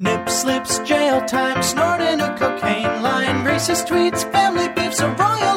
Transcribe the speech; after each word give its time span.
Nip 0.00 0.28
slips, 0.28 0.78
jail 0.80 1.20
time, 1.22 1.60
snorting 1.60 2.20
a 2.20 2.32
cocaine 2.38 3.02
line, 3.02 3.44
racist 3.44 3.88
tweets, 3.88 4.22
family 4.30 4.68
beefs, 4.68 5.00
a 5.00 5.08
royal 5.08 5.47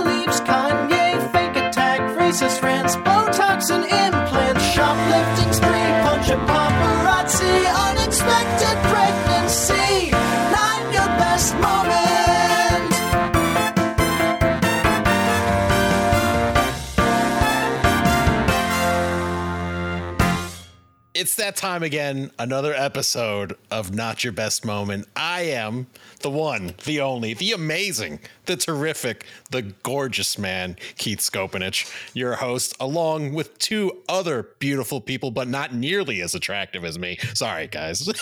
It's 21.21 21.35
that 21.35 21.55
time 21.55 21.83
again. 21.83 22.31
Another 22.39 22.73
episode 22.73 23.55
of 23.69 23.93
Not 23.93 24.23
Your 24.23 24.33
Best 24.33 24.65
Moment. 24.65 25.07
I 25.15 25.41
am 25.41 25.85
the 26.21 26.29
one, 26.29 26.75
the 26.85 27.01
only, 27.01 27.33
the 27.33 27.51
amazing, 27.51 28.19
the 28.45 28.55
terrific, 28.55 29.25
the 29.51 29.61
gorgeous 29.61 30.37
man, 30.37 30.77
Keith 30.97 31.19
Skopenich, 31.19 31.91
your 32.13 32.35
host, 32.35 32.75
along 32.79 33.33
with 33.33 33.57
two 33.59 34.01
other 34.09 34.49
beautiful 34.59 35.01
people, 35.01 35.31
but 35.31 35.47
not 35.47 35.73
nearly 35.73 36.21
as 36.21 36.35
attractive 36.35 36.83
as 36.85 36.97
me. 36.97 37.17
Sorry, 37.33 37.67
guys. 37.67 38.07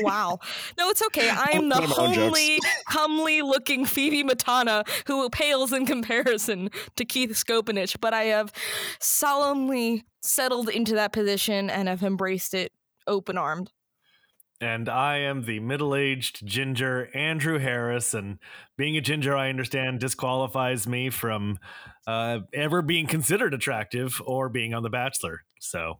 Wow. 0.00 0.38
No, 0.78 0.88
it's 0.88 1.02
okay. 1.02 1.30
I'm 1.30 1.68
the 1.68 1.74
One 1.76 1.84
of 1.84 1.90
my 1.90 1.96
own 1.98 2.14
jokes. 2.14 2.18
homely, 2.24 2.58
comely 2.88 3.42
looking 3.42 3.84
Phoebe 3.84 4.24
Matana 4.24 4.88
who 5.06 5.28
pales 5.30 5.72
in 5.72 5.86
comparison 5.86 6.70
to 6.96 7.04
Keith 7.04 7.30
Skopenich, 7.32 7.96
but 8.00 8.14
I 8.14 8.24
have 8.24 8.52
solemnly 9.00 10.04
settled 10.22 10.68
into 10.70 10.94
that 10.94 11.12
position 11.12 11.70
and 11.70 11.88
have 11.88 12.02
embraced 12.02 12.54
it 12.54 12.72
open 13.06 13.36
armed. 13.36 13.70
And 14.62 14.88
I 14.88 15.16
am 15.18 15.42
the 15.42 15.58
middle 15.58 15.96
aged 15.96 16.46
ginger, 16.46 17.10
Andrew 17.14 17.58
Harris. 17.58 18.14
And 18.14 18.38
being 18.78 18.96
a 18.96 19.00
ginger, 19.00 19.36
I 19.36 19.48
understand, 19.48 19.98
disqualifies 19.98 20.86
me 20.86 21.10
from 21.10 21.58
uh, 22.06 22.40
ever 22.54 22.80
being 22.80 23.08
considered 23.08 23.54
attractive 23.54 24.22
or 24.24 24.48
being 24.48 24.72
on 24.72 24.84
The 24.84 24.88
Bachelor. 24.88 25.42
So, 25.58 25.98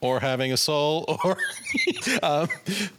or 0.00 0.18
having 0.18 0.52
a 0.52 0.56
soul 0.56 1.04
or 1.24 1.36
um, 2.22 2.48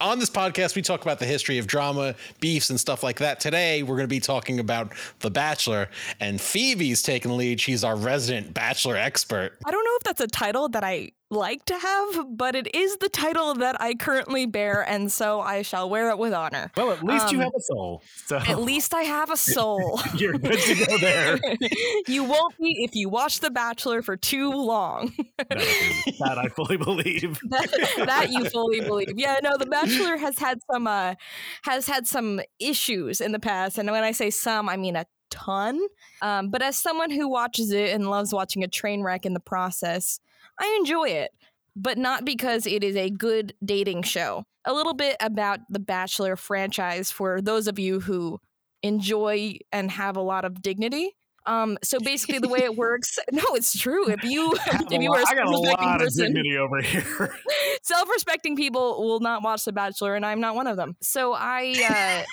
on 0.02 0.18
this 0.18 0.30
podcast 0.30 0.76
we 0.76 0.82
talk 0.82 1.02
about 1.04 1.20
the 1.20 1.26
history 1.26 1.60
of 1.60 1.68
drama 1.68 2.16
beefs 2.40 2.72
and 2.72 2.80
stuff 2.80 3.04
like 3.04 3.20
that 3.20 3.40
today 3.40 3.84
we're 3.84 3.96
going 3.96 4.08
to 4.08 4.08
be 4.08 4.20
talking 4.20 4.60
about 4.60 4.92
the 5.20 5.30
bachelor 5.30 5.88
and 6.20 6.42
phoebe's 6.42 7.04
taking 7.04 7.30
the 7.30 7.38
lead 7.38 7.62
she's 7.62 7.84
our 7.84 7.96
resident 7.96 8.54
bachelor 8.54 8.98
expert 8.98 9.52
I 9.66 9.72
don't 9.72 9.86
know 9.86 9.96
if 9.98 10.04
that's 10.04 10.22
a 10.22 10.28
title 10.28 10.68
that 10.70 10.84
I 10.84 11.12
like 11.32 11.66
to 11.66 11.78
have, 11.78 12.38
but 12.38 12.56
it 12.56 12.74
is 12.76 12.98
the 12.98 13.10
title 13.10 13.54
that 13.56 13.80
I 13.82 13.96
currently 13.96 14.46
bear, 14.46 14.82
and 14.88 15.12
so 15.12 15.42
I 15.42 15.64
shall 15.64 15.90
wear 15.90 16.10
it 16.12 16.18
with 16.18 16.34
honor. 16.34 16.72
well, 16.78 16.92
at 16.92 17.04
least 17.04 17.32
you 17.32 17.40
Um, 17.40 17.44
have 17.46 17.54
a 17.58 17.62
soul. 17.62 18.04
So, 18.28 18.38
At 18.38 18.62
least 18.62 18.94
I 18.94 19.02
have 19.02 19.32
a 19.32 19.38
soul. 19.38 20.00
you're 20.16 20.38
good 20.38 20.60
to 20.60 20.86
go 20.86 20.98
there. 21.00 21.40
you 22.08 22.24
won't 22.24 22.56
be 22.60 22.84
if 22.84 22.96
you 22.96 23.10
watch 23.10 23.40
The 23.40 23.50
Bachelor 23.52 24.02
for 24.02 24.16
too 24.16 24.52
long. 24.52 25.14
that, 25.38 26.14
that 26.20 26.38
I 26.38 26.48
fully 26.50 26.78
believe. 26.78 27.40
that, 27.50 27.70
that 28.06 28.30
you 28.32 28.48
fully 28.50 28.82
believe. 28.82 29.14
Yeah, 29.16 29.40
no, 29.42 29.58
The 29.58 29.66
Bachelor 29.66 30.18
has 30.18 30.38
had 30.38 30.60
some 30.72 30.86
uh 30.88 31.16
has 31.64 31.88
had 31.88 32.08
some 32.08 32.40
issues 32.60 33.20
in 33.20 33.32
the 33.32 33.40
past, 33.40 33.78
and 33.78 33.90
when 33.90 34.04
I 34.04 34.12
say 34.12 34.30
some, 34.30 34.70
I 34.70 34.78
mean 34.78 34.96
a 34.96 35.06
ton. 35.32 35.80
Um, 36.22 36.50
but 36.50 36.62
as 36.62 36.78
someone 36.78 37.10
who 37.10 37.28
watches 37.28 37.72
it 37.72 37.90
and 37.90 38.10
loves 38.10 38.32
watching 38.32 38.64
a 38.64 38.68
train 38.68 39.02
wreck 39.02 39.26
in 39.26 39.34
the 39.34 39.40
process, 39.40 40.20
I 40.60 40.78
enjoy 40.80 41.10
it. 41.10 41.32
But 41.76 41.98
not 41.98 42.24
because 42.24 42.66
it 42.66 42.84
is 42.84 42.96
a 42.96 43.10
good 43.10 43.54
dating 43.64 44.04
show. 44.04 44.44
A 44.64 44.74
little 44.74 44.94
bit 44.94 45.18
about 45.20 45.60
the 45.70 45.80
Bachelor 45.80 46.38
franchise 46.38 47.12
for 47.12 47.42
those 47.42 47.68
of 47.68 47.78
you 47.78 48.00
who 48.00 48.40
enjoy 48.82 49.58
and 49.74 49.92
have 49.92 50.16
a 50.16 50.22
lot 50.22 50.46
of 50.46 50.62
dignity. 50.62 51.12
Um, 51.48 51.78
so 51.84 52.00
basically, 52.00 52.40
the 52.40 52.50
way 52.50 52.60
it 52.60 52.76
works, 52.76 53.20
no, 53.32 53.44
it's 53.50 53.78
true. 53.78 54.10
If 54.10 54.24
you 54.24 54.54
if 54.68 55.02
you 55.02 55.12
are 55.12 55.20
a 55.20 55.28
I 55.28 55.36
got 55.36 55.46
a 55.46 55.58
lot 55.58 56.02
of 56.02 56.08
person, 56.08 56.34
dignity 56.34 56.58
over 56.58 56.82
here. 56.82 57.36
self-respecting 57.84 58.56
people 58.56 59.04
will 59.04 59.20
not 59.20 59.44
watch 59.44 59.66
The 59.66 59.74
Bachelor, 59.74 60.16
and 60.16 60.26
I'm 60.26 60.40
not 60.40 60.56
one 60.56 60.68
of 60.68 60.78
them. 60.78 60.96
So 61.02 61.34
I, 61.34 62.26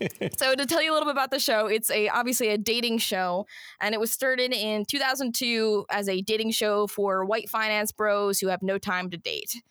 uh, 0.00 0.08
so 0.38 0.54
to 0.54 0.66
tell 0.66 0.82
you 0.82 0.92
a 0.92 0.94
little 0.94 1.06
bit 1.06 1.12
about 1.12 1.30
the 1.30 1.38
show, 1.38 1.66
it's 1.66 1.90
a 1.90 2.08
obviously 2.08 2.48
a 2.48 2.58
dating 2.58 2.98
show, 2.98 3.46
and 3.80 3.94
it 3.94 4.00
was 4.00 4.10
started 4.10 4.52
in 4.52 4.84
2002 4.86 5.86
as 5.90 6.08
a 6.08 6.22
dating 6.22 6.52
show 6.52 6.86
for 6.86 7.24
white 7.24 7.48
finance 7.48 7.92
bros 7.92 8.40
who 8.40 8.48
have 8.48 8.62
no 8.62 8.78
time 8.78 9.10
to 9.10 9.16
date. 9.16 9.62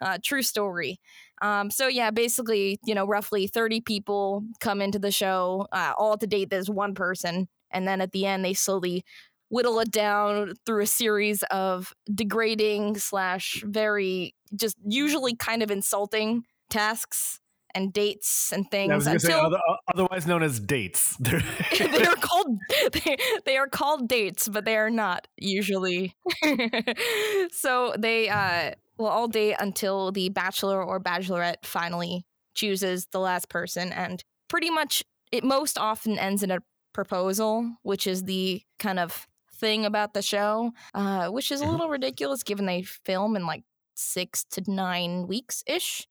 Uh, 0.00 0.18
true 0.22 0.42
story. 0.42 1.00
Um, 1.42 1.70
so 1.70 1.86
yeah, 1.86 2.10
basically, 2.10 2.78
you 2.84 2.94
know, 2.94 3.06
roughly 3.06 3.46
30 3.46 3.80
people 3.82 4.44
come 4.60 4.80
into 4.80 4.98
the 4.98 5.10
show, 5.10 5.66
uh, 5.72 5.92
all 5.96 6.16
to 6.16 6.26
date 6.26 6.50
this 6.50 6.68
one 6.68 6.94
person, 6.94 7.48
and 7.76 7.86
then 7.86 8.00
at 8.00 8.12
the 8.12 8.26
end 8.26 8.44
they 8.44 8.54
slowly 8.54 9.04
whittle 9.48 9.78
it 9.78 9.90
down 9.90 10.54
through 10.64 10.82
a 10.82 10.86
series 10.86 11.42
of 11.44 11.92
degrading 12.12 12.96
slash 12.96 13.62
very 13.64 14.34
just 14.58 14.76
usually 14.84 15.36
kind 15.36 15.62
of 15.62 15.70
insulting 15.70 16.42
tasks 16.70 17.38
and 17.74 17.92
dates 17.92 18.52
and 18.52 18.68
things 18.70 18.90
I 18.90 18.96
was 18.96 19.04
going 19.04 19.18
to 19.18 19.26
say, 19.26 19.32
other, 19.34 19.58
otherwise 19.92 20.26
known 20.26 20.42
as 20.42 20.58
dates. 20.58 21.16
they 21.20 22.04
are 22.04 22.16
called 22.16 22.58
they, 22.92 23.16
they 23.44 23.56
are 23.56 23.68
called 23.68 24.08
dates 24.08 24.48
but 24.48 24.64
they 24.64 24.76
are 24.76 24.90
not 24.90 25.28
usually 25.36 26.16
so 27.52 27.94
they 27.98 28.28
uh 28.28 28.72
will 28.98 29.06
all 29.06 29.28
date 29.28 29.56
until 29.60 30.10
the 30.10 30.30
bachelor 30.30 30.82
or 30.82 30.98
bachelorette 30.98 31.64
finally 31.64 32.24
chooses 32.54 33.06
the 33.12 33.20
last 33.20 33.50
person 33.50 33.92
and 33.92 34.24
pretty 34.48 34.70
much 34.70 35.04
it 35.30 35.44
most 35.44 35.76
often 35.78 36.18
ends 36.18 36.42
in 36.42 36.50
a 36.50 36.58
proposal 36.96 37.76
which 37.82 38.06
is 38.06 38.24
the 38.24 38.60
kind 38.78 38.98
of 38.98 39.28
thing 39.52 39.84
about 39.84 40.14
the 40.14 40.22
show 40.22 40.72
uh 40.94 41.28
which 41.28 41.52
is 41.52 41.60
a 41.60 41.66
little 41.66 41.88
ridiculous 41.88 42.42
given 42.42 42.66
they 42.66 42.82
film 42.82 43.36
in 43.36 43.46
like 43.46 43.62
six 43.94 44.44
to 44.44 44.62
nine 44.66 45.26
weeks 45.26 45.62
ish 45.66 46.06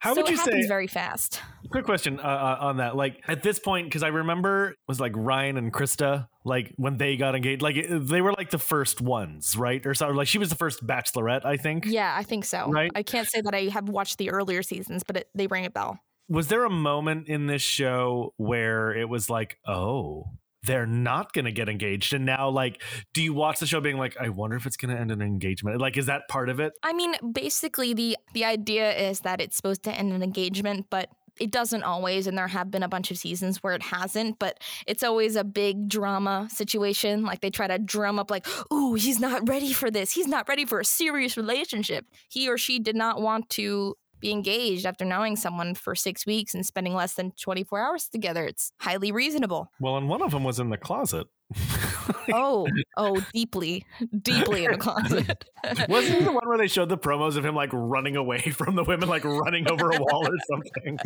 How 0.00 0.14
so 0.14 0.20
would 0.22 0.28
you 0.30 0.34
it 0.34 0.38
happens 0.38 0.64
say? 0.64 0.68
very 0.68 0.86
fast 0.86 1.40
Quick 1.70 1.84
question 1.84 2.20
uh, 2.20 2.22
uh, 2.22 2.56
on 2.60 2.76
that. 2.76 2.94
Like 2.94 3.20
at 3.26 3.42
this 3.42 3.58
point, 3.58 3.88
because 3.88 4.04
I 4.04 4.08
remember 4.08 4.68
it 4.70 4.76
was 4.86 5.00
like 5.00 5.10
Ryan 5.16 5.56
and 5.56 5.72
Trista, 5.72 6.28
like 6.44 6.72
when 6.76 6.96
they 6.96 7.16
got 7.16 7.34
engaged, 7.34 7.60
like 7.60 7.74
it- 7.76 8.06
they 8.06 8.20
were 8.22 8.32
like 8.34 8.50
the 8.50 8.58
first 8.58 9.00
ones, 9.00 9.56
right? 9.56 9.84
Or 9.84 9.92
so, 9.92 10.10
like 10.10 10.28
she 10.28 10.38
was 10.38 10.48
the 10.48 10.54
first 10.54 10.86
Bachelorette, 10.86 11.44
I 11.44 11.56
think. 11.56 11.84
Yeah, 11.86 12.14
I 12.16 12.22
think 12.22 12.44
so. 12.44 12.70
Right? 12.70 12.92
I 12.94 13.02
can't 13.02 13.26
say 13.26 13.40
that 13.40 13.52
I 13.52 13.62
have 13.64 13.88
watched 13.88 14.18
the 14.18 14.30
earlier 14.30 14.62
seasons, 14.62 15.02
but 15.02 15.16
it, 15.16 15.28
they 15.34 15.48
ring 15.48 15.66
a 15.66 15.70
bell. 15.70 15.98
Was 16.28 16.48
there 16.48 16.64
a 16.64 16.70
moment 16.70 17.28
in 17.28 17.46
this 17.46 17.62
show 17.62 18.34
where 18.36 18.92
it 18.92 19.08
was 19.08 19.30
like, 19.30 19.58
oh, 19.66 20.24
they're 20.64 20.86
not 20.86 21.32
going 21.32 21.44
to 21.44 21.52
get 21.52 21.68
engaged, 21.68 22.12
and 22.12 22.26
now 22.26 22.48
like, 22.48 22.82
do 23.14 23.22
you 23.22 23.32
watch 23.32 23.60
the 23.60 23.66
show 23.66 23.80
being 23.80 23.98
like, 23.98 24.16
I 24.20 24.28
wonder 24.30 24.56
if 24.56 24.66
it's 24.66 24.76
going 24.76 24.94
to 24.94 25.00
end 25.00 25.12
in 25.12 25.22
an 25.22 25.26
engagement? 25.26 25.80
Like, 25.80 25.96
is 25.96 26.06
that 26.06 26.22
part 26.28 26.48
of 26.48 26.58
it? 26.58 26.72
I 26.82 26.92
mean, 26.92 27.14
basically 27.32 27.94
the 27.94 28.16
the 28.34 28.44
idea 28.44 28.92
is 28.92 29.20
that 29.20 29.40
it's 29.40 29.56
supposed 29.56 29.84
to 29.84 29.92
end 29.92 30.12
an 30.12 30.22
engagement, 30.22 30.86
but 30.90 31.08
it 31.38 31.50
doesn't 31.50 31.82
always 31.82 32.26
and 32.26 32.36
there 32.36 32.48
have 32.48 32.70
been 32.70 32.82
a 32.82 32.88
bunch 32.88 33.10
of 33.10 33.18
seasons 33.18 33.62
where 33.62 33.74
it 33.74 33.82
hasn't 33.82 34.38
but 34.38 34.58
it's 34.86 35.02
always 35.02 35.36
a 35.36 35.44
big 35.44 35.88
drama 35.88 36.48
situation 36.50 37.24
like 37.24 37.40
they 37.40 37.50
try 37.50 37.66
to 37.66 37.78
drum 37.78 38.18
up 38.18 38.30
like 38.30 38.46
ooh 38.72 38.94
he's 38.94 39.20
not 39.20 39.46
ready 39.48 39.72
for 39.72 39.90
this 39.90 40.12
he's 40.12 40.26
not 40.26 40.48
ready 40.48 40.64
for 40.64 40.80
a 40.80 40.84
serious 40.84 41.36
relationship 41.36 42.06
he 42.28 42.48
or 42.48 42.56
she 42.56 42.78
did 42.78 42.96
not 42.96 43.20
want 43.20 43.48
to 43.50 43.94
be 44.20 44.30
engaged 44.30 44.86
after 44.86 45.04
knowing 45.04 45.36
someone 45.36 45.74
for 45.74 45.94
six 45.94 46.26
weeks 46.26 46.54
and 46.54 46.64
spending 46.64 46.94
less 46.94 47.14
than 47.14 47.32
24 47.32 47.80
hours 47.80 48.08
together 48.08 48.44
it's 48.44 48.72
highly 48.80 49.12
reasonable 49.12 49.70
Well, 49.80 49.96
and 49.96 50.08
one 50.08 50.22
of 50.22 50.30
them 50.30 50.44
was 50.44 50.58
in 50.58 50.70
the 50.70 50.78
closet. 50.78 51.26
oh 52.32 52.66
oh 52.96 53.20
deeply 53.32 53.84
deeply 54.22 54.64
in 54.64 54.72
a 54.72 54.78
closet 54.78 55.44
Wasn't 55.88 56.18
he 56.18 56.24
the 56.24 56.32
one 56.32 56.46
where 56.48 56.58
they 56.58 56.66
showed 56.68 56.88
the 56.88 56.98
promos 56.98 57.36
of 57.36 57.44
him 57.44 57.54
like 57.54 57.70
running 57.72 58.16
away 58.16 58.38
from 58.52 58.76
the 58.76 58.84
women, 58.84 59.08
like 59.08 59.24
running 59.24 59.70
over 59.70 59.90
a 59.90 59.98
wall 59.98 60.26
or 60.26 60.36
something? 60.48 60.98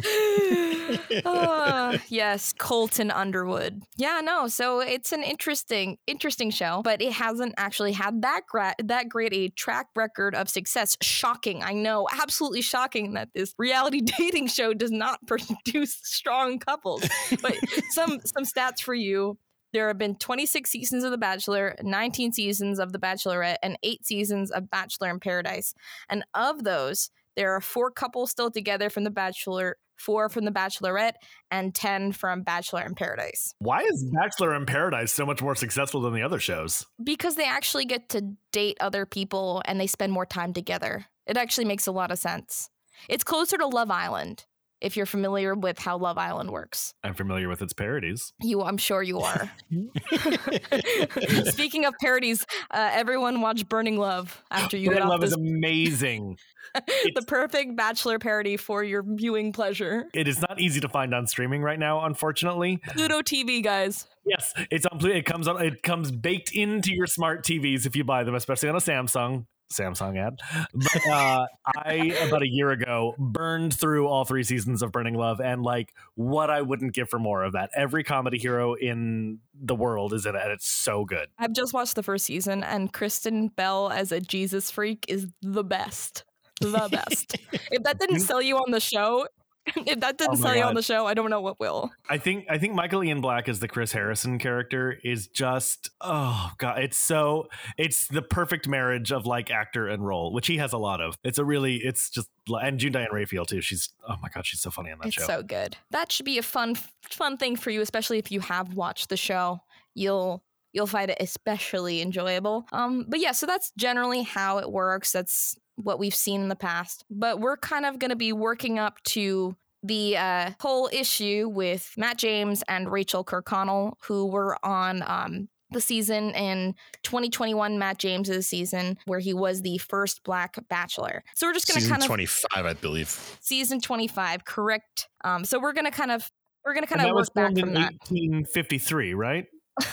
Ah, 1.24 1.98
yes, 2.08 2.52
Colton 2.52 3.10
Underwood. 3.10 3.82
Yeah, 3.96 4.20
no. 4.22 4.48
So 4.48 4.80
it's 4.80 5.12
an 5.12 5.22
interesting, 5.22 5.98
interesting 6.06 6.50
show, 6.50 6.82
but 6.82 7.00
it 7.00 7.12
hasn't 7.12 7.54
actually 7.56 7.92
had 7.92 8.22
that 8.22 8.42
gra- 8.48 8.74
that 8.82 9.08
great 9.08 9.32
a 9.32 9.48
track 9.48 9.86
record 9.94 10.34
of 10.34 10.48
success. 10.48 10.96
Shocking, 11.00 11.62
I 11.62 11.72
know, 11.72 12.08
absolutely 12.20 12.62
shocking 12.62 13.14
that 13.14 13.28
this 13.34 13.54
reality 13.58 14.00
dating 14.00 14.48
show 14.48 14.74
does 14.74 14.90
not 14.90 15.24
produce 15.26 15.98
strong 16.02 16.58
couples. 16.58 17.08
But 17.40 17.56
some 17.90 18.20
some 18.24 18.44
stats 18.44 18.80
for 18.80 18.94
you. 18.94 19.38
There 19.72 19.86
have 19.88 19.98
been 19.98 20.16
26 20.16 20.68
seasons 20.68 21.04
of 21.04 21.12
The 21.12 21.18
Bachelor, 21.18 21.76
19 21.82 22.32
seasons 22.32 22.78
of 22.80 22.92
The 22.92 22.98
Bachelorette, 22.98 23.58
and 23.62 23.78
eight 23.82 24.04
seasons 24.04 24.50
of 24.50 24.68
Bachelor 24.70 25.10
in 25.10 25.20
Paradise. 25.20 25.74
And 26.08 26.24
of 26.34 26.64
those, 26.64 27.10
there 27.36 27.54
are 27.54 27.60
four 27.60 27.90
couples 27.90 28.30
still 28.30 28.50
together 28.50 28.90
from 28.90 29.04
The 29.04 29.10
Bachelor, 29.10 29.76
four 29.96 30.28
from 30.28 30.44
The 30.44 30.50
Bachelorette, 30.50 31.14
and 31.52 31.72
10 31.72 32.12
from 32.12 32.42
Bachelor 32.42 32.82
in 32.82 32.96
Paradise. 32.96 33.54
Why 33.60 33.82
is 33.82 34.04
Bachelor 34.12 34.56
in 34.56 34.66
Paradise 34.66 35.12
so 35.12 35.24
much 35.24 35.40
more 35.40 35.54
successful 35.54 36.00
than 36.00 36.14
the 36.14 36.22
other 36.22 36.40
shows? 36.40 36.84
Because 37.02 37.36
they 37.36 37.46
actually 37.46 37.84
get 37.84 38.08
to 38.08 38.32
date 38.50 38.76
other 38.80 39.06
people 39.06 39.62
and 39.66 39.80
they 39.80 39.86
spend 39.86 40.12
more 40.12 40.26
time 40.26 40.52
together. 40.52 41.06
It 41.26 41.36
actually 41.36 41.66
makes 41.66 41.86
a 41.86 41.92
lot 41.92 42.10
of 42.10 42.18
sense. 42.18 42.70
It's 43.08 43.24
closer 43.24 43.56
to 43.56 43.66
Love 43.66 43.90
Island 43.90 44.46
if 44.80 44.96
you're 44.96 45.06
familiar 45.06 45.54
with 45.54 45.78
how 45.78 45.98
Love 45.98 46.18
Island 46.18 46.50
works. 46.50 46.94
I'm 47.04 47.14
familiar 47.14 47.48
with 47.48 47.62
its 47.62 47.72
parodies. 47.72 48.32
You, 48.40 48.62
I'm 48.62 48.78
sure 48.78 49.02
you 49.02 49.20
are. 49.20 49.50
Speaking 51.44 51.84
of 51.84 51.94
parodies, 52.00 52.46
uh, 52.70 52.90
everyone 52.92 53.40
watch 53.40 53.68
Burning 53.68 53.98
Love 53.98 54.42
after 54.50 54.76
you 54.76 54.88
Burning 54.88 55.02
get 55.02 55.04
off 55.04 55.10
Love 55.10 55.20
this 55.20 55.30
is 55.30 55.36
amazing. 55.36 56.36
the 56.74 57.24
perfect 57.26 57.76
bachelor 57.76 58.18
parody 58.18 58.56
for 58.56 58.82
your 58.84 59.02
viewing 59.06 59.52
pleasure. 59.52 60.06
It 60.14 60.28
is 60.28 60.40
not 60.40 60.60
easy 60.60 60.80
to 60.80 60.88
find 60.88 61.14
on 61.14 61.26
streaming 61.26 61.62
right 61.62 61.78
now, 61.78 62.04
unfortunately. 62.04 62.78
Pluto 62.88 63.20
TV, 63.20 63.62
guys. 63.62 64.06
Yes, 64.24 64.52
it's 64.70 64.86
on. 64.86 65.04
It 65.04 65.24
comes 65.24 65.48
on. 65.48 65.62
It 65.64 65.82
comes 65.82 66.10
baked 66.10 66.52
into 66.52 66.92
your 66.92 67.06
smart 67.06 67.44
TVs 67.44 67.86
if 67.86 67.96
you 67.96 68.04
buy 68.04 68.22
them, 68.22 68.34
especially 68.34 68.68
on 68.68 68.76
a 68.76 68.80
Samsung. 68.80 69.46
Samsung 69.72 70.18
ad. 70.18 70.40
But 70.74 71.06
uh, 71.08 71.46
I 71.66 71.94
about 72.26 72.42
a 72.42 72.48
year 72.48 72.70
ago 72.70 73.14
burned 73.18 73.74
through 73.74 74.08
all 74.08 74.24
three 74.24 74.42
seasons 74.42 74.82
of 74.82 74.92
Burning 74.92 75.14
Love, 75.14 75.40
and 75.40 75.62
like 75.62 75.94
what 76.14 76.50
I 76.50 76.62
wouldn't 76.62 76.94
give 76.94 77.08
for 77.08 77.18
more 77.18 77.42
of 77.44 77.52
that. 77.52 77.70
Every 77.74 78.04
comedy 78.04 78.38
hero 78.38 78.74
in 78.74 79.38
the 79.54 79.74
world 79.74 80.12
is 80.12 80.26
in 80.26 80.34
it, 80.34 80.42
and 80.42 80.52
it's 80.52 80.68
so 80.68 81.04
good. 81.04 81.28
I've 81.38 81.52
just 81.52 81.72
watched 81.72 81.94
the 81.94 82.02
first 82.02 82.26
season, 82.26 82.62
and 82.62 82.92
Kristen 82.92 83.48
Bell 83.48 83.90
as 83.90 84.12
a 84.12 84.20
Jesus 84.20 84.70
freak 84.70 85.04
is 85.08 85.26
the 85.42 85.64
best. 85.64 86.24
The 86.60 86.88
best. 86.90 87.36
if 87.70 87.82
that 87.84 87.98
didn't 87.98 88.20
sell 88.20 88.42
you 88.42 88.56
on 88.56 88.70
the 88.70 88.80
show, 88.80 89.26
if 89.66 89.74
that 90.00 90.18
didn't 90.18 90.32
Oh 90.32 90.34
sell 90.36 90.56
you 90.56 90.62
on 90.62 90.74
the 90.74 90.82
show, 90.82 91.06
I 91.06 91.14
don't 91.14 91.30
know 91.30 91.40
what 91.40 91.60
will. 91.60 91.90
I 92.08 92.18
think 92.18 92.46
I 92.48 92.58
think 92.58 92.74
Michael 92.74 93.04
Ian 93.04 93.20
Black 93.20 93.48
as 93.48 93.60
the 93.60 93.68
Chris 93.68 93.92
Harrison 93.92 94.38
character 94.38 94.98
is 95.04 95.26
just 95.28 95.90
oh 96.00 96.50
god, 96.58 96.78
it's 96.82 96.96
so 96.96 97.48
it's 97.78 98.06
the 98.08 98.22
perfect 98.22 98.66
marriage 98.68 99.12
of 99.12 99.26
like 99.26 99.50
actor 99.50 99.88
and 99.88 100.04
role, 100.06 100.32
which 100.32 100.46
he 100.46 100.56
has 100.58 100.72
a 100.72 100.78
lot 100.78 101.00
of. 101.00 101.16
It's 101.24 101.38
a 101.38 101.44
really 101.44 101.76
it's 101.76 102.10
just 102.10 102.28
and 102.48 102.78
June 102.78 102.92
Diane 102.92 103.08
Raphael 103.12 103.44
too. 103.44 103.60
She's 103.60 103.90
oh 104.08 104.16
my 104.22 104.28
god, 104.28 104.46
she's 104.46 104.60
so 104.60 104.70
funny 104.70 104.90
on 104.90 104.98
that 104.98 105.08
It's 105.08 105.16
show. 105.16 105.26
so 105.26 105.42
good. 105.42 105.76
That 105.90 106.10
should 106.10 106.26
be 106.26 106.38
a 106.38 106.42
fun, 106.42 106.76
fun 107.02 107.36
thing 107.36 107.56
for 107.56 107.70
you, 107.70 107.80
especially 107.80 108.18
if 108.18 108.32
you 108.32 108.40
have 108.40 108.74
watched 108.74 109.08
the 109.08 109.16
show. 109.16 109.60
You'll 109.94 110.42
you'll 110.72 110.86
find 110.86 111.10
it 111.10 111.18
especially 111.20 112.00
enjoyable. 112.02 112.66
Um, 112.72 113.04
but 113.08 113.20
yeah, 113.20 113.32
so 113.32 113.46
that's 113.46 113.72
generally 113.76 114.22
how 114.22 114.58
it 114.58 114.70
works. 114.70 115.12
That's 115.12 115.56
what 115.76 115.98
we've 115.98 116.14
seen 116.14 116.42
in 116.42 116.48
the 116.48 116.56
past. 116.56 117.04
But 117.10 117.40
we're 117.40 117.56
kind 117.56 117.86
of 117.86 117.98
going 117.98 118.10
to 118.10 118.16
be 118.16 118.32
working 118.32 118.78
up 118.78 119.02
to 119.04 119.56
the 119.82 120.16
uh, 120.16 120.50
whole 120.60 120.90
issue 120.92 121.48
with 121.48 121.92
Matt 121.96 122.18
James 122.18 122.62
and 122.68 122.90
Rachel 122.90 123.24
Kirkconnell, 123.24 123.94
who 124.02 124.26
were 124.26 124.58
on 124.64 125.02
um, 125.06 125.48
the 125.70 125.80
season 125.80 126.30
in 126.34 126.74
2021, 127.02 127.78
Matt 127.78 127.98
James's 127.98 128.46
season, 128.46 128.98
where 129.06 129.20
he 129.20 129.32
was 129.32 129.62
the 129.62 129.78
first 129.78 130.22
Black 130.22 130.56
Bachelor. 130.68 131.24
So 131.34 131.46
we're 131.46 131.54
just 131.54 131.66
going 131.68 131.80
to 131.80 131.88
kind 131.88 132.02
of 132.02 132.06
25, 132.06 132.66
I 132.66 132.72
believe. 132.74 133.38
season 133.40 133.80
25 133.80 134.44
correct 134.44 135.08
um 135.24 135.44
so 135.44 135.58
we're 135.58 135.72
gonna 135.72 135.90
kind 135.90 136.10
of 136.10 136.30
we're 136.64 136.74
gonna 136.74 136.86
kind 136.86 137.00
And 137.00 137.10
of 137.10 137.16
work 137.16 137.32
back 137.34 137.50
from 137.58 137.70
in 137.70 137.74
that 137.74 137.92
1853, 138.08 139.14
right? 139.14 139.46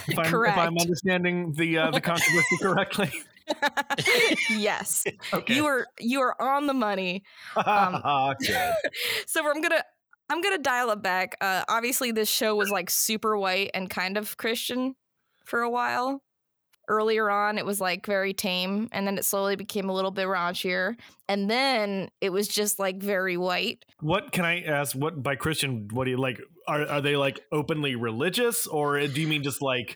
If 0.08 0.18
I'm, 0.20 0.26
if 0.26 0.58
I'm 0.58 0.78
understanding 0.78 1.54
the 1.54 1.78
uh, 1.78 1.92
the 1.92 2.02
controversy 2.12 2.58
correctly. 2.62 3.12
yes 4.50 5.06
Okay. 5.34 5.56
you 5.56 5.64
were 5.64 5.88
you 6.00 6.20
are 6.22 6.36
on 6.42 6.68
the 6.68 6.74
money 6.74 7.24
um, 7.56 8.02
Good. 8.42 8.74
so 9.26 9.50
i'm 9.50 9.62
gonna 9.62 9.82
i'm 10.30 10.42
gonna 10.42 10.58
dial 10.58 10.90
it 10.92 11.02
back 11.02 11.36
uh 11.40 11.64
obviously 11.70 12.12
this 12.12 12.28
show 12.30 12.56
was 12.56 12.70
like 12.70 12.90
super 12.90 13.38
white 13.38 13.72
and 13.74 13.90
kind 13.90 14.18
of 14.18 14.36
christian 14.36 14.96
for 15.46 15.62
a 15.62 15.70
while 15.70 16.22
earlier 16.88 17.30
on 17.30 17.58
it 17.58 17.66
was 17.66 17.80
like 17.82 18.06
very 18.06 18.34
tame 18.34 18.88
and 18.92 19.06
then 19.06 19.18
it 19.18 19.26
slowly 19.26 19.56
became 19.56 19.90
a 19.90 19.94
little 19.94 20.12
bit 20.12 20.28
raunchier 20.28 20.96
and 21.28 21.50
then 21.50 22.10
it 22.22 22.32
was 22.32 22.48
just 22.48 22.80
like 22.80 22.98
very 22.98 23.38
white 23.38 23.84
What 24.02 24.32
can 24.32 24.46
I 24.46 24.62
ask? 24.64 24.96
What 24.96 25.22
by 25.22 25.36
Christian? 25.36 25.88
What 25.92 26.06
do 26.06 26.12
you 26.12 26.18
like? 26.18 26.40
Are 26.68 26.86
are 26.88 27.02
they 27.02 27.16
like 27.16 27.40
openly 27.52 27.96
religious, 27.96 28.68
or 28.68 29.00
do 29.08 29.20
you 29.22 29.28
mean 29.28 29.44
just 29.44 29.62
like 29.62 29.96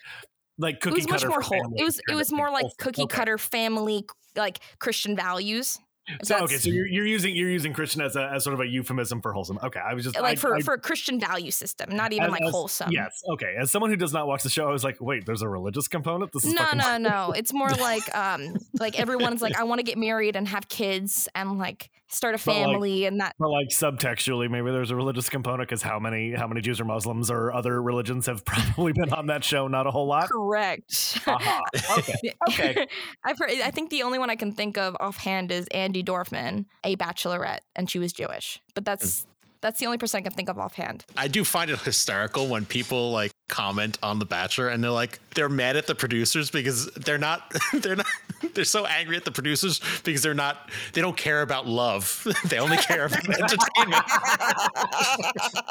like 0.57 0.79
cookie 0.81 1.01
it 1.01 1.09
was 1.11 1.23
much 1.23 1.25
more 1.25 1.41
whole 1.41 1.73
it 1.77 1.83
was 1.83 1.99
it 2.09 2.15
was 2.15 2.31
more 2.31 2.51
like 2.51 2.65
cookie 2.77 3.03
Okay. 3.03 3.15
cutter 3.15 3.37
family 3.37 4.05
like 4.35 4.59
christian 4.79 5.15
values 5.15 5.79
So 6.23 6.37
okay, 6.43 6.57
so 6.57 6.69
you're, 6.69 6.87
you're 6.87 7.05
using 7.05 7.35
you're 7.35 7.49
using 7.49 7.73
Christian 7.73 8.01
as 8.01 8.15
a 8.15 8.29
as 8.33 8.43
sort 8.43 8.53
of 8.55 8.59
a 8.59 8.65
euphemism 8.67 9.21
for 9.21 9.33
wholesome. 9.33 9.59
Okay, 9.63 9.79
I 9.79 9.93
was 9.93 10.03
just 10.03 10.19
like 10.19 10.33
I- 10.33 10.35
for 10.35 10.55
I- 10.57 10.61
for 10.61 10.73
a 10.73 10.79
Christian 10.79 11.19
value 11.19 11.51
system, 11.51 11.95
not 11.95 12.11
even 12.11 12.25
as- 12.25 12.31
like 12.31 12.41
as- 12.43 12.51
wholesome. 12.51 12.91
Yes, 12.91 13.21
okay. 13.29 13.55
As 13.59 13.71
someone 13.71 13.91
who 13.91 13.95
does 13.97 14.11
not 14.11 14.27
watch 14.27 14.43
the 14.43 14.49
show, 14.49 14.67
I 14.67 14.71
was 14.71 14.83
like, 14.83 14.97
wait, 14.99 15.25
there's 15.25 15.41
a 15.43 15.47
religious 15.47 15.87
component. 15.87 16.31
This 16.33 16.43
is 16.45 16.53
No, 16.53 16.71
no, 16.75 16.97
no. 17.09 17.31
It's 17.31 17.53
more 17.53 17.69
like 17.69 18.13
um 18.15 18.55
like 18.79 18.99
everyone's 18.99 19.41
like 19.41 19.55
I 19.55 19.63
want 19.63 19.79
to 19.79 19.83
get 19.83 19.97
married 19.97 20.35
and 20.35 20.47
have 20.47 20.67
kids 20.67 21.29
and 21.35 21.57
like 21.59 21.89
start 22.11 22.35
a 22.35 22.37
But, 22.37 22.47
like- 22.47 22.65
family 22.65 23.05
and 23.05 23.19
that 23.19 23.35
But 23.39 23.49
like 23.49 23.69
subtextually, 23.69 24.49
maybe 24.49 24.71
there's 24.71 24.91
a 24.91 24.95
religious 24.95 25.29
component 25.29 25.69
because 25.69 25.81
how 25.81 25.99
many 25.99 26.33
how 26.33 26.47
many 26.47 26.61
Jews 26.61 26.79
or 26.79 26.85
Muslims 26.85 27.31
or 27.31 27.53
other 27.53 27.81
religions 27.81 28.25
have 28.25 28.43
probably 28.45 28.93
been 28.93 29.13
on 29.13 29.27
that 29.27 29.43
show? 29.43 29.67
Not 29.67 29.87
a 29.87 29.91
whole 29.91 30.07
lot. 30.07 30.29
correct. 30.29 31.19
Aha. 31.27 31.61
Okay. 31.97 32.33
Okay. 32.49 32.87
I've 33.23 33.37
heard 33.37 33.51
I 33.63 33.71
think 33.71 33.89
the 33.89 34.03
only 34.03 34.19
one 34.19 34.29
I 34.29 34.35
can 34.35 34.51
think 34.51 34.77
of 34.77 34.95
offhand 34.99 35.51
is 35.51 35.67
Andi 35.73 36.03
Dorfman, 36.03 36.65
a 36.83 36.95
bachelorette, 36.95 37.59
and 37.75 37.89
she 37.89 37.99
was 37.99 38.13
Jewish. 38.13 38.61
But 38.73 38.81
hmm. 38.81 38.85
that's 38.85 39.27
that's 39.61 39.79
the 39.79 39.85
only 39.85 39.97
person 39.97 40.17
I 40.17 40.21
can 40.21 40.33
think 40.33 40.49
of 40.49 40.57
offhand. 40.57 41.05
I 41.15 41.27
do 41.27 41.45
find 41.45 41.69
it 41.71 41.79
hysterical 41.79 42.47
when 42.47 42.65
people 42.65 43.11
like 43.11 43.31
comment 43.47 43.97
on 44.01 44.19
The 44.19 44.25
Bachelor 44.25 44.69
and 44.69 44.83
they're 44.83 44.91
like 44.91 45.19
they're 45.35 45.49
mad 45.49 45.77
at 45.77 45.87
the 45.87 45.95
producers 45.95 46.49
because 46.49 46.87
they're 46.93 47.17
not 47.17 47.53
they're 47.73 47.95
not 47.95 48.07
they're 48.53 48.63
so 48.65 48.85
angry 48.85 49.15
at 49.17 49.25
the 49.25 49.31
producers 49.31 49.79
because 50.03 50.21
they're 50.23 50.33
not 50.33 50.69
they 50.93 51.01
don't 51.01 51.17
care 51.17 51.41
about 51.41 51.67
love. 51.67 52.27
they 52.45 52.59
only 52.59 52.77
care 52.77 53.05
about 53.05 53.27
entertainment. 53.27 53.57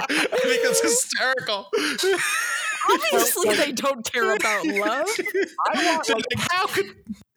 I 0.03 0.39
think 0.43 0.61
it's 0.65 0.81
hysterical. 0.81 1.69
Obviously 2.93 3.55
they 3.56 3.73
don't 3.73 4.05
care 4.11 4.35
about 4.35 4.67
love. 4.67 5.09
So, 6.05 6.15
like, 6.15 6.25
how 6.50 6.67
could 6.67 6.87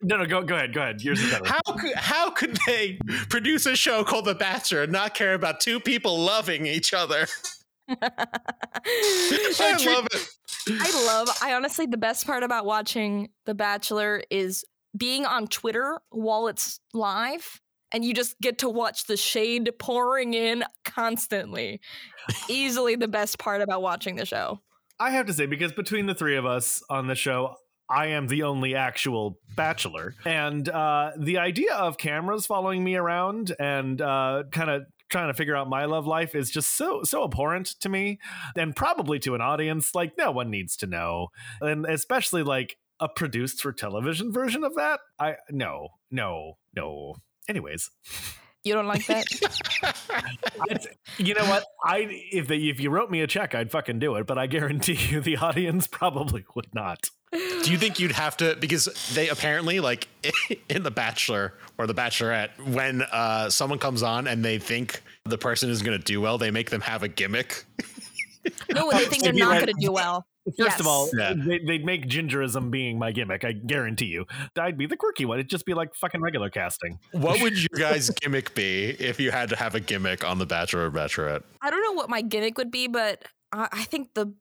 No, 0.02 0.16
no, 0.16 0.26
go 0.26 0.42
go 0.42 0.54
ahead, 0.54 0.72
go 0.72 0.80
ahead. 0.82 1.02
Yours 1.02 1.20
is 1.20 1.30
better. 1.30 1.44
how 1.46 1.60
could 1.74 1.94
how 1.94 2.30
could 2.30 2.58
they 2.66 2.98
produce 3.28 3.66
a 3.66 3.76
show 3.76 4.04
called 4.04 4.24
The 4.24 4.34
Bachelor 4.34 4.82
and 4.84 4.92
not 4.92 5.14
care 5.14 5.34
about 5.34 5.60
two 5.60 5.80
people 5.80 6.18
loving 6.20 6.66
each 6.66 6.94
other? 6.94 7.26
I 7.88 9.76
True- 9.78 9.94
love 9.94 10.06
it. 10.12 10.28
I 10.70 11.04
love, 11.06 11.28
I 11.42 11.52
honestly, 11.52 11.84
the 11.84 11.98
best 11.98 12.26
part 12.26 12.42
about 12.42 12.64
watching 12.64 13.28
The 13.44 13.54
Bachelor 13.54 14.22
is 14.30 14.64
being 14.96 15.26
on 15.26 15.46
Twitter 15.48 16.00
while 16.08 16.46
it's 16.48 16.80
live 16.94 17.60
and 17.92 18.02
you 18.04 18.14
just 18.14 18.40
get 18.40 18.58
to 18.58 18.70
watch 18.70 19.04
the 19.06 19.16
shade 19.16 19.70
pouring 19.78 20.32
in 20.32 20.64
constantly. 20.84 21.80
Easily 22.48 22.96
the 22.96 23.08
best 23.08 23.38
part 23.38 23.60
about 23.60 23.82
watching 23.82 24.16
the 24.16 24.24
show. 24.24 24.60
I 24.98 25.10
have 25.10 25.26
to 25.26 25.32
say, 25.32 25.46
because 25.46 25.72
between 25.72 26.06
the 26.06 26.14
three 26.14 26.36
of 26.36 26.46
us 26.46 26.82
on 26.88 27.06
the 27.06 27.14
show, 27.14 27.56
I 27.88 28.06
am 28.08 28.28
the 28.28 28.44
only 28.44 28.74
actual 28.74 29.38
bachelor. 29.56 30.14
And 30.24 30.68
uh, 30.68 31.12
the 31.18 31.38
idea 31.38 31.74
of 31.74 31.98
cameras 31.98 32.46
following 32.46 32.82
me 32.82 32.96
around 32.96 33.54
and 33.58 34.00
uh, 34.00 34.44
kind 34.50 34.70
of 34.70 34.84
trying 35.10 35.28
to 35.28 35.34
figure 35.34 35.54
out 35.54 35.68
my 35.68 35.84
love 35.84 36.06
life 36.06 36.34
is 36.34 36.50
just 36.50 36.76
so 36.76 37.02
so 37.02 37.24
abhorrent 37.24 37.66
to 37.80 37.88
me 37.88 38.18
and 38.56 38.74
probably 38.74 39.18
to 39.20 39.34
an 39.34 39.40
audience. 39.40 39.94
Like 39.94 40.16
no 40.16 40.30
one 40.30 40.50
needs 40.50 40.76
to 40.78 40.86
know. 40.86 41.28
And 41.60 41.84
especially 41.86 42.42
like 42.42 42.76
a 43.00 43.08
produced 43.08 43.60
for 43.60 43.72
television 43.72 44.32
version 44.32 44.62
of 44.62 44.76
that 44.76 45.00
i 45.18 45.34
no 45.50 45.88
no 46.10 46.58
no. 46.74 47.16
Anyways 47.48 47.90
You 48.64 48.72
don't 48.74 48.86
like 48.86 49.06
that? 49.06 49.26
it's, 50.68 50.86
you 51.18 51.34
know 51.34 51.44
what 51.44 51.64
i 51.84 52.06
if 52.32 52.48
they 52.48 52.56
if 52.56 52.80
you 52.80 52.88
wrote 52.90 53.10
me 53.10 53.20
a 53.20 53.26
check 53.26 53.54
i'd 53.54 53.70
fucking 53.70 53.98
do 53.98 54.14
it 54.16 54.26
but 54.26 54.38
i 54.38 54.46
guarantee 54.46 54.94
you 55.10 55.20
the 55.20 55.36
audience 55.48 55.86
probably 55.86 56.44
would 56.54 56.72
not 56.74 56.98
Do 57.32 57.70
you 57.70 57.76
think 57.78 57.98
you'd 58.00 58.12
have 58.12 58.36
to 58.38 58.56
because 58.56 58.84
they 59.14 59.28
apparently 59.28 59.80
like 59.80 60.08
in 60.68 60.82
the 60.84 60.90
Bachelor 60.90 61.54
or 61.78 61.86
the 61.86 61.94
Bachelorette 61.94 62.50
when 62.72 63.02
uh, 63.02 63.50
someone 63.50 63.78
comes 63.80 64.02
on 64.04 64.26
and 64.28 64.44
they 64.44 64.58
think 64.58 65.02
the 65.24 65.36
person 65.38 65.68
is 65.68 65.82
going 65.82 65.98
to 65.98 66.04
do 66.04 66.20
well, 66.20 66.38
they 66.38 66.52
make 66.52 66.70
them 66.70 66.80
have 66.82 67.02
a 67.02 67.08
gimmick. 67.08 67.64
no, 68.72 68.90
they 68.92 69.04
think 69.06 69.24
they're 69.24 69.32
Maybe 69.32 69.40
not 69.42 69.50
like- 69.50 69.60
going 69.66 69.74
to 69.74 69.80
do 69.86 69.90
well. 69.92 70.24
First 70.58 70.80
of 70.80 70.86
all, 70.86 71.08
Yes. 71.16 71.36
they, 71.46 71.58
they'd 71.58 71.84
make 71.84 72.06
gingerism 72.06 72.70
being 72.70 72.98
my 72.98 73.12
gimmick. 73.12 73.44
I 73.44 73.52
guarantee 73.52 74.06
you. 74.06 74.26
I'd 74.58 74.76
be 74.76 74.86
the 74.86 74.96
quirky 74.96 75.24
one. 75.24 75.38
It'd 75.38 75.48
just 75.48 75.64
be 75.64 75.72
like 75.74 75.94
fucking 75.94 76.20
regular 76.20 76.50
casting. 76.50 76.98
What 77.12 77.40
would 77.40 77.56
your 77.72 77.78
guys' 77.78 78.10
gimmick 78.10 78.54
be 78.54 78.90
if 78.90 79.18
you 79.18 79.30
had 79.30 79.48
to 79.50 79.56
have 79.56 79.74
a 79.74 79.80
gimmick 79.80 80.22
on 80.22 80.38
the 80.38 80.46
Bachelor 80.46 80.86
or 80.86 80.90
Bachelorette? 80.90 81.42
I 81.62 81.70
don't 81.70 81.82
know 81.82 81.92
what 81.92 82.10
my 82.10 82.20
gimmick 82.20 82.58
would 82.58 82.70
be, 82.70 82.88
but 82.88 83.24
I, 83.52 83.68
I 83.72 83.84
think 83.84 84.08
the 84.14 84.34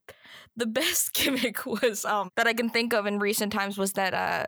the 0.58 0.66
best 0.68 1.14
gimmick 1.16 1.66
was 1.66 2.04
um 2.06 2.30
that 2.36 2.48
I 2.48 2.54
can 2.54 2.70
think 2.70 2.94
of 2.94 3.06
in 3.06 3.20
recent 3.20 3.54
times 3.54 3.78
was 3.78 3.94
that 3.94 4.14
uh 4.14 4.46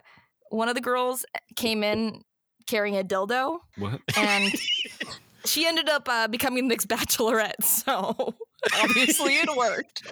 one 0.51 0.67
of 0.69 0.75
the 0.75 0.81
girls 0.81 1.25
came 1.55 1.83
in 1.83 2.21
carrying 2.67 2.97
a 2.97 3.03
dildo 3.03 3.59
What? 3.77 4.01
and 4.17 4.51
she 5.45 5.65
ended 5.65 5.89
up 5.89 6.07
uh, 6.09 6.27
becoming 6.27 6.67
the 6.67 6.73
next 6.73 6.87
bachelorette. 6.87 7.53
So 7.63 8.33
obviously 8.81 9.35
it 9.35 9.49
worked. 9.55 10.03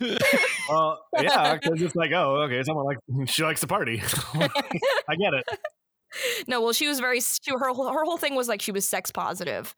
Well, 0.70 1.00
yeah, 1.20 1.56
because 1.56 1.82
it's 1.82 1.96
like, 1.96 2.12
oh, 2.12 2.42
okay, 2.42 2.62
someone 2.62 2.84
like 2.86 2.98
she 3.28 3.42
likes 3.42 3.60
to 3.62 3.66
party. 3.66 4.00
I 4.34 5.16
get 5.16 5.34
it. 5.34 5.44
No, 6.46 6.60
well, 6.62 6.72
she 6.72 6.86
was 6.86 7.00
very 7.00 7.20
she, 7.20 7.50
her 7.50 7.72
whole- 7.72 7.92
her 7.92 8.04
whole 8.04 8.16
thing 8.16 8.34
was 8.36 8.48
like 8.48 8.62
she 8.62 8.70
was 8.72 8.88
sex 8.88 9.10
positive. 9.10 9.74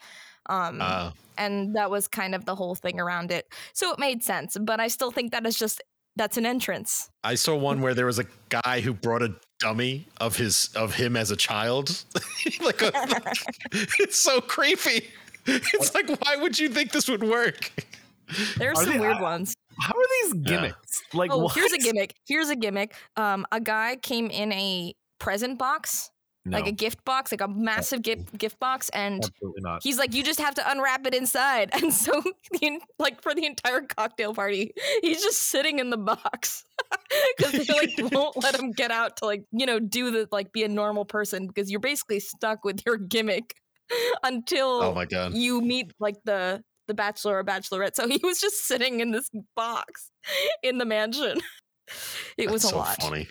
Um, 0.48 0.80
Uh, 0.80 1.12
and 1.38 1.74
that 1.74 1.90
was 1.90 2.06
kind 2.06 2.34
of 2.34 2.44
the 2.44 2.54
whole 2.54 2.74
thing 2.74 3.00
around 3.00 3.30
it. 3.30 3.46
So 3.72 3.92
it 3.92 3.98
made 3.98 4.22
sense, 4.22 4.56
but 4.60 4.78
I 4.78 4.88
still 4.88 5.10
think 5.10 5.32
that 5.32 5.46
is 5.46 5.58
just 5.58 5.80
that's 6.16 6.36
an 6.36 6.44
entrance. 6.44 7.08
I 7.24 7.34
saw 7.36 7.56
one 7.56 7.80
where 7.80 7.94
there 7.94 8.06
was 8.06 8.18
a 8.18 8.26
guy 8.50 8.80
who 8.80 8.92
brought 8.92 9.22
a 9.22 9.34
dummy 9.60 10.06
of 10.20 10.36
his 10.36 10.70
of 10.74 10.94
him 10.94 11.16
as 11.16 11.30
a 11.30 11.36
child. 11.36 12.04
like 12.62 12.82
a, 12.82 12.90
it's 14.00 14.18
so 14.18 14.40
creepy. 14.40 15.08
It's 15.46 15.94
like 15.94 16.08
why 16.08 16.36
would 16.36 16.58
you 16.58 16.68
think 16.68 16.92
this 16.92 17.08
would 17.08 17.22
work? 17.22 17.70
There's 18.58 18.78
Are 18.78 18.84
some 18.84 18.92
they- 18.94 19.00
weird 19.00 19.16
I- 19.16 19.22
ones. 19.22 19.54
How 19.82 19.94
are 19.94 20.06
these 20.24 20.34
gimmicks? 20.42 21.02
Like, 21.14 21.30
Oh, 21.32 21.38
what? 21.38 21.54
here's 21.54 21.72
a 21.72 21.78
gimmick. 21.78 22.14
Here's 22.26 22.50
a 22.50 22.56
gimmick. 22.56 22.94
Um, 23.16 23.46
a 23.50 23.60
guy 23.60 23.96
came 23.96 24.26
in 24.30 24.52
a 24.52 24.92
present 25.18 25.58
box, 25.58 26.10
No, 26.50 26.58
like 26.58 26.66
a 26.66 26.72
gift 26.72 27.04
box, 27.04 27.32
like 27.32 27.40
a 27.40 27.48
massive 27.48 28.02
gift 28.02 28.36
gift 28.36 28.58
box, 28.58 28.88
and 28.90 29.30
he's 29.82 29.98
like, 29.98 30.14
"You 30.14 30.22
just 30.22 30.40
have 30.40 30.54
to 30.56 30.70
unwrap 30.70 31.06
it 31.06 31.14
inside." 31.14 31.70
And 31.80 31.92
so, 31.92 32.12
the, 32.52 32.80
like 32.98 33.22
for 33.22 33.34
the 33.34 33.46
entire 33.46 33.80
cocktail 33.82 34.34
party, 34.34 34.72
he's 35.02 35.22
just 35.22 35.44
sitting 35.44 35.78
in 35.78 35.90
the 35.90 35.96
box 35.96 36.64
because 37.36 37.66
they 37.66 37.72
like 37.74 38.12
won't 38.12 38.36
let 38.42 38.58
him 38.58 38.72
get 38.72 38.90
out 38.90 39.16
to 39.18 39.26
like 39.26 39.44
you 39.52 39.66
know 39.66 39.78
do 39.78 40.10
the 40.10 40.28
like 40.30 40.52
be 40.52 40.62
a 40.64 40.68
normal 40.68 41.04
person 41.04 41.46
because 41.46 41.70
you're 41.70 41.80
basically 41.80 42.20
stuck 42.20 42.64
with 42.64 42.84
your 42.84 42.96
gimmick 42.96 43.54
until 44.22 44.82
Oh 44.82 44.94
my 44.94 45.06
god. 45.06 45.34
you 45.34 45.60
meet 45.60 45.92
like 45.98 46.16
the 46.24 46.62
the 46.86 46.94
bachelor 46.94 47.38
or 47.38 47.44
bachelorette. 47.44 47.94
So 47.94 48.08
he 48.08 48.20
was 48.22 48.40
just 48.40 48.66
sitting 48.66 49.00
in 49.00 49.12
this 49.12 49.30
box 49.54 50.10
in 50.62 50.78
the 50.78 50.84
mansion. 50.84 51.40
It 52.36 52.50
was 52.50 52.64
a 52.64 52.68
so 52.68 52.78
lot. 52.78 53.00
funny. 53.00 53.28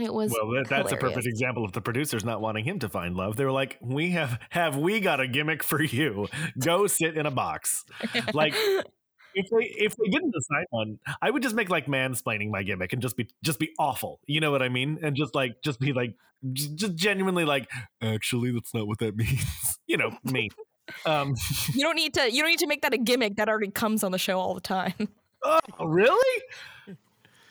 It 0.00 0.12
was 0.12 0.32
Well, 0.32 0.50
that, 0.52 0.68
that's 0.68 0.92
a 0.92 0.96
perfect 0.96 1.26
example 1.26 1.64
of 1.64 1.72
the 1.72 1.80
producers 1.80 2.24
not 2.24 2.40
wanting 2.40 2.64
him 2.64 2.80
to 2.80 2.88
find 2.88 3.14
love. 3.14 3.36
They 3.36 3.44
were 3.44 3.52
like, 3.52 3.78
"We 3.80 4.10
have 4.10 4.40
have 4.50 4.76
we 4.76 4.98
got 4.98 5.20
a 5.20 5.28
gimmick 5.28 5.62
for 5.62 5.80
you? 5.80 6.28
Go 6.58 6.88
sit 6.88 7.16
in 7.16 7.26
a 7.26 7.30
box." 7.30 7.84
Like 8.32 8.54
if 9.34 9.50
they 9.50 9.66
if 9.84 9.96
they 9.96 10.08
didn't 10.08 10.34
assign 10.36 10.64
one, 10.70 10.98
I 11.22 11.30
would 11.30 11.42
just 11.42 11.54
make 11.54 11.70
like 11.70 11.86
mansplaining 11.86 12.50
my 12.50 12.62
gimmick 12.62 12.92
and 12.92 13.00
just 13.00 13.16
be 13.16 13.28
just 13.42 13.58
be 13.58 13.70
awful. 13.78 14.20
You 14.26 14.40
know 14.40 14.50
what 14.50 14.62
I 14.62 14.68
mean? 14.68 14.98
And 15.02 15.14
just 15.14 15.34
like 15.34 15.62
just 15.62 15.78
be 15.78 15.92
like 15.92 16.16
just, 16.52 16.74
just 16.74 16.94
genuinely 16.94 17.44
like, 17.44 17.70
actually, 18.02 18.50
that's 18.52 18.74
not 18.74 18.86
what 18.86 18.98
that 18.98 19.16
means. 19.16 19.78
you 19.86 19.96
know 19.96 20.16
me. 20.24 20.50
Um, 21.06 21.34
you 21.72 21.82
don't 21.82 21.96
need 21.96 22.14
to 22.14 22.32
you 22.32 22.42
don't 22.42 22.50
need 22.50 22.58
to 22.58 22.66
make 22.66 22.82
that 22.82 22.92
a 22.92 22.98
gimmick 22.98 23.36
that 23.36 23.48
already 23.48 23.70
comes 23.70 24.04
on 24.04 24.12
the 24.12 24.18
show 24.18 24.38
all 24.38 24.54
the 24.54 24.60
time. 24.60 25.08
oh, 25.44 25.60
really? 25.86 26.42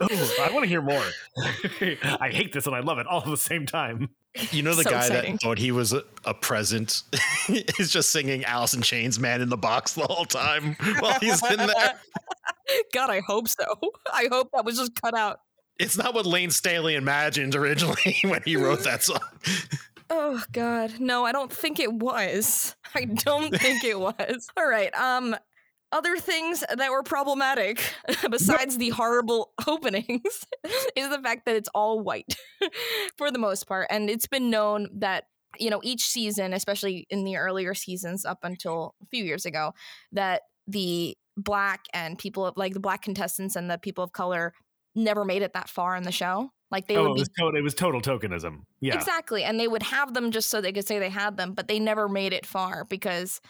Oh, 0.01 0.35
I 0.41 0.51
want 0.51 0.63
to 0.63 0.69
hear 0.69 0.81
more. 0.81 1.03
I 2.19 2.29
hate 2.31 2.51
this 2.53 2.65
and 2.67 2.75
I 2.75 2.79
love 2.79 2.97
it 2.99 3.07
all 3.07 3.19
at 3.21 3.25
the 3.27 3.37
same 3.37 3.65
time. 3.65 4.09
You 4.51 4.63
know 4.63 4.73
the 4.73 4.83
So 4.83 4.89
guy 4.89 5.05
exciting. 5.05 5.33
that 5.33 5.41
thought 5.41 5.57
he 5.59 5.71
was 5.71 5.93
a, 5.93 6.03
a 6.25 6.33
present 6.33 7.03
is 7.77 7.91
just 7.91 8.09
singing 8.09 8.43
Alice 8.45 8.73
in 8.73 8.81
Chains 8.81 9.19
"Man 9.19 9.41
in 9.41 9.49
the 9.49 9.57
Box" 9.57 9.93
the 9.93 10.07
whole 10.07 10.25
time 10.25 10.75
while 10.99 11.19
he's 11.19 11.43
in 11.51 11.57
there. 11.57 11.67
God, 12.93 13.11
I 13.11 13.19
hope 13.19 13.47
so. 13.47 13.63
I 14.11 14.27
hope 14.31 14.49
that 14.53 14.65
was 14.65 14.77
just 14.79 14.99
cut 14.99 15.13
out. 15.15 15.41
It's 15.79 15.97
not 15.97 16.13
what 16.15 16.25
Layne 16.25 16.49
Staley 16.51 16.95
imagined 16.95 17.55
originally 17.55 18.15
when 18.23 18.41
he 18.43 18.55
wrote 18.55 18.83
that 18.85 19.03
song. 19.03 19.19
Oh 20.09 20.43
God, 20.51 20.99
no, 20.99 21.25
I 21.25 21.31
don't 21.31 21.51
think 21.51 21.79
it 21.79 21.93
was. 21.93 22.75
I 22.95 23.05
don't 23.05 23.55
think 23.55 23.83
it 23.83 23.99
was. 23.99 24.47
All 24.57 24.67
right. 24.67 24.93
Um, 24.95 25.35
other 25.93 26.17
things 26.17 26.63
that 26.75 26.91
were 26.91 27.03
problematic 27.03 27.81
besides 28.29 28.77
the 28.77 28.89
horrible 28.89 29.51
openings 29.67 30.45
is 30.95 31.09
the 31.09 31.19
fact 31.23 31.45
that 31.45 31.55
it's 31.55 31.69
all 31.73 32.01
white 32.01 32.35
for 33.17 33.31
the 33.31 33.39
most 33.39 33.67
part, 33.67 33.87
and 33.89 34.09
it's 34.09 34.27
been 34.27 34.49
known 34.49 34.89
that 34.95 35.25
you 35.59 35.69
know 35.69 35.79
each 35.83 36.05
season, 36.05 36.51
especially 36.51 37.05
in 37.09 37.23
the 37.23 37.37
earlier 37.37 37.73
seasons 37.73 38.25
up 38.25 38.39
until 38.43 38.95
a 39.01 39.05
few 39.05 39.23
years 39.23 39.45
ago, 39.45 39.73
that 40.11 40.41
the 40.67 41.15
black 41.37 41.85
and 41.93 42.17
people 42.17 42.45
of 42.45 42.57
like 42.57 42.73
the 42.73 42.79
black 42.79 43.01
contestants 43.01 43.55
and 43.55 43.69
the 43.69 43.77
people 43.77 44.03
of 44.03 44.11
color 44.11 44.53
never 44.95 45.23
made 45.23 45.41
it 45.41 45.53
that 45.53 45.69
far 45.69 45.95
in 45.95 46.03
the 46.03 46.11
show. 46.11 46.49
Like 46.71 46.87
they 46.87 46.95
oh, 46.95 47.03
would 47.03 47.11
it 47.11 47.15
be 47.15 47.21
was, 47.21 47.29
total, 47.39 47.59
it 47.59 47.61
was 47.61 47.73
total 47.75 48.01
tokenism. 48.01 48.61
Yeah. 48.81 48.95
Exactly. 48.95 49.43
And 49.43 49.59
they 49.59 49.67
would 49.67 49.83
have 49.83 50.15
them 50.15 50.31
just 50.31 50.49
so 50.49 50.59
they 50.59 50.71
could 50.71 50.87
say 50.87 50.97
they 50.97 51.09
had 51.09 51.37
them, 51.37 51.53
but 51.53 51.67
they 51.67 51.79
never 51.79 52.09
made 52.09 52.33
it 52.33 52.47
far 52.47 52.85
because, 52.85 53.41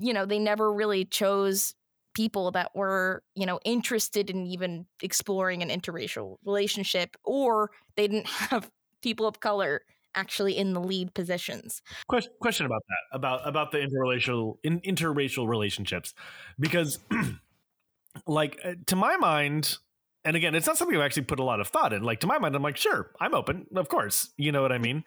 you 0.00 0.12
know, 0.12 0.26
they 0.26 0.40
never 0.40 0.72
really 0.72 1.04
chose 1.04 1.74
people 2.14 2.50
that 2.52 2.74
were, 2.74 3.22
you 3.34 3.46
know, 3.46 3.58
interested 3.64 4.30
in 4.30 4.46
even 4.46 4.86
exploring 5.02 5.62
an 5.62 5.68
interracial 5.68 6.36
relationship 6.44 7.16
or 7.24 7.70
they 7.96 8.08
didn't 8.08 8.26
have 8.28 8.70
people 9.02 9.26
of 9.26 9.40
color 9.40 9.82
actually 10.14 10.56
in 10.56 10.74
the 10.74 10.80
lead 10.80 11.14
positions. 11.14 11.82
question, 12.08 12.32
question 12.40 12.66
about 12.66 12.82
that 12.88 13.16
about 13.16 13.48
about 13.48 13.72
the 13.72 13.78
interracial 13.78 14.56
in, 14.62 14.80
interracial 14.80 15.48
relationships 15.48 16.14
because 16.60 16.98
like 18.26 18.58
uh, 18.64 18.74
to 18.86 18.96
my 18.96 19.16
mind 19.16 19.78
and 20.24 20.36
again 20.36 20.54
it's 20.54 20.66
not 20.66 20.76
something 20.76 20.96
i've 20.96 21.02
actually 21.02 21.22
put 21.22 21.40
a 21.40 21.42
lot 21.42 21.60
of 21.60 21.68
thought 21.68 21.92
in 21.92 22.02
like 22.02 22.20
to 22.20 22.26
my 22.26 22.38
mind 22.38 22.54
i'm 22.54 22.62
like 22.62 22.76
sure 22.76 23.10
i'm 23.20 23.34
open 23.34 23.66
of 23.74 23.88
course 23.88 24.30
you 24.36 24.52
know 24.52 24.60
what 24.60 24.70
i 24.70 24.78
mean 24.78 25.02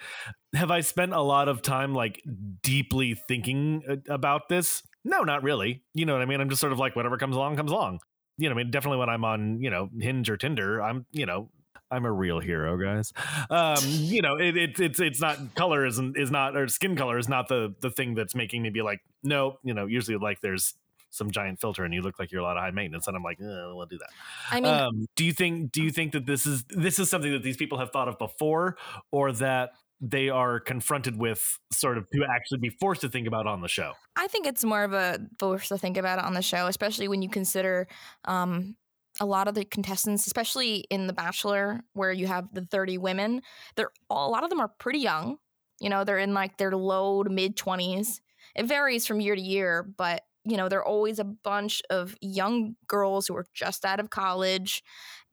have 0.54 0.72
i 0.72 0.82
spent 0.82 1.14
a 1.14 1.22
lot 1.22 1.48
of 1.48 1.62
time 1.62 1.94
like 1.94 2.22
deeply 2.64 3.14
thinking 3.14 3.84
uh, 3.88 3.96
about 4.12 4.50
this 4.50 4.82
no 5.06 5.22
not 5.22 5.42
really 5.44 5.82
you 5.94 6.06
know 6.06 6.14
what 6.14 6.22
i 6.22 6.26
mean 6.26 6.42
i'm 6.42 6.50
just 6.50 6.60
sort 6.60 6.74
of 6.74 6.80
like 6.80 6.96
whatever 6.96 7.18
comes 7.18 7.36
along 7.36 7.56
comes 7.56 7.72
along 7.72 8.00
you 8.38 8.50
know 8.50 8.56
i 8.56 8.58
mean 8.58 8.70
definitely 8.72 8.98
when 8.98 9.10
i'm 9.10 9.24
on 9.24 9.62
you 9.62 9.70
know 9.70 9.90
hinge 10.00 10.30
or 10.30 10.36
tinder 10.36 10.82
i'm 10.82 11.06
you 11.12 11.26
know 11.26 11.50
I'm 11.92 12.06
a 12.06 12.12
real 12.12 12.40
hero, 12.40 12.78
guys. 12.78 13.14
Um, 13.50 13.78
you 13.86 14.22
know, 14.22 14.38
it, 14.38 14.58
it, 14.58 14.80
it's 14.80 15.00
it's 15.00 15.22
not 15.22 15.56
color 15.56 15.86
isn't 15.86 16.18
is 16.18 16.32
not 16.32 16.58
or 16.58 16.68
skin 16.68 16.96
color 16.96 17.18
is 17.18 17.30
not 17.30 17.48
the 17.48 17.76
the 17.80 17.92
thing 17.92 18.16
that's 18.16 18.34
making 18.34 18.64
me 18.64 18.70
be 18.70 18.82
like, 18.82 19.02
no, 19.24 19.60
you 19.64 19.74
know, 19.74 19.86
usually 19.86 20.18
like 20.18 20.42
there's 20.42 20.74
some 21.12 21.32
giant 21.32 21.62
filter 21.62 21.86
and 21.86 21.94
you 21.94 22.02
look 22.02 22.20
like 22.20 22.32
you're 22.32 22.42
a 22.42 22.44
lot 22.44 22.58
of 22.58 22.64
high 22.64 22.72
maintenance, 22.72 23.08
and 23.08 23.16
I'm 23.16 23.24
like, 23.24 23.40
eh, 23.40 23.46
I 23.46 23.48
don't 23.48 23.76
want 23.76 23.90
to 23.90 23.96
do 23.96 24.00
that. 24.00 24.10
I 24.52 24.62
mean, 24.62 24.74
um, 24.74 25.06
do 25.16 25.24
you 25.24 25.32
think 25.32 25.72
do 25.72 25.84
you 25.84 25.92
think 25.92 26.14
that 26.14 26.26
this 26.26 26.46
is 26.46 26.64
this 26.70 27.00
is 27.00 27.10
something 27.10 27.32
that 27.32 27.44
these 27.44 27.58
people 27.58 27.78
have 27.78 27.92
thought 27.92 28.08
of 28.08 28.18
before, 28.18 28.78
or 29.12 29.32
that 29.34 29.72
they 30.02 30.30
are 30.30 30.60
confronted 30.60 31.18
with 31.18 31.60
sort 31.72 31.98
of 31.98 32.10
to 32.12 32.26
actually 32.30 32.60
be 32.60 32.70
forced 32.70 33.02
to 33.02 33.10
think 33.10 33.28
about 33.28 33.48
on 33.48 33.62
the 33.62 33.68
show? 33.68 33.94
I 34.16 34.28
think 34.28 34.46
it's 34.46 34.64
more 34.64 34.84
of 34.84 34.94
a 34.94 35.20
force 35.40 35.70
to 35.70 35.78
think 35.78 35.98
about 35.98 36.20
it 36.20 36.26
on 36.26 36.34
the 36.34 36.42
show, 36.42 36.68
especially 36.68 37.08
when 37.08 37.22
you 37.22 37.30
consider 37.30 37.88
um, 38.26 38.76
a 39.20 39.26
lot 39.26 39.48
of 39.48 39.56
the 39.56 39.66
contestants, 39.66 40.28
especially 40.28 40.86
in 40.90 41.08
The 41.08 41.14
Bachelor, 41.14 41.82
where 41.94 42.12
you 42.12 42.28
have 42.28 42.54
the 42.54 42.66
30 42.66 42.98
women. 42.98 43.42
They're 43.76 43.92
all, 44.10 44.30
a 44.30 44.32
lot 44.32 44.44
of 44.44 44.50
them 44.50 44.60
are 44.60 44.72
pretty 44.80 45.00
young. 45.00 45.38
You 45.80 45.90
know, 45.90 46.04
they're 46.04 46.18
in 46.18 46.34
like 46.34 46.58
their 46.58 46.76
low 46.76 47.24
to 47.24 47.30
mid 47.30 47.56
20s. 47.56 48.20
It 48.56 48.66
varies 48.66 49.06
from 49.06 49.20
year 49.20 49.36
to 49.36 49.42
year, 49.42 49.84
but 49.98 50.24
you 50.46 50.58
know, 50.58 50.70
there 50.70 50.80
are 50.80 50.86
always 50.86 51.18
a 51.18 51.24
bunch 51.24 51.82
of 51.90 52.16
young 52.22 52.76
girls 52.88 53.28
who 53.28 53.36
are 53.36 53.48
just 53.54 53.84
out 53.84 54.00
of 54.00 54.12
college, 54.12 54.84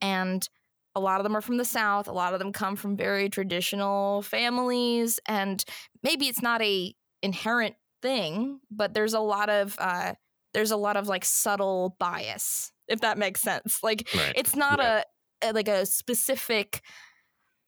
and 0.01 0.49
a 0.95 1.01
lot 1.01 1.21
of 1.21 1.25
them 1.25 1.37
are 1.37 1.41
from 1.41 1.57
the 1.57 1.65
South. 1.65 2.09
A 2.09 2.13
lot 2.13 2.33
of 2.35 2.39
them 2.39 2.53
come 2.53 2.77
from 2.77 2.97
very 2.97 3.29
traditional 3.29 4.23
families, 4.23 5.19
and 5.27 5.65
maybe 6.03 6.27
it's 6.29 6.43
not 6.43 6.61
a 6.63 6.95
inherent 7.23 7.75
thing, 8.03 8.61
but 8.71 8.95
there's 8.95 9.15
a 9.15 9.21
lot 9.21 9.49
of 9.49 9.77
uh, 9.79 10.15
there's 10.55 10.71
a 10.71 10.77
lot 10.77 10.97
of 10.97 11.09
like 11.09 11.25
subtle 11.25 11.97
bias, 11.99 12.73
if 12.89 13.01
that 13.01 13.17
makes 13.19 13.41
sense. 13.41 13.83
Like 13.83 14.09
Right. 14.15 14.33
it's 14.37 14.55
not 14.57 14.81
a, 14.81 15.05
a 15.43 15.53
like 15.53 15.69
a 15.69 15.87
specific. 15.87 16.83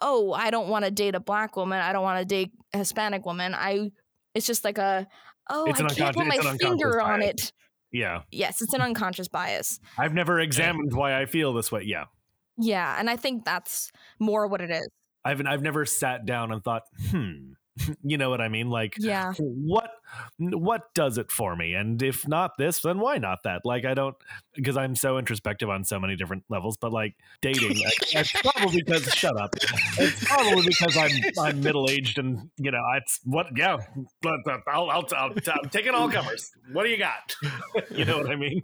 Oh, 0.01 0.33
I 0.33 0.51
don't 0.51 0.69
want 0.69 0.85
to 0.85 0.91
date 0.91 1.15
a 1.15 1.21
black 1.21 1.57
woman. 1.57 1.81
I 1.81 1.93
don't 1.93 2.03
want 2.03 2.19
to 2.19 2.25
date 2.25 2.51
a 2.73 2.79
Hispanic 2.79 3.25
woman. 3.25 3.55
I. 3.55 3.91
It's 4.35 4.47
just 4.47 4.65
like 4.65 4.79
a. 4.79 5.07
Oh, 5.49 5.67
It's 5.67 5.81
I 5.81 5.87
can't 5.89 6.17
put 6.17 6.27
my 6.27 6.35
it's 6.35 6.45
an 6.45 6.51
unconscious 6.53 6.69
finger 6.69 7.01
on 7.01 7.21
bias. 7.21 7.31
it. 7.35 7.53
Yeah, 7.93 8.23
Yes, 8.33 8.61
it's 8.61 8.75
an 8.75 8.81
unconscious 8.81 9.29
bias. 9.29 9.79
I've 9.97 10.13
never 10.15 10.41
examined 10.41 10.93
why 10.93 11.21
I 11.21 11.27
feel 11.27 11.53
this 11.53 11.71
way. 11.71 11.83
Yeah, 11.85 12.07
Yeah, 12.57 12.97
and 12.99 13.11
I 13.11 13.17
think 13.17 13.45
that's 13.45 13.91
more 14.19 14.47
what 14.47 14.61
it 14.61 14.71
is. 14.71 14.89
I've 15.25 15.45
I've 15.47 15.63
never 15.63 15.87
sat 15.87 16.27
down 16.27 16.53
and 16.53 16.63
thought, 16.63 16.83
hmm, 17.11 17.53
you 18.05 18.17
know 18.19 18.31
what 18.31 18.41
I 18.41 18.49
mean? 18.49 18.71
Like, 18.71 18.95
Yeah. 18.99 19.33
what 19.39 19.91
what 20.39 20.95
does 20.95 21.19
it 21.19 21.33
for 21.33 21.57
me? 21.57 21.75
And 21.75 22.01
if 22.03 22.27
not 22.29 22.53
this, 22.57 22.81
then 22.83 23.01
why 23.01 23.19
not 23.19 23.43
that? 23.45 23.63
Like, 23.65 23.85
I 23.85 23.95
don't 23.95 24.15
because 24.55 24.77
I'm 24.77 24.95
so 24.95 25.19
introspective 25.19 25.69
on 25.69 25.85
so 25.85 25.99
many 25.99 26.15
different 26.15 26.45
levels. 26.49 26.77
But 26.77 26.93
like 26.93 27.15
dating, 27.43 27.77
I- 27.85 27.91
it's 28.21 28.33
probably 28.43 28.83
because 28.83 29.05
shut 29.15 29.37
up. 29.41 29.55
It's 29.99 30.25
probably 30.25 30.67
because 30.67 30.97
I'm 30.97 31.11
I'm 31.41 31.61
middle 31.61 31.91
aged 31.91 32.19
and 32.19 32.49
you 32.59 32.71
know 32.71 32.83
it's 32.97 33.21
what 33.25 33.47
yeah. 33.57 33.79
But 34.23 34.41
uh, 34.49 34.59
I'll, 34.69 34.91
I'll, 34.91 35.07
I'll, 35.17 35.33
I'm 35.33 35.69
taking 35.71 35.95
all 35.95 36.09
comers. 36.09 36.53
What 36.73 36.85
do 36.85 36.91
you 36.91 36.99
got? 36.99 37.35
you 37.91 38.05
know 38.05 38.19
what 38.19 38.31
I 38.31 38.37
mean? 38.37 38.61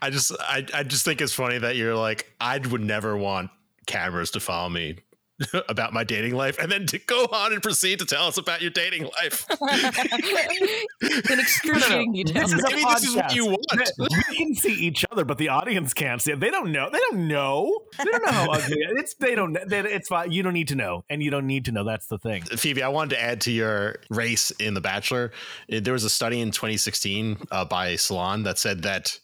I 0.00 0.10
just 0.10 0.32
I, 0.40 0.64
I 0.72 0.82
just 0.84 1.04
think 1.04 1.20
it's 1.20 1.34
funny 1.34 1.58
that 1.58 1.76
you're 1.76 1.94
like 1.96 2.32
I 2.40 2.58
would 2.58 2.80
never 2.82 3.16
want 3.16 3.50
cameras 3.86 4.30
to 4.32 4.40
follow 4.40 4.68
me 4.68 4.96
about 5.68 5.92
my 5.92 6.04
dating 6.04 6.34
life, 6.34 6.58
and 6.58 6.70
then 6.70 6.86
to 6.86 6.98
go 6.98 7.24
on 7.32 7.52
and 7.52 7.62
proceed 7.62 7.98
to 8.00 8.04
tell 8.04 8.26
us 8.26 8.38
about 8.38 8.60
your 8.60 8.70
dating 8.70 9.04
life. 9.22 9.46
In 11.30 11.38
excruciating 11.38 12.12
detail. 12.12 12.42
This 12.42 12.52
is 12.52 12.64
a 12.64 12.68
Maybe 12.70 12.82
this 12.84 13.04
is 13.04 13.16
what 13.16 13.34
you 13.34 13.46
want. 13.46 13.90
we 13.98 14.36
can 14.36 14.54
see 14.54 14.72
each 14.74 15.04
other, 15.10 15.24
but 15.24 15.38
the 15.38 15.48
audience 15.48 15.94
can't 15.94 16.20
see 16.20 16.32
it. 16.32 16.40
They 16.40 16.50
don't 16.50 16.72
know. 16.72 16.90
They 16.90 16.98
don't 17.10 17.28
know. 17.28 17.82
They 17.98 18.04
don't 18.04 18.24
know 18.24 18.32
how 18.32 18.50
ugly 18.52 18.76
it- 18.80 18.98
it's. 18.98 19.14
They 19.14 19.34
don't. 19.34 19.56
They, 19.68 19.80
it's 19.80 20.08
fine. 20.08 20.32
You 20.32 20.42
don't 20.42 20.54
need 20.54 20.68
to 20.68 20.74
know, 20.74 21.04
and 21.08 21.22
you 21.22 21.30
don't 21.30 21.46
need 21.46 21.64
to 21.66 21.72
know. 21.72 21.84
That's 21.84 22.06
the 22.06 22.18
thing. 22.18 22.42
Phoebe, 22.42 22.82
I 22.82 22.88
wanted 22.88 23.10
to 23.10 23.22
add 23.22 23.40
to 23.42 23.52
your 23.52 23.96
race 24.10 24.50
in 24.52 24.74
The 24.74 24.80
Bachelor. 24.80 25.32
There 25.68 25.92
was 25.92 26.04
a 26.04 26.10
study 26.10 26.40
in 26.40 26.50
2016 26.50 27.38
uh, 27.50 27.64
by 27.64 27.96
Salon 27.96 28.42
that 28.44 28.58
said 28.58 28.82
that 28.82 29.18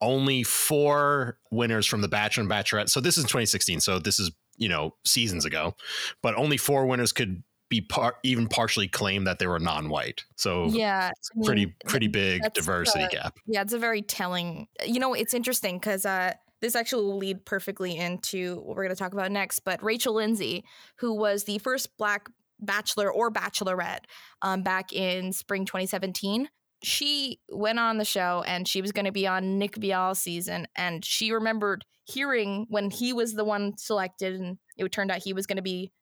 only 0.00 0.42
four 0.42 1.38
winners 1.50 1.86
from 1.86 2.00
The 2.00 2.08
Bachelor 2.08 2.42
and 2.42 2.50
Bachelorette. 2.50 2.88
So 2.88 3.00
this 3.00 3.16
is 3.16 3.24
2016. 3.24 3.80
So 3.80 3.98
this 4.00 4.18
is 4.18 4.32
you 4.56 4.68
know 4.68 4.94
seasons 5.04 5.44
ago, 5.44 5.74
but 6.22 6.34
only 6.34 6.56
four 6.56 6.86
winners 6.86 7.12
could 7.12 7.42
be 7.68 7.80
par- 7.80 8.16
even 8.22 8.48
partially 8.48 8.86
claim 8.86 9.24
that 9.24 9.38
they 9.38 9.46
were 9.46 9.58
non-white. 9.58 10.24
So 10.36 10.66
Yeah, 10.66 11.10
I 11.10 11.38
mean, 11.38 11.44
pretty 11.46 11.66
pretty 11.86 12.08
big 12.08 12.42
diversity 12.52 13.04
uh, 13.04 13.08
gap. 13.08 13.38
Yeah, 13.46 13.62
it's 13.62 13.72
a 13.72 13.78
very 13.78 14.02
telling. 14.02 14.68
You 14.84 15.00
know, 15.00 15.14
it's 15.14 15.32
interesting 15.32 15.78
because 15.78 16.04
uh, 16.04 16.34
this 16.60 16.76
actually 16.76 17.04
will 17.04 17.18
lead 17.18 17.44
perfectly 17.44 17.96
into 17.96 18.56
what 18.56 18.76
we're 18.76 18.84
going 18.84 18.94
to 18.94 18.98
talk 18.98 19.14
about 19.14 19.32
next. 19.32 19.60
But 19.60 19.82
Rachel 19.82 20.14
Lindsay, 20.14 20.64
who 20.96 21.14
was 21.14 21.44
the 21.44 21.58
first 21.58 21.96
Black 21.96 22.28
Bachelor 22.60 23.10
or 23.10 23.30
Bachelorette 23.30 24.04
um, 24.42 24.62
back 24.62 24.92
in 24.92 25.32
spring 25.32 25.64
2017, 25.64 26.48
she 26.82 27.40
went 27.48 27.78
on 27.78 27.98
the 27.98 28.04
show 28.04 28.44
and 28.46 28.66
she 28.68 28.80
was 28.80 28.92
going 28.92 29.04
to 29.04 29.12
be 29.12 29.26
on 29.26 29.58
Nick 29.58 29.76
Viall's 29.76 30.20
season. 30.20 30.66
And 30.76 31.04
she 31.04 31.32
remembered 31.32 31.84
hearing 32.04 32.66
when 32.68 32.90
he 32.90 33.12
was 33.12 33.34
the 33.34 33.44
one 33.44 33.76
selected, 33.78 34.40
and 34.40 34.58
it 34.76 34.90
turned 34.92 35.10
out 35.10 35.22
he 35.22 35.32
was 35.32 35.46
going 35.46 35.56
to 35.56 35.62
be 35.62 35.92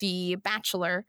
the 0.00 0.36
Bachelor. 0.36 1.04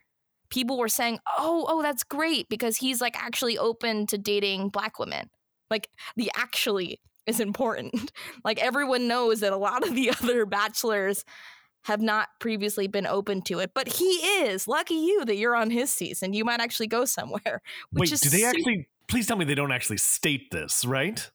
People 0.49 0.77
were 0.77 0.87
saying, 0.87 1.19
"Oh, 1.37 1.65
oh, 1.67 1.81
that's 1.81 2.03
great 2.03 2.47
because 2.49 2.77
he's 2.77 3.01
like 3.01 3.21
actually 3.21 3.57
open 3.57 4.07
to 4.07 4.17
dating 4.17 4.69
black 4.69 4.99
women." 4.99 5.29
Like 5.69 5.89
the 6.15 6.31
actually 6.35 7.01
is 7.25 7.39
important. 7.39 8.11
like 8.43 8.61
everyone 8.63 9.07
knows 9.07 9.41
that 9.41 9.53
a 9.53 9.57
lot 9.57 9.87
of 9.87 9.93
the 9.93 10.09
other 10.21 10.45
bachelors 10.45 11.25
have 11.83 12.01
not 12.01 12.27
previously 12.39 12.87
been 12.87 13.07
open 13.07 13.41
to 13.41 13.59
it, 13.59 13.71
but 13.73 13.87
he 13.87 14.05
is. 14.05 14.67
Lucky 14.67 14.95
you 14.95 15.23
that 15.25 15.37
you're 15.37 15.55
on 15.55 15.69
his 15.69 15.91
season. 15.91 16.33
You 16.33 16.43
might 16.43 16.59
actually 16.59 16.87
go 16.87 17.05
somewhere. 17.05 17.61
Which 17.91 18.09
Wait, 18.09 18.13
is 18.13 18.21
do 18.21 18.29
they 18.29 18.43
actually? 18.43 18.87
Please 19.07 19.25
tell 19.25 19.37
me 19.37 19.45
they 19.45 19.55
don't 19.55 19.71
actually 19.71 19.97
state 19.97 20.51
this, 20.51 20.83
right? 20.83 21.29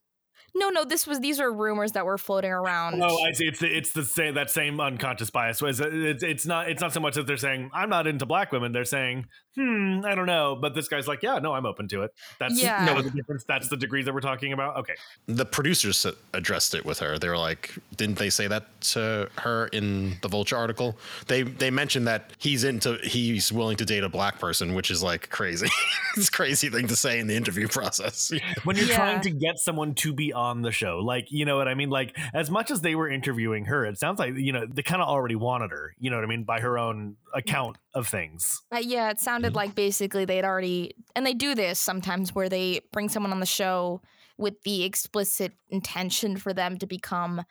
No, 0.55 0.69
no. 0.69 0.85
This 0.85 1.07
was 1.07 1.21
these 1.21 1.41
are 1.41 1.51
rumors 1.51 1.93
that 1.93 2.05
were 2.05 2.19
floating 2.19 2.51
around. 2.51 3.03
Oh, 3.03 3.19
I 3.23 3.33
see. 3.33 3.47
It's 3.47 3.61
the, 3.61 3.75
it's 3.75 3.93
the 3.93 4.05
same 4.05 4.35
that 4.35 4.51
same 4.51 4.81
unconscious 4.81 5.31
bias. 5.31 5.63
Was 5.63 5.81
it's 5.81 6.23
it's 6.23 6.47
not 6.47 6.69
it's 6.69 6.83
not 6.83 6.93
so 6.93 7.01
much 7.01 7.15
that 7.15 7.27
they're 7.27 7.37
saying 7.37 7.71
I'm 7.73 7.89
not 7.89 8.07
into 8.07 8.27
black 8.27 8.53
women. 8.53 8.73
They're 8.73 8.85
saying, 8.85 9.27
hmm, 9.55 10.01
I 10.05 10.15
don't 10.15 10.27
know. 10.27 10.57
But 10.61 10.75
this 10.75 10.89
guy's 10.89 11.07
like, 11.09 11.23
yeah, 11.23 11.39
no, 11.39 11.53
I'm 11.55 11.67
open 11.67 11.89
to 11.89 12.03
it. 12.03 12.13
That's 12.39 12.63
Yeah. 12.63 12.85
no 12.85 13.01
the 13.03 13.11
difference. 13.11 13.45
That's 13.45 13.69
the 13.69 13.77
degrees 13.77 14.05
that 14.07 14.15
we're 14.15 14.21
talking 14.21 14.53
about. 14.53 14.77
Okay, 14.79 14.95
The 15.27 15.45
producers 15.45 16.07
addressed 16.33 16.75
it 16.75 16.85
with 16.85 16.99
her. 17.01 17.19
They 17.19 17.29
were 17.29 17.39
like, 17.39 17.75
didn't 17.97 18.19
they 18.19 18.31
say 18.31 18.47
that 18.49 18.81
to 18.93 19.29
her 19.39 19.67
in 19.69 20.17
the 20.23 20.29
Vulture 20.29 20.57
article? 20.57 20.97
They 21.27 21.43
they 21.43 21.71
mentioned 21.71 22.07
that 22.07 22.33
he's 22.39 22.65
into 22.65 22.99
he's 23.03 23.53
willing 23.53 23.77
to 23.79 23.85
date 23.85 24.03
a 24.05 24.09
black 24.09 24.39
person, 24.39 24.75
which 24.75 24.91
is 24.91 25.03
like 25.03 25.31
crazy. 25.31 25.69
it's 26.17 26.29
a 26.29 26.33
crazy 26.33 26.69
thing 26.69 26.87
to 26.89 26.97
say 26.97 27.19
in 27.19 27.27
the 27.27 27.37
interview 27.37 27.69
process. 27.79 28.33
when 28.65 28.77
you're 28.77 28.87
Yeah. 28.87 28.97
trying 28.97 29.21
to 29.23 29.31
get 29.31 29.59
someone 29.59 29.95
to 29.97 30.13
be 30.13 30.33
on 30.33 30.63
the 30.63 30.73
show, 30.73 30.99
like 30.99 31.27
you 31.31 31.45
know 31.45 31.57
what 31.57 31.69
I 31.69 31.75
mean. 31.75 31.91
Like 31.91 32.17
as 32.35 32.51
much 32.51 32.71
as 32.71 32.81
they 32.81 32.95
were 32.95 33.09
interviewing 33.09 33.67
her, 33.67 33.85
it 33.87 33.99
sounds 33.99 34.19
like 34.19 34.37
you 34.37 34.53
know 34.53 34.67
they 34.67 34.83
kind 34.83 35.03
of 35.03 35.09
already 35.09 35.37
wanted 35.37 35.71
her. 35.71 35.95
You 35.99 36.11
know 36.11 36.17
what 36.17 36.25
I 36.25 36.29
mean 36.29 36.45
by 36.45 36.61
her 36.61 36.79
own 36.79 37.17
account 37.35 37.79
of 37.95 38.09
things. 38.09 38.63
Uh, 38.75 38.79
yeah, 38.79 39.11
it 39.11 39.21
sounded 39.21 39.55
like 39.55 39.75
basically 39.75 40.25
they'd 40.25 40.45
already, 40.45 40.95
and 41.15 41.25
they 41.25 41.35
do 41.35 41.55
this 41.55 41.79
sometimes 41.79 42.35
where 42.35 42.49
they 42.49 42.81
bring 42.93 43.09
someone 43.09 43.33
on 43.33 43.41
the 43.41 43.47
show 43.47 44.01
with 44.39 44.63
the 44.63 44.85
explicit 44.85 45.53
intention 45.71 46.37
for 46.37 46.53
them 46.53 46.79
to 46.79 46.87
become 46.87 47.43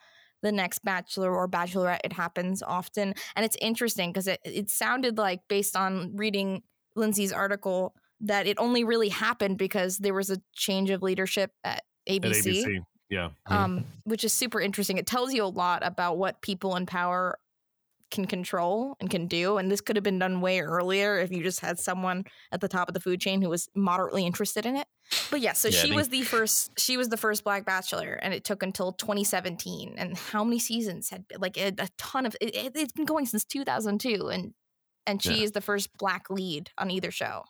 the 0.42 0.52
next 0.52 0.80
bachelor 0.80 1.36
or 1.36 1.48
bachelorette. 1.48 2.00
It 2.04 2.14
happens 2.14 2.64
often. 2.64 3.14
And 3.36 3.46
it's 3.46 3.58
interesting 3.62 4.12
because 4.12 4.28
it, 4.28 4.40
it 4.44 4.70
sounded 4.70 5.18
like, 5.18 5.48
based 5.48 5.76
on 5.76 6.16
reading 6.16 6.64
Lindsay's 6.96 7.32
article, 7.32 7.96
that 8.22 8.48
it 8.48 8.58
only 8.60 8.84
really 8.84 9.10
happened 9.10 9.58
because 9.58 9.98
there 9.98 10.14
was 10.14 10.30
a 10.30 10.38
change 10.54 10.90
of 10.90 11.02
leadership 11.02 11.52
at 11.64 11.84
At 12.08 12.22
ABC, 12.24 12.64
ABC, 12.66 12.86
yeah. 13.10 13.30
Um, 13.46 13.86
which 14.06 14.24
is 14.24 14.32
super 14.32 14.62
interesting. 14.62 14.98
It 14.98 15.06
tells 15.06 15.34
you 15.34 15.44
a 15.44 15.46
lot 15.46 15.86
about 15.86 16.18
what 16.18 16.42
people 16.42 16.76
in 16.78 16.86
power 16.86 17.38
can 18.12 18.26
control 18.26 18.96
and 19.00 19.10
can 19.10 19.28
do. 19.28 19.58
And 19.58 19.72
this 19.72 19.82
could 19.82 19.96
have 19.96 20.04
been 20.04 20.20
done 20.20 20.42
way 20.42 20.60
earlier 20.60 21.18
if 21.20 21.32
you 21.32 21.42
just 21.42 21.62
had 21.62 21.80
someone 21.80 22.26
at 22.52 22.62
the 22.62 22.68
top 22.68 22.88
of 22.88 22.94
the 22.94 23.00
food 23.00 23.20
chain 23.22 23.42
who 23.42 23.50
was 23.50 23.68
moderately 23.76 24.26
interested 24.26 24.66
in 24.66 24.76
it. 24.76 24.86
But 25.30 25.42
yeah, 25.42 25.54
so 25.54 25.70
Yeah, 25.70 25.80
she 25.80 25.92
was 25.92 26.10
the 26.10 26.22
first. 26.24 26.72
She 26.78 26.98
was 26.98 27.10
the 27.10 27.18
first 27.18 27.44
Black 27.44 27.66
Bachelor, 27.66 28.14
and 28.22 28.34
it 28.34 28.44
took 28.44 28.62
until 28.64 28.92
2017. 28.94 29.96
And 29.98 30.18
how 30.18 30.44
many 30.44 30.60
seasons 30.60 31.10
had 31.10 31.26
like 31.40 31.58
a, 31.58 31.68
a 31.80 31.90
ton 31.98 32.26
of? 32.26 32.36
It, 32.40 32.56
it, 32.56 32.72
it's 32.76 32.94
been 32.94 33.06
going 33.06 33.26
since 33.26 33.44
2002, 33.46 34.28
and 34.30 34.54
and 35.08 35.22
she 35.22 35.38
Yeah. 35.40 35.44
is 35.44 35.52
the 35.54 35.62
first 35.62 35.90
Black 35.98 36.30
lead 36.30 36.70
on 36.78 36.92
either 36.92 37.12
show. 37.12 37.44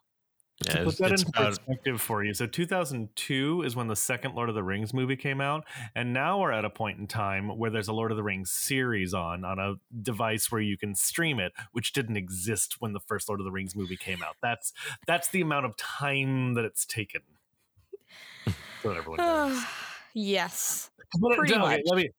Yeah, 0.66 0.74
to 0.74 0.84
put 0.86 0.98
that 0.98 1.12
in 1.12 1.32
perspective 1.32 2.02
for 2.02 2.24
you, 2.24 2.34
so 2.34 2.46
2002 2.46 3.64
is 3.64 3.76
when 3.76 3.88
the 3.88 3.96
second 3.96 4.36
Lord 4.36 4.50
of 4.50 4.56
the 4.56 4.64
Rings 4.64 4.94
movie 4.94 5.16
came 5.16 5.42
out, 5.42 5.66
and 5.96 6.14
now 6.14 6.40
we're 6.40 6.52
at 6.52 6.66
a 6.66 6.70
point 6.70 7.00
in 7.00 7.08
time 7.08 7.58
where 7.58 7.70
there's 7.70 7.88
a 7.88 7.94
Lord 7.94 8.12
of 8.12 8.18
the 8.18 8.24
Rings 8.24 8.52
series 8.52 9.14
on 9.14 9.44
on 9.44 9.60
a 9.60 9.76
device 10.02 10.52
where 10.52 10.62
you 10.62 10.78
can 10.78 10.96
stream 10.96 11.40
it, 11.40 11.54
which 11.72 11.94
didn't 11.94 12.18
exist 12.18 12.78
when 12.80 12.94
the 12.94 13.00
first 13.00 13.30
Lord 13.30 13.40
of 13.40 13.46
the 13.46 13.52
Rings 13.52 13.76
movie 13.76 13.98
came 13.98 14.22
out. 14.22 14.36
That's 14.42 14.74
that's 15.08 15.30
the 15.30 15.42
amount 15.42 15.66
of 15.66 15.76
time 15.78 16.54
that 16.56 16.66
it's 16.66 16.86
taken. 16.86 17.22
So 18.82 18.90
everyone 18.90 19.18
knows. 19.18 19.64
yes. 20.16 20.90
But, 21.20 21.38
Pretty 21.38 21.56
much. 21.56 21.82
Let 21.86 21.98
me 21.98 22.10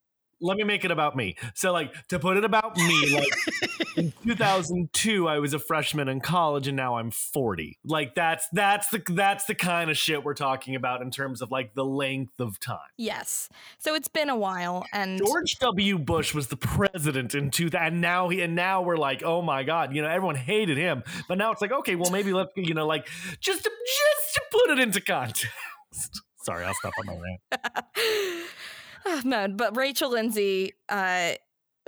let 0.43 0.57
me 0.57 0.65
make 0.65 0.85
it 0.85 0.91
about 0.91 1.17
me. 1.17 1.37
So 1.55 1.73
like 1.73 1.95
to 2.09 2.19
put 2.19 2.37
it 2.37 2.45
about 2.45 2.77
me, 2.77 3.15
like 3.15 3.33
in 3.97 4.13
2002 4.25 5.29
I 5.29 5.39
was 5.39 5.55
a 5.55 5.59
freshman 5.59 6.09
in 6.09 6.21
college 6.21 6.69
and 6.69 6.77
now 6.77 6.97
I'm 6.97 7.11
40. 7.11 7.79
Like 7.85 8.15
that's 8.15 8.49
that's 8.53 8.89
the 8.89 9.03
that's 9.09 9.45
the 9.45 9.55
kind 9.55 9.91
of 9.91 9.97
shit 9.97 10.25
we're 10.25 10.35
talking 10.35 10.75
about 10.75 11.03
in 11.03 11.11
terms 11.11 11.43
of 11.43 11.51
like 11.51 11.75
the 11.75 11.85
length 11.85 12.41
of 12.41 12.59
time. 12.59 12.79
Yes. 12.97 13.49
So 13.79 13.95
it's 13.95 14.09
been 14.09 14.29
a 14.29 14.37
while, 14.37 14.85
and 14.93 15.19
George 15.19 15.57
W. 15.61 15.99
Bush 15.99 16.35
was 16.35 16.49
the 16.49 16.57
president 16.57 17.35
in 17.35 17.51
2000 17.51 17.83
and 17.83 18.01
now 18.01 18.29
he 18.29 18.41
and 18.41 18.55
now 18.55 18.83
we're 18.83 18.97
like, 18.97 19.23
"Oh 19.25 19.43
my 19.43 19.63
god, 19.63 19.95
you 19.95 20.03
know, 20.03 20.09
everyone 20.09 20.37
hated 20.37 20.77
him." 20.79 21.03
But 21.29 21.39
now 21.39 21.53
it's 21.53 21.61
like, 21.61 21.73
"Okay, 21.73 21.95
well 21.95 22.11
maybe 22.11 22.33
let's, 22.33 22.51
you 22.57 22.75
know, 22.75 22.87
like 22.87 23.09
just 23.41 23.65
to 23.65 23.71
just 23.71 24.35
to 24.35 24.43
put 24.51 24.71
it 24.71 24.79
into 24.79 25.01
context." 25.01 25.47
Sorry, 26.43 26.65
I'll 26.65 26.75
stop 26.75 26.93
on 26.99 27.07
my 27.07 27.13
rant. 27.13 28.47
oh, 29.07 29.23
man, 29.25 29.57
but 29.57 29.77
Rachel 29.77 30.11
Lindsay, 30.11 30.73
uh, 30.89 31.33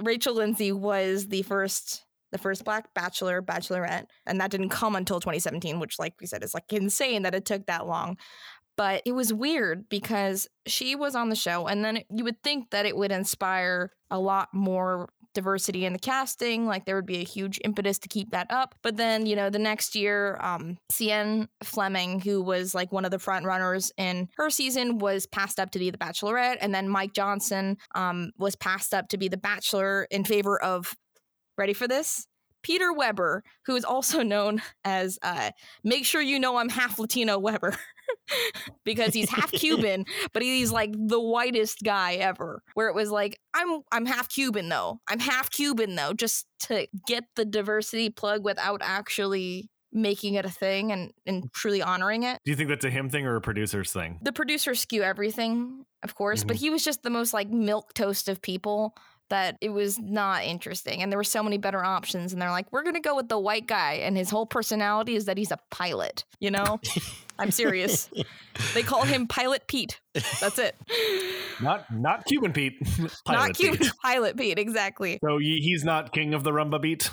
Rachel 0.02 0.34
Lindsay 0.34 0.72
was 0.72 1.28
the 1.28 1.42
first, 1.42 2.04
the 2.32 2.38
first 2.38 2.64
Black 2.64 2.92
Bachelor, 2.94 3.42
Bachelorette, 3.42 4.06
and 4.26 4.40
that 4.40 4.50
didn't 4.50 4.70
come 4.70 4.96
until 4.96 5.20
2017, 5.20 5.80
which, 5.80 5.98
like 5.98 6.14
we 6.20 6.26
said, 6.26 6.42
is 6.42 6.54
like 6.54 6.72
insane 6.72 7.22
that 7.22 7.34
it 7.34 7.44
took 7.44 7.66
that 7.66 7.86
long. 7.86 8.16
But 8.76 9.02
it 9.06 9.12
was 9.12 9.32
weird 9.32 9.88
because 9.88 10.48
she 10.66 10.96
was 10.96 11.14
on 11.14 11.28
the 11.28 11.36
show, 11.36 11.66
and 11.66 11.84
then 11.84 12.02
you 12.10 12.24
would 12.24 12.42
think 12.42 12.70
that 12.70 12.86
it 12.86 12.96
would 12.96 13.12
inspire 13.12 13.92
a 14.10 14.18
lot 14.18 14.48
more 14.52 15.10
diversity 15.34 15.84
in 15.84 15.92
the 15.92 15.98
casting. 15.98 16.66
Like 16.66 16.84
there 16.84 16.96
would 16.96 17.06
be 17.06 17.20
a 17.20 17.24
huge 17.24 17.60
impetus 17.64 17.98
to 18.00 18.08
keep 18.08 18.30
that 18.30 18.46
up. 18.50 18.74
But 18.82 18.96
then, 18.96 19.26
you 19.26 19.36
know, 19.36 19.50
the 19.50 19.58
next 19.58 19.94
year, 19.94 20.38
um, 20.40 20.78
Cian 20.90 21.48
Fleming, 21.62 22.20
who 22.20 22.42
was 22.42 22.74
like 22.74 22.92
one 22.92 23.04
of 23.04 23.10
the 23.10 23.18
front 23.18 23.44
runners 23.44 23.92
in 23.96 24.28
her 24.36 24.50
season, 24.50 24.98
was 24.98 25.26
passed 25.26 25.60
up 25.60 25.70
to 25.72 25.78
be 25.78 25.90
the 25.90 25.98
Bachelorette, 25.98 26.58
and 26.60 26.74
then 26.74 26.88
Mike 26.88 27.12
Johnson 27.12 27.76
um, 27.94 28.30
was 28.38 28.56
passed 28.56 28.94
up 28.94 29.08
to 29.08 29.18
be 29.18 29.28
the 29.28 29.36
Bachelor 29.36 30.06
in 30.10 30.24
favor 30.24 30.62
of. 30.62 30.94
Ready 31.56 31.72
for 31.72 31.86
this? 31.86 32.26
Peter 32.64 32.92
Weber, 32.92 33.44
who 33.66 33.76
is 33.76 33.84
also 33.84 34.22
known 34.24 34.60
as 34.84 35.18
uh, 35.22 35.50
"Make 35.84 36.04
sure 36.04 36.20
you 36.20 36.40
know 36.40 36.56
I'm 36.56 36.68
half 36.68 36.98
Latino 36.98 37.38
Weber," 37.38 37.76
because 38.84 39.14
he's 39.14 39.30
half 39.30 39.50
Cuban, 39.52 40.04
but 40.32 40.42
he's 40.42 40.72
like 40.72 40.92
the 40.92 41.20
whitest 41.20 41.78
guy 41.84 42.14
ever. 42.14 42.62
Where 42.74 42.88
it 42.88 42.94
was 42.94 43.10
like, 43.10 43.38
"I'm 43.54 43.80
I'm 43.92 44.06
half 44.06 44.28
Cuban 44.28 44.68
though. 44.68 45.00
I'm 45.08 45.20
half 45.20 45.50
Cuban 45.50 45.94
though," 45.94 46.12
just 46.12 46.46
to 46.60 46.86
get 47.06 47.24
the 47.36 47.44
diversity 47.44 48.10
plug 48.10 48.44
without 48.44 48.80
actually 48.82 49.70
making 49.92 50.34
it 50.34 50.44
a 50.44 50.50
thing 50.50 50.90
and 50.90 51.12
and 51.24 51.52
truly 51.52 51.82
honoring 51.82 52.24
it. 52.24 52.40
Do 52.44 52.50
you 52.50 52.56
think 52.56 52.68
that's 52.68 52.84
a 52.84 52.90
him 52.90 53.08
thing 53.08 53.26
or 53.26 53.36
a 53.36 53.40
producer's 53.40 53.92
thing? 53.92 54.18
The 54.22 54.32
producers 54.32 54.80
skew 54.80 55.02
everything, 55.02 55.84
of 56.02 56.14
course, 56.14 56.44
but 56.44 56.56
mm-hmm. 56.56 56.64
he 56.64 56.70
was 56.70 56.84
just 56.84 57.02
the 57.02 57.10
most 57.10 57.32
like 57.32 57.48
milk 57.48 57.94
toast 57.94 58.28
of 58.28 58.42
people 58.42 58.94
that 59.30 59.56
it 59.60 59.70
was 59.70 59.98
not 59.98 60.44
interesting. 60.44 61.02
And 61.02 61.10
there 61.10 61.18
were 61.18 61.24
so 61.24 61.42
many 61.42 61.58
better 61.58 61.84
options. 61.84 62.32
And 62.32 62.40
they're 62.40 62.50
like, 62.50 62.70
we're 62.72 62.82
going 62.82 62.94
to 62.94 63.00
go 63.00 63.16
with 63.16 63.28
the 63.28 63.38
white 63.38 63.66
guy. 63.66 63.94
And 63.94 64.16
his 64.16 64.30
whole 64.30 64.46
personality 64.46 65.16
is 65.16 65.24
that 65.26 65.38
he's 65.38 65.50
a 65.50 65.58
pilot, 65.70 66.24
you 66.40 66.50
know? 66.50 66.80
I'm 67.38 67.50
serious. 67.50 68.10
they 68.74 68.82
call 68.82 69.02
him 69.02 69.26
Pilot 69.26 69.66
Pete. 69.66 70.00
That's 70.40 70.58
it. 70.58 70.76
Not 71.60 71.84
not 71.92 72.24
Cuban 72.26 72.52
Pete. 72.52 72.74
not 73.28 73.54
Cuban 73.54 73.78
Pete. 73.78 73.92
Pilot 74.02 74.36
Pete, 74.36 74.58
exactly. 74.58 75.20
So 75.24 75.38
he's 75.38 75.84
not 75.84 76.12
king 76.12 76.34
of 76.34 76.42
the 76.42 76.50
rumba 76.50 76.82
beat. 76.82 77.10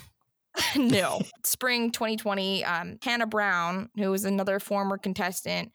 no. 0.76 1.22
Spring 1.44 1.92
2020, 1.92 2.66
um, 2.66 2.98
Hannah 3.04 3.28
Brown, 3.28 3.90
who 3.96 4.10
was 4.10 4.26
another 4.26 4.60
former 4.60 4.98
contestant, 4.98 5.72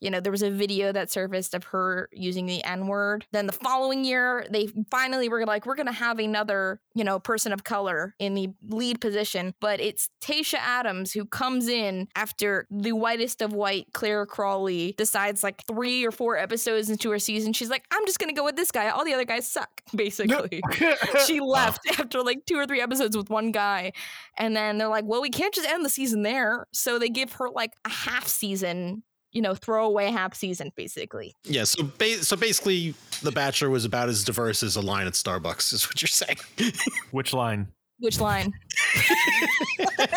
you 0.00 0.10
know, 0.10 0.20
there 0.20 0.32
was 0.32 0.42
a 0.42 0.50
video 0.50 0.92
that 0.92 1.10
surfaced 1.10 1.54
of 1.54 1.64
her 1.64 2.08
using 2.12 2.46
the 2.46 2.62
N 2.64 2.86
word. 2.86 3.26
Then 3.32 3.46
the 3.46 3.52
following 3.52 4.04
year, 4.04 4.46
they 4.50 4.68
finally 4.90 5.28
were 5.28 5.46
like, 5.46 5.66
we're 5.66 5.74
going 5.74 5.86
to 5.86 5.92
have 5.92 6.18
another, 6.18 6.80
you 6.94 7.04
know, 7.04 7.18
person 7.18 7.52
of 7.52 7.64
color 7.64 8.14
in 8.18 8.34
the 8.34 8.48
lead 8.68 9.00
position. 9.00 9.54
But 9.60 9.80
it's 9.80 10.08
Tayshia 10.22 10.58
Adams 10.58 11.12
who 11.12 11.24
comes 11.24 11.68
in 11.68 12.08
after 12.16 12.66
the 12.70 12.92
whitest 12.92 13.40
of 13.40 13.52
white, 13.52 13.86
Clare 13.92 14.26
Crawley, 14.26 14.94
decides 14.98 15.42
like 15.42 15.62
three 15.66 16.04
or 16.04 16.10
four 16.10 16.36
episodes 16.36 16.90
into 16.90 17.10
her 17.10 17.18
season, 17.18 17.52
she's 17.52 17.70
like, 17.70 17.84
I'm 17.90 18.04
just 18.06 18.18
going 18.18 18.34
to 18.34 18.38
go 18.38 18.44
with 18.44 18.56
this 18.56 18.70
guy. 18.70 18.88
All 18.88 19.04
the 19.04 19.14
other 19.14 19.24
guys 19.24 19.46
suck, 19.46 19.80
basically. 19.94 20.60
she 21.26 21.40
left 21.40 21.80
after 21.98 22.22
like 22.22 22.44
two 22.46 22.56
or 22.56 22.66
three 22.66 22.80
episodes 22.80 23.16
with 23.16 23.30
one 23.30 23.52
guy. 23.52 23.92
And 24.36 24.56
then 24.56 24.78
they're 24.78 24.88
like, 24.88 25.04
well, 25.04 25.22
we 25.22 25.30
can't 25.30 25.54
just 25.54 25.68
end 25.68 25.84
the 25.84 25.90
season 25.90 26.22
there. 26.22 26.66
So 26.72 26.98
they 26.98 27.08
give 27.08 27.32
her 27.34 27.48
like 27.50 27.72
a 27.84 27.90
half 27.90 28.26
season 28.26 29.02
you 29.34 29.42
know, 29.42 29.54
throwaway 29.54 30.10
half 30.10 30.34
season, 30.34 30.72
basically. 30.76 31.34
Yeah. 31.44 31.64
So, 31.64 31.82
ba- 31.82 32.22
so 32.24 32.36
basically, 32.36 32.94
The 33.22 33.32
Bachelor 33.32 33.68
was 33.68 33.84
about 33.84 34.08
as 34.08 34.24
diverse 34.24 34.62
as 34.62 34.76
a 34.76 34.80
line 34.80 35.06
at 35.06 35.12
Starbucks, 35.12 35.74
is 35.74 35.86
what 35.86 36.00
you're 36.00 36.08
saying. 36.08 36.38
Which 37.10 37.34
line? 37.34 37.68
Which 37.98 38.20
line? 38.20 38.52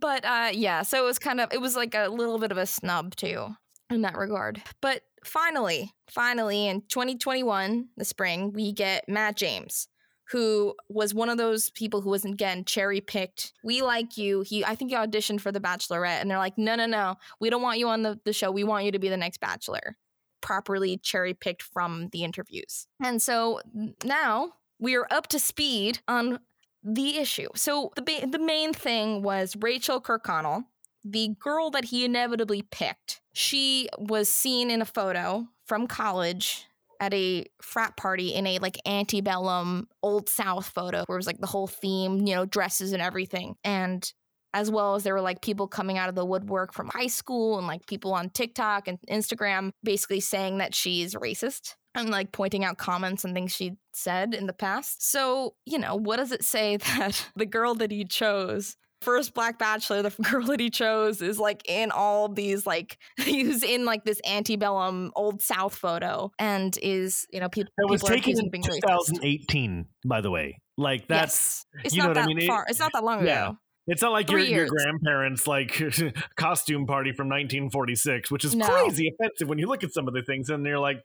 but 0.00 0.24
uh, 0.24 0.50
yeah, 0.52 0.82
so 0.82 1.02
it 1.02 1.06
was 1.06 1.18
kind 1.18 1.40
of, 1.40 1.52
it 1.52 1.60
was 1.60 1.76
like 1.76 1.94
a 1.94 2.08
little 2.08 2.38
bit 2.38 2.50
of 2.50 2.58
a 2.58 2.66
snub 2.66 3.16
too 3.16 3.48
in 3.90 4.02
that 4.02 4.16
regard. 4.16 4.60
But 4.82 5.02
finally, 5.24 5.92
finally 6.10 6.66
in 6.66 6.82
2021, 6.82 7.88
the 7.96 8.04
spring, 8.04 8.52
we 8.52 8.72
get 8.72 9.08
Matt 9.08 9.36
James 9.36 9.88
who 10.30 10.74
was 10.88 11.14
one 11.14 11.28
of 11.28 11.38
those 11.38 11.70
people 11.70 12.00
who 12.00 12.10
was 12.10 12.24
again 12.24 12.64
cherry 12.64 13.00
picked. 13.00 13.52
We 13.62 13.82
like 13.82 14.16
you. 14.16 14.42
He 14.42 14.64
I 14.64 14.74
think 14.74 14.90
he 14.90 14.96
auditioned 14.96 15.40
for 15.40 15.52
the 15.52 15.60
Bachelorette 15.60 16.20
and 16.20 16.30
they're 16.30 16.38
like, 16.38 16.56
no, 16.58 16.74
no, 16.74 16.86
no. 16.86 17.16
We 17.40 17.50
don't 17.50 17.62
want 17.62 17.78
you 17.78 17.88
on 17.88 18.02
the, 18.02 18.18
the 18.24 18.32
show. 18.32 18.50
We 18.50 18.64
want 18.64 18.84
you 18.84 18.92
to 18.92 18.98
be 18.98 19.08
the 19.08 19.16
next 19.16 19.40
bachelor. 19.40 19.96
Properly 20.40 20.98
cherry 20.98 21.34
picked 21.34 21.62
from 21.62 22.08
the 22.12 22.24
interviews. 22.24 22.86
And 23.02 23.20
so 23.20 23.60
now 24.04 24.54
we 24.78 24.96
are 24.96 25.06
up 25.10 25.28
to 25.28 25.38
speed 25.38 26.00
on 26.08 26.40
the 26.82 27.16
issue. 27.16 27.48
So 27.54 27.92
the 27.96 28.02
ba- 28.02 28.26
the 28.26 28.38
main 28.38 28.72
thing 28.72 29.22
was 29.22 29.56
Rachel 29.60 30.00
Kirkconnell, 30.00 30.64
the 31.02 31.30
girl 31.38 31.70
that 31.70 31.86
he 31.86 32.04
inevitably 32.04 32.62
picked. 32.62 33.22
She 33.32 33.88
was 33.98 34.28
seen 34.28 34.70
in 34.70 34.82
a 34.82 34.86
photo 34.86 35.48
from 35.66 35.86
college 35.86 36.66
at 37.00 37.14
a 37.14 37.44
frat 37.62 37.96
party 37.96 38.34
in 38.34 38.46
a 38.46 38.58
like 38.58 38.78
antebellum 38.86 39.88
old 40.02 40.28
south 40.28 40.66
photo 40.66 41.04
where 41.06 41.16
it 41.16 41.18
was 41.18 41.26
like 41.26 41.40
the 41.40 41.46
whole 41.46 41.66
theme 41.66 42.26
you 42.26 42.34
know 42.34 42.44
dresses 42.44 42.92
and 42.92 43.02
everything 43.02 43.54
and 43.64 44.12
as 44.54 44.70
well 44.70 44.94
as 44.94 45.02
there 45.02 45.14
were 45.14 45.20
like 45.20 45.42
people 45.42 45.66
coming 45.66 45.98
out 45.98 46.08
of 46.08 46.14
the 46.14 46.24
woodwork 46.24 46.72
from 46.72 46.88
high 46.88 47.08
school 47.08 47.58
and 47.58 47.66
like 47.66 47.86
people 47.86 48.14
on 48.14 48.30
TikTok 48.30 48.86
and 48.86 48.98
Instagram 49.10 49.72
basically 49.82 50.20
saying 50.20 50.58
that 50.58 50.74
she's 50.74 51.14
racist 51.14 51.74
and 51.94 52.10
like 52.10 52.30
pointing 52.30 52.64
out 52.64 52.78
comments 52.78 53.24
and 53.24 53.34
things 53.34 53.54
she 53.54 53.76
said 53.92 54.32
in 54.32 54.46
the 54.46 54.52
past. 54.52 55.10
So, 55.10 55.54
you 55.66 55.78
know, 55.78 55.96
what 55.96 56.16
does 56.16 56.30
it 56.30 56.44
say 56.44 56.76
that 56.98 57.30
the 57.34 57.46
girl 57.46 57.74
that 57.74 57.90
he 57.90 58.04
chose 58.04 58.76
first 59.04 59.34
black 59.34 59.58
bachelor, 59.58 60.02
the 60.02 60.10
girl 60.30 60.46
that 60.46 60.60
he 60.60 60.70
chose 60.70 61.22
is 61.22 61.38
like 61.38 61.62
in 61.68 61.90
all 61.90 62.28
these 62.28 62.66
like 62.66 62.98
he's 63.16 63.62
in 63.62 63.84
like 63.84 64.04
this 64.04 64.20
antebellum 64.28 65.12
old 65.14 65.42
South 65.42 65.74
photo 65.74 66.32
and 66.38 66.76
is 66.82 67.26
you 67.30 67.40
know 67.40 67.48
people. 67.48 67.72
It 67.78 67.90
was 67.90 68.02
people 68.02 68.16
taken 68.16 68.38
in 68.52 68.62
2018, 68.62 69.86
by 70.04 70.20
the 70.20 70.30
way. 70.30 70.60
Like 70.76 71.06
that's 71.06 71.66
yes. 71.74 71.84
it's 71.84 71.94
you 71.94 72.02
not 72.02 72.08
know 72.08 72.14
that 72.14 72.26
what 72.26 72.30
I 72.30 72.34
mean? 72.34 72.46
far. 72.48 72.66
It's 72.68 72.80
not 72.80 72.92
that 72.92 73.04
long 73.04 73.24
yeah. 73.26 73.48
ago. 73.48 73.58
It's 73.86 74.00
not 74.00 74.12
like 74.12 74.30
your, 74.30 74.40
your 74.40 74.66
grandparents' 74.66 75.46
like 75.46 75.80
costume 76.36 76.86
party 76.86 77.12
from 77.12 77.28
1946, 77.28 78.30
which 78.30 78.44
is 78.44 78.54
No. 78.54 78.66
crazy 78.66 79.08
offensive 79.08 79.48
when 79.48 79.58
you 79.58 79.66
look 79.66 79.84
at 79.84 79.92
some 79.92 80.08
of 80.08 80.14
the 80.14 80.22
things 80.22 80.48
and 80.48 80.64
you're 80.64 80.78
like, 80.78 81.02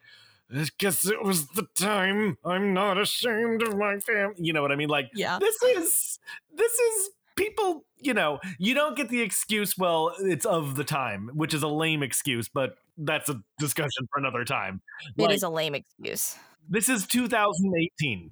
I 0.54 0.66
guess 0.80 1.06
it 1.06 1.22
was 1.22 1.48
the 1.50 1.68
time. 1.76 2.38
I'm 2.46 2.74
not 2.74 2.98
ashamed 2.98 3.62
of 3.64 3.78
my 3.78 3.98
family. 4.00 4.36
You 4.38 4.54
know 4.54 4.62
what 4.62 4.72
I 4.72 4.76
mean? 4.76 4.90
Like 4.90 5.10
Yeah. 5.14 5.40
this 5.40 5.62
is 5.62 6.20
this 6.56 6.72
is 6.72 7.10
people. 7.40 7.86
You 8.02 8.14
know, 8.14 8.40
you 8.60 8.74
don't 8.74 8.96
get 8.96 9.10
the 9.10 9.22
excuse. 9.22 9.78
Well, 9.78 10.14
it's 10.20 10.46
of 10.46 10.76
the 10.76 10.84
time, 10.86 11.32
which 11.34 11.54
is 11.54 11.64
a 11.64 11.68
lame 11.68 12.02
excuse, 12.04 12.48
but 12.48 12.76
that's 12.98 13.30
a 13.30 13.42
discussion 13.60 14.08
for 14.12 14.20
another 14.20 14.46
time. 14.46 14.82
It 15.18 15.24
Like, 15.24 15.36
is 15.36 15.44
a 15.44 15.50
lame 15.50 15.76
excuse. 15.76 16.36
this 16.70 16.88
is 16.90 17.06
2018. 17.08 18.32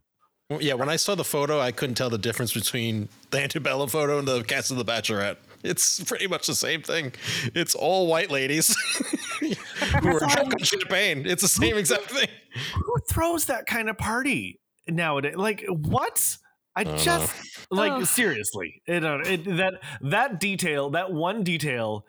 Well, 0.49 0.61
Yeah, 0.61 0.75
when 0.75 0.87
I 0.87 0.95
saw 0.95 1.15
the 1.15 1.25
photo, 1.25 1.59
I 1.59 1.71
couldn't 1.73 1.95
tell 1.95 2.09
the 2.09 2.17
difference 2.17 2.53
between 2.53 3.09
the 3.31 3.41
antebellum 3.41 3.89
photo 3.89 4.19
and 4.19 4.27
the 4.27 4.43
cast 4.43 4.71
of 4.71 4.77
The 4.77 4.85
Bachelorette. 4.85 5.35
It's 5.63 6.01
pretty 6.05 6.27
much 6.27 6.47
the 6.47 6.55
same 6.55 6.81
thing. 6.81 7.11
It's 7.53 7.75
all 7.75 8.07
white 8.07 8.31
ladies 8.31 8.73
who 9.41 10.07
are 10.07 10.19
drunk 10.19 10.53
on 10.53 10.59
champagne. 10.63 11.25
It's 11.25 11.41
the 11.41 11.47
same 11.49 11.75
exact 11.77 12.03
thing. 12.05 12.29
who 12.75 12.95
throws 13.09 13.45
that 13.45 13.65
kind 13.65 13.89
of 13.89 13.97
party 13.97 14.61
nowadays? 14.87 15.35
Like 15.35 15.65
what? 15.67 16.37
I 16.77 16.83
don't 16.83 16.99
just 16.99 17.33
like 17.71 17.91
Ugh. 17.91 18.05
seriously, 18.05 18.81
it, 18.87 19.03
uh, 19.03 19.19
it 19.25 19.43
that 19.57 19.81
that 20.01 20.39
detail, 20.39 20.91
that 20.91 21.11
one 21.11 21.43
detail, 21.43 22.05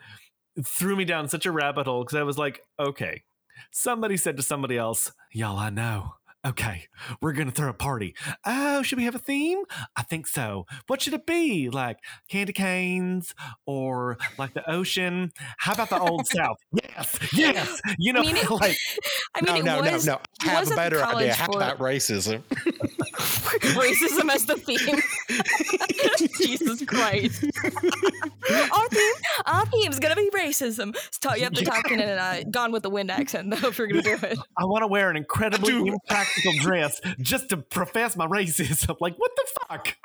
threw 0.64 0.94
me 0.96 1.04
down 1.04 1.28
such 1.28 1.46
a 1.46 1.52
rabbit 1.52 1.86
hole 1.86 2.04
because 2.04 2.16
I 2.16 2.22
was 2.22 2.36
like, 2.38 2.60
okay, 2.78 3.22
somebody 3.72 4.16
said 4.16 4.36
to 4.36 4.42
somebody 4.42 4.76
else, 4.76 5.10
"Y'all, 5.32 5.58
I 5.58 5.70
know." 5.70 6.12
Okay, 6.46 6.86
we're 7.20 7.32
gonna 7.32 7.50
throw 7.50 7.68
a 7.68 7.74
party. 7.74 8.14
Oh, 8.46 8.82
should 8.82 8.96
we 8.96 9.04
have 9.04 9.16
a 9.16 9.18
theme? 9.18 9.58
I 9.96 10.02
think 10.02 10.26
so. 10.28 10.66
What 10.86 11.02
should 11.02 11.14
it 11.14 11.26
be? 11.26 11.68
Like 11.68 11.98
candy 12.30 12.52
canes 12.52 13.34
or 13.66 14.18
like 14.38 14.54
the 14.54 14.68
ocean? 14.70 15.32
How 15.58 15.72
about 15.72 15.90
the 15.90 15.98
old 15.98 16.26
South? 16.36 16.58
Yes, 16.72 17.18
yes. 17.32 17.80
You 17.98 18.12
know, 18.12 18.20
I 18.20 18.22
mean, 18.22 18.36
it- 18.36 18.50
like 18.62 18.76
I 19.34 19.52
mean, 19.52 19.64
no, 19.64 19.80
it 19.80 19.84
no, 19.86 19.92
was 19.92 20.06
no, 20.06 20.12
no. 20.14 20.20
he 20.44 20.48
Have 20.48 20.70
a 20.70 20.76
better 20.76 21.02
idea. 21.02 21.34
How 21.34 21.46
about 21.52 21.78
racism? 21.80 22.42
racism 23.74 24.30
as 24.32 24.44
the 24.44 24.56
theme. 24.56 25.00
Jesus 26.38 26.84
Christ. 26.84 27.44
our 28.72 28.88
theme, 28.88 29.12
our 29.46 29.66
theme's 29.66 29.98
gonna 29.98 30.14
be 30.14 30.30
racism. 30.30 30.96
So 31.22 31.34
you 31.34 31.44
have 31.44 31.52
to 31.54 31.64
talk 31.64 31.90
in 31.90 32.00
a 32.00 32.04
uh, 32.04 32.42
Gone 32.50 32.72
with 32.72 32.82
the 32.82 32.90
Wind 32.90 33.10
accent 33.10 33.50
though 33.50 33.68
if 33.68 33.78
you're 33.78 33.88
gonna 33.88 34.02
do 34.02 34.18
it. 34.22 34.38
I 34.56 34.64
want 34.64 34.82
to 34.82 34.86
wear 34.86 35.10
an 35.10 35.16
incredibly 35.16 35.72
do. 35.72 35.86
impractical 35.88 36.52
dress 36.60 37.00
just 37.20 37.48
to 37.50 37.56
profess 37.56 38.16
my 38.16 38.26
racism. 38.26 38.96
Like, 39.00 39.18
what 39.18 39.32
the 39.36 39.46
fuck? 39.68 39.96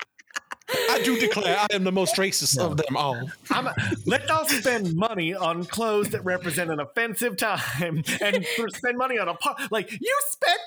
I 0.70 1.02
do 1.04 1.20
declare 1.20 1.58
I 1.60 1.68
am 1.76 1.84
the 1.84 1.92
most 1.92 2.16
racist 2.16 2.58
of 2.58 2.78
them 2.78 2.96
all. 2.96 3.30
I'm 3.52 3.68
a, 3.68 3.76
let's 4.06 4.30
all 4.30 4.46
spend 4.48 4.96
money 4.96 5.34
on 5.34 5.66
clothes 5.66 6.10
that 6.10 6.24
represent 6.24 6.72
an 6.72 6.80
offensive 6.80 7.38
time 7.38 8.04
and 8.22 8.46
spend 8.70 8.98
money 8.98 9.20
on 9.20 9.28
a 9.28 9.34
par. 9.36 9.56
Like, 9.72 9.92
you 9.92 10.20
spent 10.30 10.60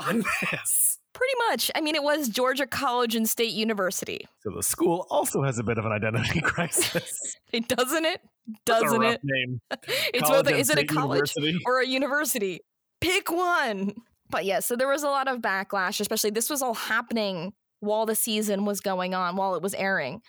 money 0.00 0.08
on 0.08 0.24
this. 0.50 0.95
Pretty 1.16 1.34
much. 1.48 1.70
I 1.74 1.80
mean, 1.80 1.94
it 1.94 2.02
was 2.02 2.28
Georgia 2.28 2.66
College 2.66 3.14
and 3.14 3.28
State 3.28 3.52
University. 3.52 4.26
So 4.42 4.50
the 4.54 4.62
school 4.62 5.06
also 5.10 5.42
has 5.42 5.58
a 5.58 5.62
bit 5.62 5.78
of 5.78 5.86
an 5.86 5.92
identity 5.92 6.40
crisis. 6.42 7.36
It 7.52 7.68
doesn't 7.68 8.04
it? 8.04 8.20
That's 8.66 8.80
a 8.80 8.84
Doesn't 8.84 9.00
rough 9.00 9.14
it? 9.14 9.20
Name. 9.24 9.60
It's 10.14 10.28
both. 10.28 10.46
and 10.46 10.56
Is 10.56 10.68
it 10.70 10.78
a 10.78 10.84
college 10.84 11.32
University. 11.36 11.58
or 11.66 11.80
a 11.80 11.86
university? 11.86 12.60
Pick 13.00 13.30
one. 13.32 13.94
But 14.30 14.44
yeah, 14.44 14.60
so 14.60 14.76
there 14.76 14.88
was 14.88 15.02
a 15.04 15.08
lot 15.08 15.26
of 15.28 15.38
backlash, 15.40 16.00
especially 16.00 16.30
this 16.30 16.50
was 16.50 16.60
all 16.62 16.74
happening 16.74 17.52
while 17.80 18.04
the 18.06 18.14
season 18.14 18.64
was 18.64 18.80
going 18.80 19.14
on, 19.14 19.36
while 19.36 19.54
it 19.54 19.62
was 19.62 19.72
airing. 19.74 20.20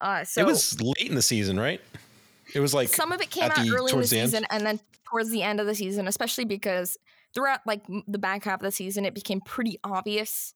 Uh, 0.00 0.24
so 0.24 0.40
it 0.42 0.46
was 0.46 0.80
late 0.80 1.08
in 1.08 1.14
the 1.14 1.22
season, 1.22 1.58
right? 1.58 1.80
It 2.54 2.60
was 2.60 2.72
like 2.72 2.88
some 2.88 3.10
of 3.12 3.20
it 3.20 3.30
came 3.30 3.44
out 3.50 3.56
the- 3.56 3.70
early 3.72 3.78
in 3.78 3.84
the 3.86 3.90
towards 3.92 4.10
the 4.10 4.20
end? 4.20 4.30
season 4.30 4.46
and 4.50 4.64
then 4.64 4.78
towards 5.10 5.30
the 5.30 5.42
end 5.42 5.58
of 5.60 5.66
the 5.66 5.74
season 5.74 6.06
especially 6.08 6.44
because 6.44 6.96
throughout 7.36 7.62
like 7.66 7.86
the 8.08 8.18
back 8.18 8.44
half 8.44 8.60
of 8.60 8.64
the 8.64 8.72
season 8.72 9.06
it 9.06 9.14
became 9.14 9.42
pretty 9.42 9.78
obvious 9.84 10.54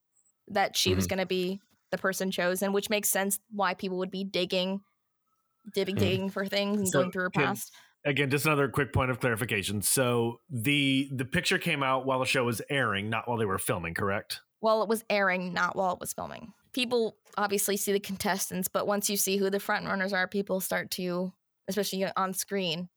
that 0.48 0.76
she 0.76 0.94
Mm-hmm. 0.94 0.96
was 0.96 1.08
going 1.08 1.20
to 1.20 1.26
be 1.26 1.62
the 1.92 1.98
person 1.98 2.32
chosen 2.32 2.72
which 2.74 2.90
makes 2.90 3.10
sense 3.10 3.40
why 3.50 3.74
people 3.74 3.98
would 3.98 4.12
be 4.12 4.24
digging 4.24 4.82
digging, 5.72 5.96
Mhm. 5.96 5.98
digging 5.98 6.30
for 6.30 6.46
things 6.46 6.80
and 6.80 6.92
So 6.92 6.92
going 6.92 7.12
through 7.12 7.24
her 7.24 7.30
past 7.30 7.78
Again, 8.04 8.30
just 8.30 8.46
another 8.46 8.68
quick 8.68 8.94
point 8.94 9.10
of 9.10 9.20
clarification. 9.20 9.82
So 9.82 10.40
the 10.48 11.10
the 11.12 11.26
picture 11.26 11.58
came 11.58 11.82
out 11.82 12.06
while 12.06 12.18
the 12.20 12.24
show 12.26 12.44
was 12.44 12.62
airing, 12.70 13.10
not 13.10 13.28
while 13.28 13.36
they 13.38 13.44
were 13.44 13.58
filming, 13.58 13.94
correct? 13.94 14.40
while 14.60 14.82
it 14.82 14.88
was 14.88 15.04
airing 15.10 15.52
not 15.52 15.76
while 15.76 15.92
it 15.92 16.00
was 16.00 16.12
filming 16.12 16.52
people 16.72 17.16
obviously 17.36 17.76
see 17.76 17.92
the 17.92 18.00
contestants 18.00 18.68
but 18.68 18.86
once 18.86 19.08
you 19.10 19.16
see 19.16 19.36
who 19.36 19.50
the 19.50 19.60
front 19.60 19.86
runners 19.86 20.12
are 20.12 20.28
people 20.28 20.60
start 20.60 20.90
to 20.90 21.32
especially 21.68 22.04
on 22.16 22.32
screen 22.34 22.88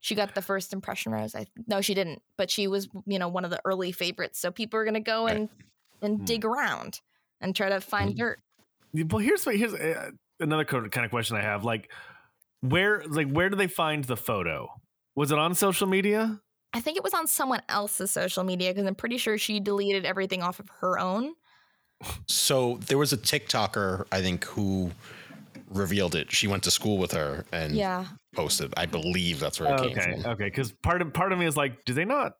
she 0.00 0.14
got 0.14 0.34
the 0.34 0.42
first 0.42 0.72
impression 0.72 1.12
rose 1.12 1.34
i 1.34 1.46
no 1.66 1.80
she 1.80 1.94
didn't 1.94 2.22
but 2.36 2.50
she 2.50 2.66
was 2.68 2.88
you 3.06 3.18
know 3.18 3.28
one 3.28 3.44
of 3.44 3.50
the 3.50 3.60
early 3.64 3.92
favorites 3.92 4.38
so 4.38 4.50
people 4.50 4.78
are 4.78 4.84
going 4.84 4.94
to 4.94 5.00
go 5.00 5.24
Right. 5.26 5.36
and 5.36 5.48
and 6.02 6.18
Hmm. 6.18 6.24
dig 6.24 6.44
around 6.44 7.00
and 7.40 7.54
try 7.56 7.68
to 7.68 7.80
find 7.80 8.14
Mhm. 8.14 8.16
dirt 8.18 8.38
Well, 8.94 9.18
here's 9.18 9.44
what 9.44 9.56
here's 9.56 9.74
uh, 9.74 10.10
another 10.40 10.64
kind 10.64 10.86
of 11.04 11.10
question 11.10 11.36
I 11.36 11.42
have. 11.42 11.62
Like, 11.64 11.90
where 12.60 13.02
like 13.06 13.28
where 13.30 13.48
do 13.50 13.56
they 13.56 13.66
find 13.66 14.04
the 14.04 14.16
photo? 14.16 14.68
Was 15.14 15.30
it 15.32 15.38
on 15.38 15.54
social 15.54 15.86
media? 15.86 16.40
i 16.74 16.80
think 16.80 16.96
it 16.98 17.02
was 17.02 17.14
on 17.14 17.26
someone 17.26 17.62
else's 17.70 18.10
social 18.10 18.44
media 18.44 18.70
because 18.72 18.86
i'm 18.86 18.94
pretty 18.94 19.16
sure 19.18 19.38
she 19.38 19.58
deleted 19.58 20.04
everything 20.04 20.42
off 20.42 20.60
of 20.60 20.68
her 20.80 20.98
own 20.98 21.32
So 22.26 22.76
there 22.86 22.98
was 22.98 23.12
a 23.12 23.16
TikToker, 23.16 24.04
I 24.12 24.20
think, 24.22 24.44
who 24.44 24.92
revealed 25.70 26.14
it. 26.14 26.30
She 26.30 26.46
went 26.46 26.62
to 26.64 26.70
school 26.70 26.98
with 26.98 27.12
her 27.12 27.44
and 27.52 27.74
Yeah. 27.74 28.06
Posted. 28.38 28.72
I 28.76 28.86
believe 28.86 29.40
that's 29.40 29.60
where 29.60 29.74
it 29.74 29.80
came 29.80 29.90
okay, 29.90 30.22
from. 30.22 30.32
okay. 30.32 30.44
Because 30.44 30.72
part 30.72 31.02
of 31.02 31.12
part 31.12 31.32
of 31.32 31.38
me 31.38 31.46
is 31.46 31.56
like, 31.56 31.84
do 31.84 31.92
they 31.92 32.04
not 32.04 32.32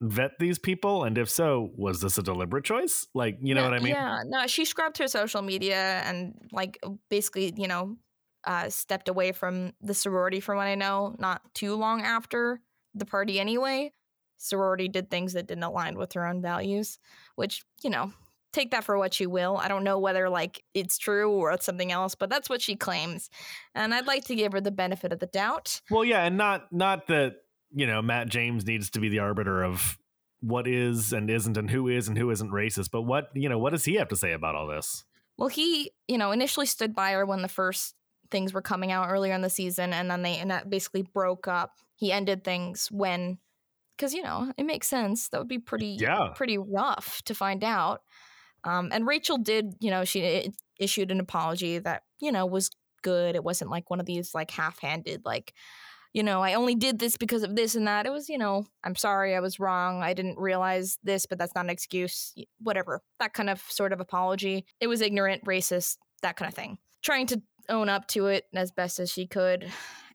vet 0.00 0.32
these 0.38 0.58
people? 0.58 1.04
And 1.04 1.16
if 1.16 1.30
so, 1.30 1.70
was 1.76 2.00
this 2.00 2.18
a 2.18 2.22
deliberate 2.22 2.64
choice? 2.64 3.06
Like, 3.14 3.38
you 3.40 3.54
know 3.54 3.62
No, 3.62 3.70
what 3.70 3.80
I 3.80 3.82
mean? 3.82 3.94
Yeah, 3.94 4.22
no, 4.26 4.46
she 4.46 4.64
scrubbed 4.64 4.98
her 4.98 5.08
social 5.08 5.42
media 5.42 6.02
and 6.04 6.34
like 6.52 6.78
basically, 7.08 7.52
you 7.56 7.68
know, 7.68 7.96
uh, 8.44 8.68
stepped 8.68 9.08
away 9.08 9.32
from 9.32 9.72
the 9.80 9.94
sorority 9.94 10.40
from 10.40 10.58
what 10.58 10.66
I 10.66 10.74
know, 10.74 11.16
not 11.18 11.42
too 11.54 11.74
long 11.76 12.02
after 12.02 12.60
the 12.94 13.06
party 13.06 13.40
anyway. 13.40 13.92
Sorority 14.36 14.88
did 14.88 15.10
things 15.10 15.32
that 15.32 15.46
didn't 15.46 15.64
align 15.64 15.96
with 15.96 16.12
her 16.12 16.26
own 16.26 16.42
values, 16.42 16.98
which, 17.36 17.64
you 17.82 17.88
know, 17.88 18.12
take 18.54 18.70
that 18.70 18.84
for 18.84 18.96
what 18.96 19.18
you 19.20 19.28
will. 19.28 19.56
I 19.56 19.68
don't 19.68 19.84
know 19.84 19.98
whether 19.98 20.28
like 20.30 20.62
it's 20.72 20.96
true 20.96 21.30
or 21.30 21.52
it's 21.52 21.66
something 21.66 21.92
else, 21.92 22.14
but 22.14 22.30
that's 22.30 22.48
what 22.48 22.62
she 22.62 22.76
claims. 22.76 23.28
And 23.74 23.92
I'd 23.92 24.06
like 24.06 24.24
to 24.26 24.34
give 24.34 24.52
her 24.52 24.60
the 24.60 24.70
benefit 24.70 25.12
of 25.12 25.18
the 25.18 25.26
doubt. 25.26 25.80
Well, 25.90 26.04
yeah, 26.04 26.24
and 26.24 26.36
not 26.36 26.72
not 26.72 27.08
that 27.08 27.34
you 27.74 27.86
know 27.86 28.00
Matt 28.00 28.28
James 28.28 28.64
needs 28.66 28.90
to 28.90 29.00
be 29.00 29.08
the 29.08 29.18
arbiter 29.18 29.62
of 29.62 29.98
what 30.40 30.66
is 30.68 31.12
and 31.12 31.30
isn't 31.30 31.56
and 31.56 31.70
who 31.70 31.88
is 31.88 32.06
and 32.08 32.16
who 32.16 32.30
isn't 32.30 32.50
racist, 32.50 32.90
but 32.90 33.02
what 33.02 33.28
you 33.34 33.48
know 33.48 33.58
what 33.58 33.70
does 33.70 33.84
he 33.84 33.94
have 33.94 34.08
to 34.08 34.16
say 34.16 34.32
about 34.32 34.54
all 34.54 34.66
this? 34.66 35.04
Well, 35.36 35.48
he, 35.48 35.90
you 36.06 36.16
know, 36.16 36.30
initially 36.30 36.66
stood 36.66 36.94
by 36.94 37.12
her 37.12 37.26
when 37.26 37.42
the 37.42 37.48
first 37.48 37.96
things 38.30 38.52
were 38.52 38.62
coming 38.62 38.92
out 38.92 39.08
earlier 39.10 39.34
in 39.34 39.42
the 39.42 39.50
season, 39.50 39.92
and 39.92 40.10
then 40.10 40.22
they 40.22 40.36
and 40.38 40.50
that 40.50 40.70
basically 40.70 41.02
broke 41.02 41.48
up. 41.48 41.72
He 41.96 42.12
ended 42.12 42.44
things 42.44 42.88
when, 42.92 43.38
because 43.96 44.14
you 44.14 44.22
know, 44.22 44.52
it 44.56 44.64
makes 44.64 44.86
sense. 44.88 45.28
That 45.28 45.38
would 45.38 45.48
be 45.48 45.58
pretty, 45.58 45.96
Yeah. 46.00 46.28
pretty 46.36 46.58
rough 46.58 47.20
to 47.24 47.34
find 47.34 47.64
out. 47.64 48.02
Um, 48.64 48.88
and 48.92 49.06
Rachel 49.06 49.38
did, 49.38 49.74
you 49.80 49.90
know, 49.90 50.04
she 50.04 50.52
issued 50.80 51.10
an 51.10 51.20
apology 51.20 51.78
that 51.78 52.02
you 52.20 52.32
know 52.32 52.46
was 52.46 52.70
good. 53.02 53.36
It 53.36 53.44
wasn't 53.44 53.70
like 53.70 53.90
one 53.90 54.00
of 54.00 54.06
these 54.06 54.34
like 54.34 54.50
half-handed, 54.50 55.22
like, 55.24 55.52
you 56.14 56.22
know, 56.22 56.42
I 56.42 56.54
only 56.54 56.74
did 56.74 56.98
this 56.98 57.16
because 57.16 57.42
of 57.42 57.56
this 57.56 57.74
and 57.74 57.86
that. 57.86 58.06
It 58.06 58.12
was, 58.12 58.28
you 58.28 58.38
know, 58.38 58.66
I'm 58.84 58.94
sorry, 58.94 59.34
I 59.34 59.40
was 59.40 59.58
wrong. 59.58 60.02
I 60.02 60.14
didn't 60.14 60.38
realize 60.38 60.96
this, 61.02 61.26
but 61.26 61.38
that's 61.38 61.54
not 61.54 61.64
an 61.64 61.70
excuse. 61.70 62.32
Whatever. 62.60 63.02
That 63.18 63.34
kind 63.34 63.50
of 63.50 63.60
sort 63.68 63.92
of 63.92 64.00
apology. 64.00 64.64
It 64.80 64.86
was 64.86 65.02
ignorant, 65.02 65.44
racist, 65.44 65.96
that 66.22 66.36
kind 66.36 66.48
of 66.48 66.54
thing. 66.54 66.78
Trying 67.02 67.26
to 67.26 67.42
own 67.68 67.88
up 67.88 68.06
to 68.08 68.26
it 68.26 68.44
as 68.54 68.70
best 68.70 69.00
as 69.00 69.10
she 69.10 69.26
could. 69.26 69.70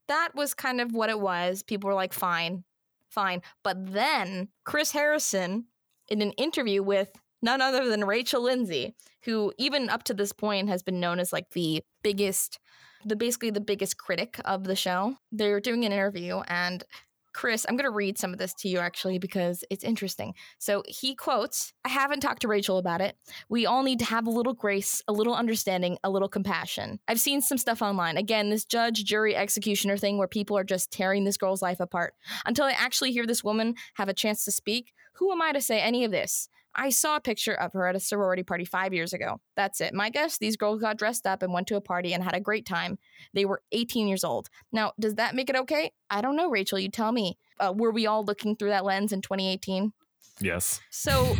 That 0.08 0.30
was 0.34 0.54
kind 0.54 0.80
of 0.80 0.92
what 0.92 1.10
it 1.10 1.20
was. 1.20 1.62
People 1.62 1.88
were 1.88 1.94
like, 1.94 2.14
fine, 2.14 2.64
fine. 3.10 3.42
But 3.62 3.92
then 3.92 4.48
Chris 4.64 4.90
Harrison, 4.92 5.66
in 6.08 6.22
an 6.22 6.32
interview 6.32 6.82
with 6.82 7.12
none 7.42 7.60
other 7.60 7.88
than 7.88 8.04
Rachel 8.04 8.42
Lindsay, 8.42 8.94
who 9.24 9.52
even 9.58 9.88
up 9.88 10.04
to 10.04 10.14
this 10.14 10.32
point 10.32 10.68
has 10.68 10.82
been 10.82 11.00
known 11.00 11.18
as 11.18 11.32
like 11.32 11.50
the 11.50 11.82
biggest, 12.02 12.58
the 13.04 13.16
basically 13.16 13.50
the 13.50 13.60
biggest 13.60 13.98
critic 13.98 14.40
of 14.44 14.64
the 14.64 14.76
show. 14.76 15.16
They're 15.32 15.60
doing 15.60 15.84
an 15.84 15.92
interview 15.92 16.40
and 16.48 16.84
Chris, 17.32 17.64
I'm 17.68 17.76
going 17.76 17.84
to 17.84 17.90
read 17.90 18.18
some 18.18 18.32
of 18.32 18.38
this 18.38 18.52
to 18.54 18.68
you 18.68 18.78
actually 18.78 19.18
because 19.18 19.64
it's 19.70 19.84
interesting. 19.84 20.34
So 20.58 20.82
he 20.86 21.14
quotes, 21.14 21.72
I 21.84 21.88
haven't 21.88 22.20
talked 22.20 22.42
to 22.42 22.48
Rachel 22.48 22.78
about 22.78 23.00
it. 23.00 23.16
We 23.48 23.66
all 23.66 23.82
need 23.82 24.00
to 24.00 24.04
have 24.06 24.26
a 24.26 24.30
little 24.30 24.52
grace, 24.52 25.02
a 25.06 25.12
little 25.12 25.34
understanding, 25.34 25.98
a 26.02 26.10
little 26.10 26.28
compassion. 26.28 26.98
I've 27.06 27.20
seen 27.20 27.40
some 27.40 27.58
stuff 27.58 27.82
online. 27.82 28.16
Again, 28.16 28.50
this 28.50 28.64
judge, 28.64 29.04
jury, 29.04 29.36
executioner 29.36 29.96
thing 29.96 30.18
where 30.18 30.28
people 30.28 30.58
are 30.58 30.64
just 30.64 30.90
tearing 30.90 31.24
this 31.24 31.36
girl's 31.36 31.62
life 31.62 31.80
apart. 31.80 32.14
Until 32.46 32.66
I 32.66 32.72
actually 32.72 33.12
hear 33.12 33.26
this 33.26 33.44
woman 33.44 33.74
have 33.94 34.08
a 34.08 34.14
chance 34.14 34.44
to 34.44 34.52
speak, 34.52 34.92
who 35.14 35.30
am 35.30 35.42
I 35.42 35.52
to 35.52 35.60
say 35.60 35.80
any 35.80 36.04
of 36.04 36.10
this? 36.10 36.48
I 36.74 36.90
saw 36.90 37.16
a 37.16 37.20
picture 37.20 37.54
of 37.54 37.72
her 37.72 37.86
at 37.86 37.96
a 37.96 38.00
sorority 38.00 38.42
party 38.42 38.64
five 38.64 38.94
years 38.94 39.12
ago. 39.12 39.40
That's 39.56 39.80
it. 39.80 39.92
My 39.92 40.10
guess 40.10 40.38
these 40.38 40.56
girls 40.56 40.80
got 40.80 40.98
dressed 40.98 41.26
up 41.26 41.42
and 41.42 41.52
went 41.52 41.66
to 41.68 41.76
a 41.76 41.80
party 41.80 42.14
and 42.14 42.22
had 42.22 42.34
a 42.34 42.40
great 42.40 42.66
time. 42.66 42.98
They 43.34 43.44
were 43.44 43.62
18 43.72 44.06
years 44.06 44.24
old. 44.24 44.48
Now, 44.72 44.92
does 44.98 45.16
that 45.16 45.34
make 45.34 45.50
it 45.50 45.56
okay? 45.56 45.92
I 46.08 46.20
don't 46.20 46.36
know, 46.36 46.48
Rachel. 46.48 46.78
You 46.78 46.88
tell 46.88 47.12
me. 47.12 47.36
Uh, 47.58 47.74
were 47.76 47.90
we 47.90 48.06
all 48.06 48.24
looking 48.24 48.56
through 48.56 48.70
that 48.70 48.84
lens 48.84 49.12
in 49.12 49.20
2018? 49.20 49.92
Yes, 50.40 50.80
So, 50.90 51.36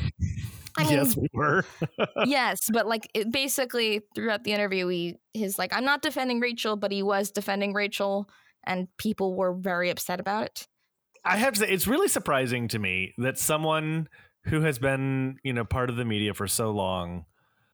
I 0.77 0.85
mean, 0.85 0.93
yes, 0.93 1.17
we 1.17 1.29
were. 1.33 1.65
yes, 2.27 2.69
but 2.71 2.87
like 2.87 3.09
it 3.15 3.33
basically 3.33 4.03
throughout 4.15 4.45
the 4.45 4.53
interview, 4.53 4.89
he 4.89 5.17
his 5.33 5.59
like, 5.59 5.73
I'm 5.73 5.85
not 5.85 6.03
defending 6.03 6.41
Rachel, 6.41 6.77
but 6.77 6.93
he 6.93 7.03
was 7.03 7.31
defending 7.31 7.73
Rachel, 7.73 8.29
and 8.65 8.89
people 8.99 9.35
were 9.35 9.55
very 9.55 9.91
upset 9.91 10.21
about 10.21 10.47
it. 10.47 10.69
I 11.25 11.37
have 11.37 11.55
to 11.55 11.61
say, 11.61 11.71
it's 11.71 11.87
really 11.87 12.09
surprising 12.09 12.69
to 12.69 12.79
me 12.79 13.15
that 13.19 13.39
someone 13.39 14.09
who 14.45 14.63
has 14.63 14.79
been, 14.79 15.39
you 15.43 15.53
know, 15.53 15.65
part 15.65 15.91
of 15.91 15.97
the 15.97 16.05
media 16.05 16.35
for 16.35 16.47
so 16.47 16.71
long, 16.71 17.25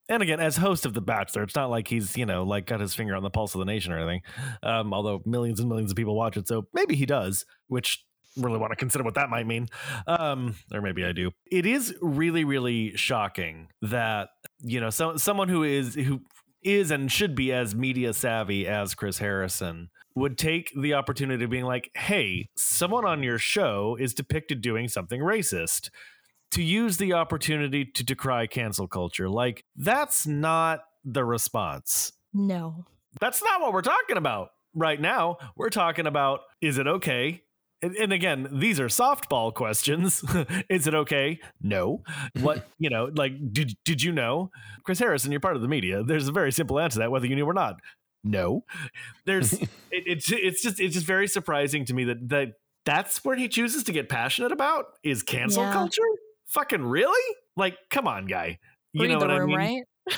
and 0.08 0.22
again, 0.22 0.38
as 0.38 0.56
host 0.56 0.86
of 0.86 0.94
The 0.94 1.00
Bachelor, 1.00 1.42
it's 1.42 1.56
not 1.56 1.68
like 1.68 1.88
he's, 1.88 2.16
you 2.16 2.26
know, 2.26 2.44
like 2.44 2.66
got 2.66 2.80
his 2.80 2.94
finger 2.94 3.16
on 3.16 3.22
the 3.22 3.30
pulse 3.30 3.54
of 3.54 3.58
the 3.58 3.64
nation 3.64 3.92
or 3.92 3.98
anything. 3.98 4.22
Um, 4.62 4.94
although 4.94 5.20
millions 5.26 5.58
and 5.58 5.68
millions 5.68 5.90
of 5.90 5.96
people 5.96 6.14
watch 6.14 6.36
it, 6.36 6.46
so 6.46 6.66
maybe 6.72 6.94
he 6.94 7.06
does, 7.06 7.44
which 7.66 8.04
really 8.36 8.58
want 8.58 8.70
to 8.70 8.76
consider 8.76 9.02
what 9.02 9.14
that 9.14 9.30
might 9.30 9.46
mean. 9.46 9.66
Um, 10.06 10.54
or 10.72 10.80
maybe 10.80 11.04
I 11.04 11.12
do. 11.12 11.32
It 11.50 11.66
is 11.66 11.94
really, 12.00 12.44
really 12.44 12.96
shocking 12.96 13.68
that 13.82 14.28
you 14.60 14.80
know, 14.80 14.90
so 14.90 15.16
someone 15.16 15.48
who 15.48 15.64
is 15.64 15.94
who 15.94 16.20
is 16.62 16.90
and 16.90 17.10
should 17.10 17.34
be 17.34 17.52
as 17.52 17.74
media 17.74 18.12
savvy 18.12 18.66
as 18.66 18.94
Chris 18.94 19.18
Harrison 19.18 19.88
would 20.14 20.38
take 20.38 20.72
the 20.74 20.94
opportunity 20.94 21.44
of 21.44 21.50
being 21.50 21.64
like, 21.64 21.90
hey, 21.94 22.48
someone 22.56 23.04
on 23.04 23.22
your 23.22 23.38
show 23.38 23.96
is 24.00 24.14
depicted 24.14 24.62
doing 24.62 24.88
something 24.88 25.20
racist. 25.20 25.90
To 26.52 26.62
use 26.62 26.96
the 26.96 27.12
opportunity 27.12 27.84
to 27.84 28.04
decry 28.04 28.46
cancel 28.46 28.86
culture. 28.88 29.28
Like, 29.28 29.64
that's 29.76 30.26
not 30.26 30.80
the 31.04 31.24
response. 31.24 32.12
No. 32.32 32.86
That's 33.20 33.42
not 33.42 33.60
what 33.60 33.72
we're 33.72 33.82
talking 33.82 34.16
about 34.16 34.50
right 34.74 35.00
now. 35.00 35.38
We're 35.56 35.70
talking 35.70 36.06
about 36.06 36.40
is 36.60 36.78
it 36.78 36.86
okay? 36.86 37.42
And, 37.82 37.94
and 37.96 38.12
again, 38.12 38.48
these 38.52 38.80
are 38.80 38.86
softball 38.86 39.52
questions. 39.52 40.24
is 40.70 40.86
it 40.86 40.94
okay? 40.94 41.40
No. 41.60 42.02
What, 42.40 42.66
you 42.78 42.90
know, 42.90 43.10
like, 43.14 43.32
did, 43.52 43.74
did 43.84 44.02
you 44.02 44.12
know? 44.12 44.50
Chris 44.82 44.98
Harrison, 44.98 45.30
you're 45.32 45.40
part 45.40 45.56
of 45.56 45.62
the 45.62 45.68
media. 45.68 46.02
There's 46.02 46.28
a 46.28 46.32
very 46.32 46.52
simple 46.52 46.78
answer 46.78 46.94
to 46.94 46.98
that, 47.00 47.10
whether 47.10 47.26
you 47.26 47.34
knew 47.36 47.46
or 47.46 47.54
not. 47.54 47.76
No. 48.24 48.64
There's, 49.24 49.52
it, 49.52 49.68
it's, 49.90 50.32
it's 50.32 50.62
just, 50.62 50.80
it's 50.80 50.94
just 50.94 51.06
very 51.06 51.28
surprising 51.28 51.84
to 51.86 51.94
me 51.94 52.04
that, 52.04 52.28
that 52.30 52.48
that's 52.84 53.24
where 53.24 53.36
he 53.36 53.48
chooses 53.48 53.84
to 53.84 53.92
get 53.92 54.08
passionate 54.08 54.52
about 54.52 54.86
is 55.02 55.22
cancel 55.22 55.62
Yeah. 55.64 55.72
culture. 55.72 56.02
Fucking 56.48 56.84
really? 56.84 57.34
Like, 57.56 57.76
come 57.90 58.06
on, 58.06 58.26
guy. 58.26 58.58
You 58.92 59.02
Read 59.02 59.10
know 59.12 59.20
the 59.20 59.26
what 59.26 59.38
room, 59.40 59.54
I 59.54 59.58
mean? 59.58 59.84
right? 60.08 60.16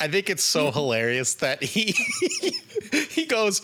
I 0.00 0.08
think 0.08 0.28
it's 0.30 0.42
so 0.44 0.70
hilarious 0.72 1.34
that 1.34 1.62
he 1.62 1.94
he 3.10 3.26
goes. 3.26 3.62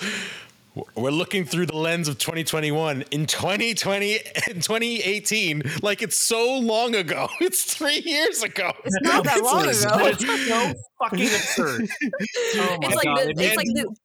We're 0.97 1.11
looking 1.12 1.45
through 1.45 1.67
the 1.67 1.77
lens 1.77 2.09
of 2.09 2.19
2021 2.19 3.05
in 3.12 3.27
2020 3.27 4.19
and 4.51 4.61
2018, 4.61 5.62
like 5.83 6.03
it's 6.03 6.17
so 6.17 6.59
long 6.59 6.97
ago. 6.97 7.29
It's 7.40 7.62
three 7.62 8.03
years 8.05 8.43
ago. 8.43 8.73
It's 8.85 9.01
not 9.03 9.23
that 9.23 9.37
It's 9.38 9.45
long 9.45 9.62
ago. 9.62 10.07
It's 10.09 10.49
so 10.49 10.73
fucking 11.01 11.27
absurd. 11.27 11.88
Oh 12.57 12.79
my 12.81 12.88
it's 12.88 12.95
like 12.97 13.05
god! 13.05 13.19
the, 13.19 13.31
it's 13.31 13.38
makes- 13.38 13.57
like 13.57 13.67
the, 13.69 13.97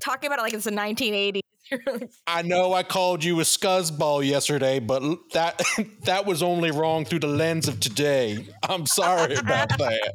talking 0.00 0.26
about 0.28 0.38
it 0.38 0.42
like 0.42 0.54
it's 0.54 0.64
the 0.64 0.70
1980s. 0.70 1.40
I 2.26 2.42
know 2.42 2.74
I 2.74 2.82
called 2.82 3.24
you 3.24 3.40
a 3.40 3.42
scuzzball 3.42 4.24
yesterday, 4.26 4.80
but 4.80 5.02
that 5.32 5.62
that 6.04 6.26
was 6.26 6.42
only 6.42 6.70
wrong 6.70 7.06
through 7.06 7.20
the 7.20 7.26
lens 7.26 7.68
of 7.68 7.80
today. 7.80 8.46
I'm 8.62 8.84
sorry 8.84 9.34
about 9.34 9.70
that. 9.78 10.14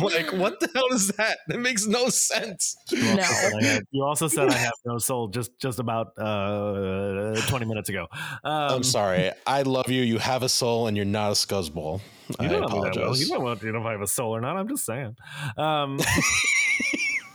like, 0.00 0.32
what 0.32 0.60
the 0.60 0.68
hell 0.74 0.86
is 0.92 1.08
that? 1.08 1.38
That 1.48 1.58
makes 1.58 1.86
no 1.86 2.08
sense. 2.08 2.76
You 2.90 3.08
also, 3.10 3.16
No. 3.16 3.22
said 3.24 3.52
I 3.64 3.80
you 3.90 4.04
also 4.04 4.28
said 4.28 4.48
I 4.50 4.54
have 4.54 4.72
no 4.86 4.98
soul 4.98 5.28
just 5.28 5.58
just 5.60 5.78
about 5.80 6.16
uh, 6.18 7.34
20 7.48 7.64
minutes 7.66 7.88
ago. 7.88 8.06
Um, 8.44 8.52
I'm 8.78 8.82
sorry. 8.84 9.32
I 9.46 9.62
love 9.62 9.90
you. 9.90 10.02
You 10.02 10.18
have 10.18 10.42
a 10.44 10.48
soul, 10.48 10.86
and 10.86 10.96
you're 10.96 11.06
not 11.06 11.30
a 11.30 11.34
scuzzball. 11.34 12.00
I 12.38 12.44
You 12.44 12.48
don't 12.50 12.60
know 12.60 12.68
that 12.68 12.74
well. 12.74 12.86
apologize. 12.86 13.20
You 13.20 13.34
don't 13.34 13.42
want 13.42 13.60
to 13.60 13.72
know 13.72 13.80
if 13.80 13.86
I 13.86 13.92
have 13.92 14.00
a 14.02 14.06
soul 14.06 14.36
or 14.36 14.40
not. 14.40 14.56
I'm 14.56 14.68
just 14.68 14.84
saying. 14.84 15.16
Um, 15.56 15.98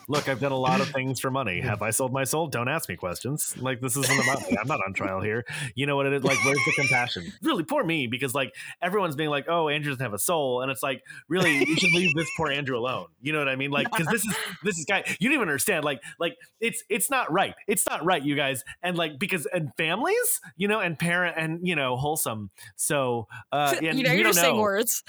look, 0.08 0.28
I've 0.28 0.40
done 0.40 0.52
a 0.52 0.58
lot 0.58 0.82
of 0.82 0.90
things 0.94 1.20
for 1.20 1.32
money. 1.32 1.62
Have 1.62 1.82
I 1.82 1.92
sold 1.92 2.12
my 2.12 2.24
soul? 2.24 2.48
Don't 2.48 2.68
ask 2.68 2.90
me 2.90 2.96
questions. 2.96 3.56
Like 3.60 3.82
this 3.82 3.96
isn't 3.98 4.24
about 4.24 4.42
me. 4.50 4.58
I'm 4.60 4.68
not 4.68 4.80
on 4.86 4.94
trial 4.94 5.22
here. 5.22 5.46
You 5.76 5.86
know 5.86 5.96
what 5.96 6.06
it 6.06 6.14
is? 6.14 6.24
Like, 6.24 6.44
where's 6.46 6.60
the 6.66 6.74
compassion? 6.76 7.32
Really, 7.44 7.64
poor 7.64 7.84
me 7.84 8.08
because 8.08 8.34
like 8.34 8.56
everyone's 8.82 9.16
being 9.16 9.30
like, 9.30 9.46
"Oh, 9.50 9.68
Andrew 9.68 9.92
doesn't 9.92 10.04
have 10.04 10.14
a 10.14 10.20
soul," 10.20 10.62
and 10.62 10.72
it's 10.72 10.82
like, 10.82 11.04
really, 11.28 11.58
you 11.58 11.76
should 11.76 11.92
leave 11.92 12.14
this 12.16 12.28
poor 12.38 12.50
Andrew 12.50 12.78
alone. 12.78 13.08
You 13.22 13.34
know 13.34 13.40
what 13.40 13.50
I 13.50 13.56
mean? 13.56 13.70
Like, 13.70 13.92
because 13.92 14.08
this 14.08 14.24
is 14.24 14.36
this 14.64 14.80
is 14.80 14.86
guy. 14.86 15.04
You 15.20 15.30
don't 15.30 15.36
even 15.36 15.50
understand. 15.50 15.84
Like, 15.84 16.02
like 16.20 16.38
it's 16.62 16.84
it's 16.90 17.10
not 17.10 17.32
right. 17.32 17.54
It's 17.68 17.86
not 17.88 18.06
right, 18.06 18.24
you 18.24 18.36
guys. 18.36 18.64
And 18.82 18.98
like 18.98 19.20
because 19.20 19.46
and 19.48 19.72
families, 19.78 20.42
you 20.56 20.68
know, 20.68 20.80
and 20.80 20.98
parent 20.98 21.36
and 21.38 21.68
you 21.68 21.76
know 21.76 21.98
wholesome. 21.98 22.50
So 22.76 23.28
uh, 23.52 23.76
you 23.82 24.04
know, 24.04 24.12
you're 24.12 24.26
just 24.26 24.40
saying 24.40 24.58
words. 24.58 25.04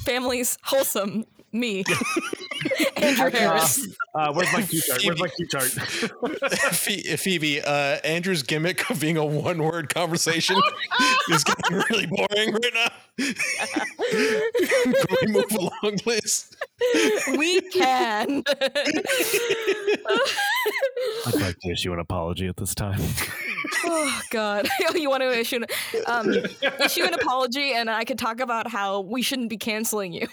Families, 0.00 0.58
wholesome, 0.62 1.24
me, 1.52 1.84
Andrew 2.96 3.30
Harris. 3.30 3.88
Uh, 4.14 4.32
where's 4.32 4.52
my 4.52 4.62
cue 4.62 4.80
chart? 4.80 5.04
Where's 5.04 5.20
my 5.20 5.28
cue 5.28 5.46
chart? 5.46 5.64
Phoebe, 7.18 7.60
uh, 7.62 7.98
Andrew's 8.04 8.42
gimmick 8.42 8.88
of 8.90 9.00
being 9.00 9.16
a 9.16 9.24
one-word 9.24 9.92
conversation 9.92 10.60
is 11.30 11.44
getting 11.44 11.82
really 11.90 12.06
boring 12.06 12.52
right 12.52 12.74
now. 12.74 12.88
can 13.18 14.94
we 15.22 15.28
move 15.28 15.52
along, 15.52 15.98
please? 15.98 16.54
We 17.36 17.60
can. 17.60 18.42
I'd 21.26 21.34
like 21.34 21.58
to 21.60 21.70
issue 21.70 21.92
an 21.92 21.98
apology 21.98 22.46
at 22.46 22.56
this 22.56 22.74
time. 22.74 23.00
oh 23.84 24.20
God! 24.30 24.68
you 24.94 25.08
want 25.08 25.22
to 25.22 25.38
issue 25.38 25.56
an, 25.56 25.66
um, 26.06 26.32
issue 26.84 27.04
an 27.04 27.14
apology, 27.14 27.72
and 27.72 27.88
I 27.90 28.04
could 28.04 28.18
talk 28.18 28.40
about 28.40 28.68
how 28.68 29.00
we 29.00 29.22
shouldn't 29.22 29.48
be 29.48 29.56
canceling 29.56 30.12
you. 30.12 30.28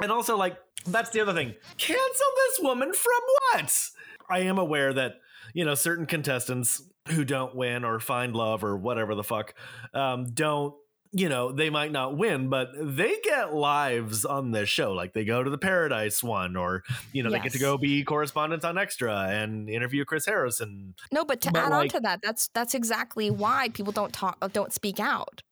And 0.00 0.10
also, 0.10 0.36
like, 0.36 0.56
that's 0.86 1.10
the 1.10 1.20
other 1.20 1.32
thing. 1.32 1.54
Cancel 1.78 2.26
this 2.36 2.60
woman 2.60 2.92
from 2.92 3.20
what? 3.52 3.90
I 4.28 4.40
am 4.40 4.58
aware 4.58 4.92
that 4.92 5.14
you 5.54 5.64
know 5.64 5.74
certain 5.74 6.06
contestants 6.06 6.82
who 7.08 7.24
don't 7.24 7.54
win 7.54 7.84
or 7.84 8.00
find 8.00 8.34
love 8.34 8.64
or 8.64 8.76
whatever 8.76 9.14
the 9.14 9.24
fuck 9.24 9.54
um, 9.94 10.26
don't 10.32 10.74
you 11.12 11.28
know 11.28 11.52
they 11.52 11.70
might 11.70 11.92
not 11.92 12.16
win 12.16 12.48
but 12.48 12.70
they 12.74 13.16
get 13.22 13.54
lives 13.54 14.24
on 14.24 14.50
this 14.50 14.68
show 14.68 14.92
like 14.92 15.12
they 15.12 15.24
go 15.24 15.42
to 15.42 15.50
the 15.50 15.58
paradise 15.58 16.22
one 16.22 16.56
or 16.56 16.82
you 17.12 17.22
know 17.22 17.30
yes. 17.30 17.38
they 17.38 17.42
get 17.44 17.52
to 17.52 17.58
go 17.58 17.78
be 17.78 18.02
correspondents 18.02 18.64
on 18.64 18.76
extra 18.76 19.28
and 19.28 19.70
interview 19.70 20.04
chris 20.04 20.26
harrison 20.26 20.94
no 21.12 21.24
but 21.24 21.40
to 21.40 21.52
but 21.52 21.62
add 21.62 21.70
like, 21.70 21.80
on 21.82 21.88
to 21.88 22.00
that 22.00 22.20
that's 22.22 22.48
that's 22.48 22.74
exactly 22.74 23.30
why 23.30 23.68
people 23.68 23.92
don't 23.92 24.12
talk 24.12 24.38
don't 24.52 24.72
speak 24.72 24.98
out 24.98 25.42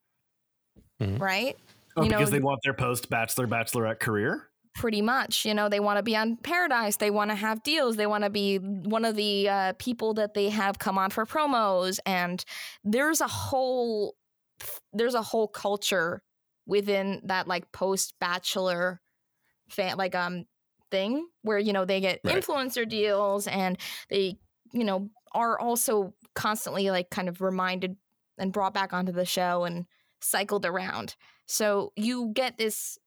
mm-hmm. 1.03 1.23
right 1.23 1.57
oh, 1.97 2.03
you 2.03 2.09
because 2.09 2.31
know, 2.31 2.39
they 2.39 2.43
want 2.43 2.61
their 2.63 2.75
post 2.75 3.11
bachelor 3.11 3.47
bachelorette 3.47 4.01
career 4.01 4.49
pretty 4.75 5.03
much 5.03 5.45
you 5.45 5.53
know 5.53 5.69
they 5.69 5.81
want 5.81 5.99
to 5.99 6.03
be 6.03 6.17
on 6.17 6.37
paradise 6.37 6.97
they 6.97 7.11
want 7.11 7.31
to 7.31 7.35
have 7.35 7.63
deals 7.63 7.97
they 7.97 8.07
want 8.07 8.25
to 8.25 8.31
be 8.31 8.57
one 8.57 9.05
of 9.05 9.17
the 9.17 9.49
uh, 9.49 9.73
people 9.79 10.15
that 10.15 10.33
they 10.35 10.49
have 10.49 10.79
come 10.79 10.97
on 10.97 11.11
for 11.11 11.27
promos 11.27 11.99
and 12.07 12.45
there's 12.83 13.21
a 13.21 13.29
whole 13.29 14.17
there's 14.93 15.15
a 15.15 15.23
whole 15.23 15.47
culture 15.47 16.23
within 16.67 17.21
that 17.25 17.47
like 17.47 17.71
post 17.73 18.15
bachelor 18.19 19.01
fan 19.69 19.97
like 19.97 20.15
um 20.15 20.47
thing 20.91 21.27
where 21.43 21.59
you 21.59 21.73
know 21.73 21.85
they 21.85 22.01
get 22.01 22.21
right. 22.25 22.37
influencer 22.37 22.89
deals 22.89 23.47
and 23.47 23.79
they 24.09 24.37
you 24.73 24.85
know 24.85 25.11
are 25.33 25.59
also 25.59 26.15
constantly 26.35 26.91
like 26.91 27.11
kind 27.11 27.29
of 27.29 27.41
reminded 27.41 27.97
and 28.39 28.53
brought 28.53 28.75
back 28.75 28.93
onto 28.93 29.13
the 29.13 29.25
show 29.25 29.65
and 29.65 29.87
cycled 30.23 30.65
around. 30.65 31.17
So 31.47 31.93
you 31.97 32.33
get 32.35 32.59
this 32.59 32.99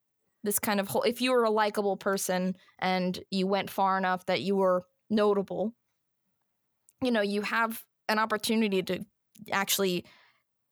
this 0.44 0.60
kind 0.60 0.80
of 0.80 0.88
whole 0.88 1.02
if 1.02 1.22
you 1.22 1.32
were 1.32 1.44
a 1.44 1.50
likable 1.50 1.98
person 1.98 2.56
and 2.78 3.20
you 3.32 3.48
went 3.48 3.70
far 3.70 3.98
enough 3.98 4.28
that 4.28 4.42
you 4.42 4.56
were 4.56 4.84
notable 5.10 5.74
you 7.02 7.12
know 7.12 7.22
you 7.22 7.42
have 7.42 7.84
an 8.10 8.20
opportunity 8.20 8.84
to 8.84 9.04
actually 9.52 10.06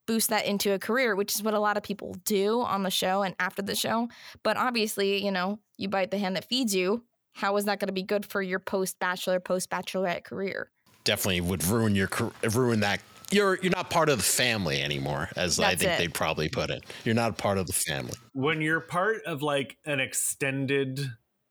boost 0.05 0.29
that 0.29 0.45
into 0.45 0.73
a 0.73 0.79
career 0.79 1.15
which 1.15 1.33
is 1.35 1.43
what 1.43 1.53
a 1.53 1.59
lot 1.59 1.77
of 1.77 1.83
people 1.83 2.15
do 2.25 2.61
on 2.61 2.83
the 2.83 2.89
show 2.89 3.23
and 3.23 3.35
after 3.39 3.61
the 3.61 3.75
show. 3.75 4.09
But 4.43 4.57
obviously 4.57 5.23
you 5.23 5.31
know 5.31 5.59
you 5.77 5.89
bite 5.89 6.11
the 6.11 6.17
hand 6.17 6.35
that 6.35 6.45
feeds 6.45 6.75
you. 6.75 7.03
How 7.33 7.55
is 7.57 7.65
that 7.65 7.79
going 7.79 7.87
to 7.87 7.93
be 7.93 8.03
good 8.03 8.25
for 8.25 8.41
your 8.41 8.59
post 8.59 8.99
bachelor 8.99 9.39
post 9.39 9.69
bachelorette 9.69 10.23
career? 10.23 10.69
Definitely 11.03 11.41
would 11.41 11.65
ruin 11.65 11.95
your 11.95 12.09
ruin 12.51 12.81
that 12.81 13.01
you're 13.33 13.59
you're 13.61 13.71
not 13.71 13.89
part 13.89 14.09
of 14.09 14.17
the 14.17 14.23
family 14.23 14.81
anymore, 14.81 15.29
as 15.35 15.57
That's 15.57 15.73
I 15.73 15.75
think 15.75 15.91
it. 15.91 15.97
they'd 15.97 16.13
probably 16.13 16.49
put 16.49 16.69
it. 16.69 16.83
You're 17.03 17.15
not 17.15 17.37
part 17.37 17.57
of 17.57 17.67
the 17.67 17.73
family. 17.73 18.13
When 18.33 18.61
you're 18.61 18.79
part 18.79 19.23
of 19.25 19.41
like 19.41 19.77
an 19.85 19.99
extended 19.99 20.99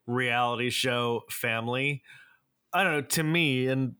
reality 0.06 0.70
show 0.70 1.22
family, 1.30 2.02
I 2.72 2.84
don't 2.84 2.92
know. 2.92 3.00
To 3.02 3.22
me, 3.22 3.66
and 3.68 3.94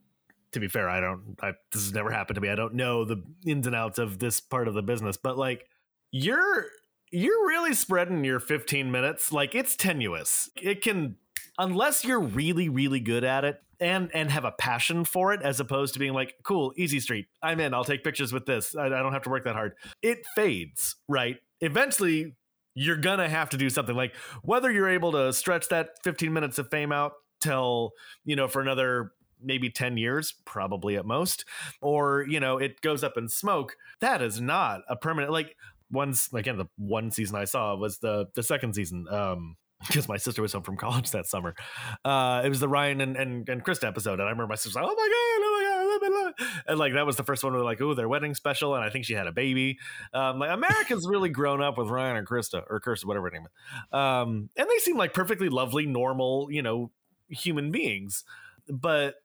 to 0.52 0.60
be 0.60 0.68
fair, 0.68 0.88
I 0.88 1.00
don't. 1.00 1.36
I, 1.42 1.52
this 1.72 1.82
has 1.82 1.92
never 1.92 2.10
happened 2.10 2.36
to 2.36 2.40
me. 2.40 2.48
I 2.48 2.54
don't 2.54 2.74
know 2.74 3.04
the 3.04 3.22
ins 3.46 3.66
and 3.66 3.76
outs 3.76 3.98
of 3.98 4.18
this 4.18 4.40
part 4.40 4.68
of 4.68 4.74
the 4.74 4.82
business, 4.82 5.16
but 5.16 5.36
like 5.36 5.66
you're 6.10 6.66
you're 7.10 7.46
really 7.46 7.74
spreading 7.74 8.24
your 8.24 8.40
15 8.40 8.90
minutes. 8.90 9.32
Like 9.32 9.54
it's 9.54 9.76
tenuous. 9.76 10.50
It 10.60 10.82
can 10.82 11.16
unless 11.58 12.04
you're 12.04 12.20
really 12.20 12.68
really 12.68 13.00
good 13.00 13.24
at 13.24 13.44
it 13.44 13.60
and 13.82 14.10
and 14.14 14.30
have 14.30 14.44
a 14.44 14.52
passion 14.52 15.04
for 15.04 15.34
it 15.34 15.42
as 15.42 15.60
opposed 15.60 15.92
to 15.94 15.98
being 15.98 16.14
like 16.14 16.34
cool 16.44 16.72
easy 16.76 17.00
street. 17.00 17.26
I'm 17.42 17.60
in. 17.60 17.74
I'll 17.74 17.84
take 17.84 18.04
pictures 18.04 18.32
with 18.32 18.46
this. 18.46 18.76
I, 18.76 18.86
I 18.86 18.88
don't 18.88 19.12
have 19.12 19.22
to 19.22 19.30
work 19.30 19.44
that 19.44 19.54
hard. 19.54 19.74
It 20.00 20.24
fades 20.34 20.96
right? 21.08 21.36
Eventually 21.60 22.34
you're 22.74 22.96
gonna 22.96 23.28
have 23.28 23.50
to 23.50 23.56
do 23.56 23.68
something. 23.68 23.96
Like 23.96 24.14
whether 24.42 24.70
you're 24.70 24.88
able 24.88 25.12
to 25.12 25.32
stretch 25.32 25.68
that 25.68 25.90
15 26.04 26.32
minutes 26.32 26.58
of 26.58 26.70
fame 26.70 26.92
out 26.92 27.12
till 27.40 27.92
you 28.24 28.36
know 28.36 28.46
for 28.46 28.62
another 28.62 29.12
maybe 29.44 29.68
10 29.68 29.96
years 29.96 30.34
probably 30.44 30.96
at 30.96 31.04
most 31.04 31.44
or 31.80 32.24
you 32.28 32.38
know 32.38 32.58
it 32.58 32.80
goes 32.80 33.02
up 33.02 33.16
in 33.16 33.28
smoke 33.28 33.76
that 34.00 34.22
is 34.22 34.40
not 34.40 34.82
a 34.88 34.94
permanent 34.94 35.32
like 35.32 35.56
once 35.90 36.32
again 36.32 36.56
the 36.56 36.66
one 36.76 37.10
season 37.10 37.34
i 37.34 37.44
saw 37.44 37.74
was 37.74 37.98
the 37.98 38.28
the 38.36 38.42
second 38.44 38.72
season 38.72 39.08
um 39.10 39.56
because 39.86 40.08
my 40.08 40.16
sister 40.16 40.42
was 40.42 40.52
home 40.52 40.62
from 40.62 40.76
college 40.76 41.10
that 41.10 41.26
summer. 41.26 41.54
Uh, 42.04 42.42
it 42.44 42.48
was 42.48 42.60
the 42.60 42.68
Ryan 42.68 43.00
and, 43.00 43.16
and, 43.16 43.48
and 43.48 43.64
Krista 43.64 43.86
episode. 43.86 44.14
And 44.14 44.22
I 44.22 44.30
remember 44.30 44.48
my 44.48 44.54
sister 44.54 44.80
like, 44.80 44.88
oh 44.90 44.94
my 44.94 45.08
God, 45.08 45.42
oh 45.44 45.98
my 46.00 46.08
God. 46.08 46.48
And 46.66 46.78
like, 46.78 46.94
that 46.94 47.06
was 47.06 47.16
the 47.16 47.24
first 47.24 47.44
one 47.44 47.52
where 47.52 47.62
like, 47.62 47.80
oh, 47.80 47.94
their 47.94 48.08
wedding 48.08 48.34
special. 48.34 48.74
And 48.74 48.84
I 48.84 48.90
think 48.90 49.04
she 49.04 49.14
had 49.14 49.26
a 49.26 49.32
baby. 49.32 49.78
Um, 50.12 50.38
like 50.38 50.50
America's 50.50 51.06
really 51.08 51.28
grown 51.28 51.62
up 51.62 51.78
with 51.78 51.88
Ryan 51.88 52.16
and 52.16 52.26
Krista 52.26 52.62
or 52.68 52.80
Kirsten, 52.80 53.08
whatever 53.08 53.26
her 53.26 53.32
name 53.32 53.46
is. 53.46 53.98
Um, 53.98 54.50
and 54.56 54.68
they 54.68 54.78
seem 54.78 54.96
like 54.96 55.14
perfectly 55.14 55.48
lovely, 55.48 55.86
normal, 55.86 56.48
you 56.50 56.62
know, 56.62 56.90
human 57.28 57.70
beings. 57.70 58.24
But 58.68 59.16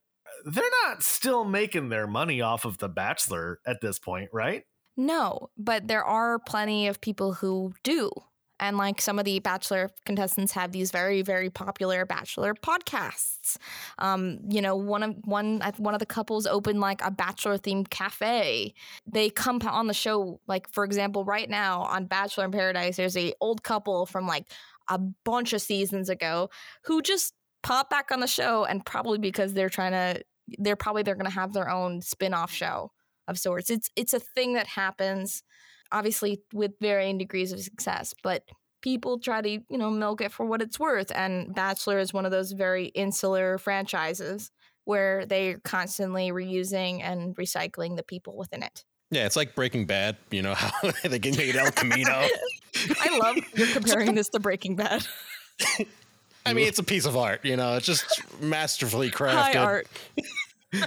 they're 0.45 0.63
not 0.85 1.03
still 1.03 1.43
making 1.43 1.89
their 1.89 2.07
money 2.07 2.41
off 2.41 2.65
of 2.65 2.77
The 2.77 2.89
Bachelor 2.89 3.59
at 3.65 3.81
this 3.81 3.99
point, 3.99 4.29
right? 4.33 4.63
No, 4.95 5.51
but 5.57 5.87
there 5.87 6.03
are 6.03 6.39
plenty 6.39 6.87
of 6.87 6.99
people 6.99 7.33
who 7.33 7.73
do 7.83 8.11
and 8.59 8.77
like 8.77 9.01
some 9.01 9.19
of 9.19 9.25
the 9.25 9.39
bachelor 9.39 9.91
contestants 10.05 10.51
have 10.53 10.71
these 10.71 10.91
very 10.91 11.21
very 11.21 11.49
popular 11.49 12.05
bachelor 12.05 12.53
podcasts. 12.53 13.57
Um, 13.99 14.39
you 14.49 14.61
know 14.61 14.75
one 14.75 15.03
of 15.03 15.15
one 15.23 15.61
one 15.77 15.93
of 15.93 15.99
the 15.99 16.05
couples 16.05 16.47
opened 16.47 16.79
like 16.79 17.01
a 17.03 17.11
bachelor 17.11 17.57
themed 17.57 17.89
cafe. 17.89 18.73
They 19.05 19.29
come 19.29 19.59
on 19.63 19.87
the 19.87 19.93
show 19.93 20.39
like 20.47 20.69
for 20.71 20.83
example 20.83 21.25
right 21.25 21.49
now 21.49 21.81
on 21.81 22.05
bachelor 22.05 22.45
in 22.45 22.51
paradise 22.51 22.97
there's 22.97 23.17
a 23.17 23.33
old 23.41 23.63
couple 23.63 24.05
from 24.05 24.27
like 24.27 24.47
a 24.89 24.97
bunch 24.97 25.53
of 25.53 25.61
seasons 25.61 26.09
ago 26.09 26.49
who 26.83 27.01
just 27.01 27.33
pop 27.63 27.89
back 27.89 28.11
on 28.11 28.19
the 28.19 28.27
show 28.27 28.65
and 28.65 28.85
probably 28.85 29.17
because 29.17 29.53
they're 29.53 29.69
trying 29.69 29.91
to 29.91 30.23
they're 30.59 30.75
probably 30.75 31.03
they're 31.03 31.15
going 31.15 31.25
to 31.25 31.31
have 31.31 31.53
their 31.53 31.69
own 31.69 32.01
spin-off 32.01 32.51
show 32.51 32.91
of 33.27 33.37
sorts. 33.37 33.69
It's 33.69 33.89
it's 33.95 34.13
a 34.13 34.19
thing 34.19 34.53
that 34.53 34.67
happens 34.67 35.43
obviously 35.91 36.41
with 36.54 36.73
varying 36.82 37.17
degrees 37.17 37.52
of 37.52 37.60
success, 37.60 38.13
but 38.23 38.43
people 38.82 39.19
try 39.19 39.41
to, 39.41 39.50
you 39.50 39.78
know, 39.78 39.89
milk 39.89 40.21
it 40.21 40.32
for 40.32 40.45
what 40.45 40.62
it's 40.62 40.80
worth. 40.80 41.12
And 41.13 41.54
Bachelor 41.54 42.00
is 42.00 42.13
one 42.13 42.26
of 42.26 42.32
those 42.32 42.52
very 42.52 42.86
insular 42.88 43.58
franchises 43.58 44.52
where 44.86 45.26
they're 45.26 45.60
constantly 45.60 46.32
reusing 46.32 47.02
and 47.02 47.36
recycling 47.36 47.97
the 47.97 48.04
people 48.04 48.38
within 48.38 48.63
it. 48.63 48.86
Yeah, 49.12 49.26
it's 49.26 49.36
like 49.36 49.56
Breaking 49.56 49.86
Bad. 49.86 50.17
You 50.32 50.41
know 50.41 50.54
how 50.56 50.71
they 51.04 51.19
get 51.19 51.38
made 51.38 51.56
El 51.56 51.71
Camino. 51.71 52.12
I 53.00 53.17
love 53.17 53.38
you're 53.56 53.67
comparing 53.67 54.15
this 54.15 54.30
to 54.30 54.39
Breaking 54.39 54.76
Bad. 54.76 55.06
I 56.45 56.54
mean, 56.54 56.67
it's 56.67 56.80
a 56.80 56.84
piece 56.84 57.06
of 57.06 57.17
art. 57.17 57.43
You 57.43 57.58
know, 57.58 57.76
it's 57.76 57.86
just 57.86 58.21
masterfully 58.41 59.12
crafted. 59.12 59.34
High 59.34 59.58
art. 59.58 59.88
no, 60.73 60.82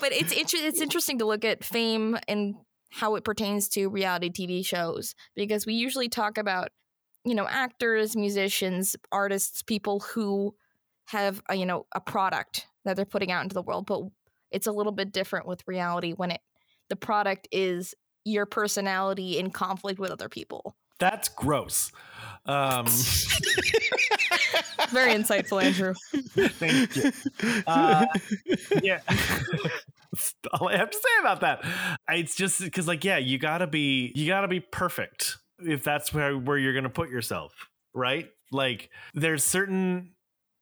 but 0.00 0.12
it's 0.12 0.32
inter- 0.32 0.58
it's 0.58 0.80
interesting 0.80 1.18
to 1.18 1.24
look 1.24 1.44
at 1.44 1.64
fame 1.64 2.16
and 2.28 2.54
how 2.90 3.16
it 3.16 3.24
pertains 3.24 3.68
to 3.70 3.88
reality 3.88 4.30
TV 4.30 4.64
shows 4.64 5.14
because 5.34 5.66
we 5.66 5.74
usually 5.74 6.08
talk 6.08 6.38
about 6.38 6.68
you 7.24 7.34
know 7.34 7.46
actors, 7.48 8.16
musicians, 8.16 8.94
artists, 9.10 9.62
people 9.62 10.00
who 10.00 10.54
have 11.06 11.42
a, 11.48 11.56
you 11.56 11.66
know 11.66 11.86
a 11.94 12.00
product 12.00 12.66
that 12.84 12.96
they're 12.96 13.04
putting 13.04 13.32
out 13.32 13.42
into 13.42 13.54
the 13.54 13.62
world, 13.62 13.86
but 13.86 14.02
it's 14.50 14.66
a 14.66 14.72
little 14.72 14.92
bit 14.92 15.12
different 15.12 15.46
with 15.46 15.66
reality 15.66 16.12
when 16.12 16.30
it 16.30 16.40
the 16.88 16.96
product 16.96 17.48
is 17.50 17.94
your 18.24 18.46
personality 18.46 19.38
in 19.38 19.50
conflict 19.50 19.98
with 19.98 20.10
other 20.10 20.28
people. 20.28 20.76
That's 20.98 21.28
gross. 21.28 21.90
Um, 22.46 22.86
Very 24.90 25.12
insightful, 25.14 25.62
Andrew. 25.62 25.94
Thank 26.48 26.96
you. 26.96 27.12
Uh, 27.66 28.06
yeah. 28.82 29.00
all 30.52 30.68
I 30.68 30.76
have 30.76 30.90
to 30.90 30.96
say 30.96 31.20
about 31.20 31.40
that. 31.40 31.64
It's 32.08 32.34
just 32.34 32.60
because, 32.60 32.86
like, 32.86 33.04
yeah, 33.04 33.18
you 33.18 33.38
gotta 33.38 33.66
be, 33.66 34.12
you 34.14 34.26
gotta 34.26 34.48
be 34.48 34.60
perfect 34.60 35.38
if 35.58 35.82
that's 35.84 36.12
where 36.12 36.36
where 36.36 36.58
you're 36.58 36.74
gonna 36.74 36.90
put 36.90 37.10
yourself, 37.10 37.52
right? 37.94 38.28
Like, 38.50 38.90
there's 39.14 39.44
certain 39.44 40.12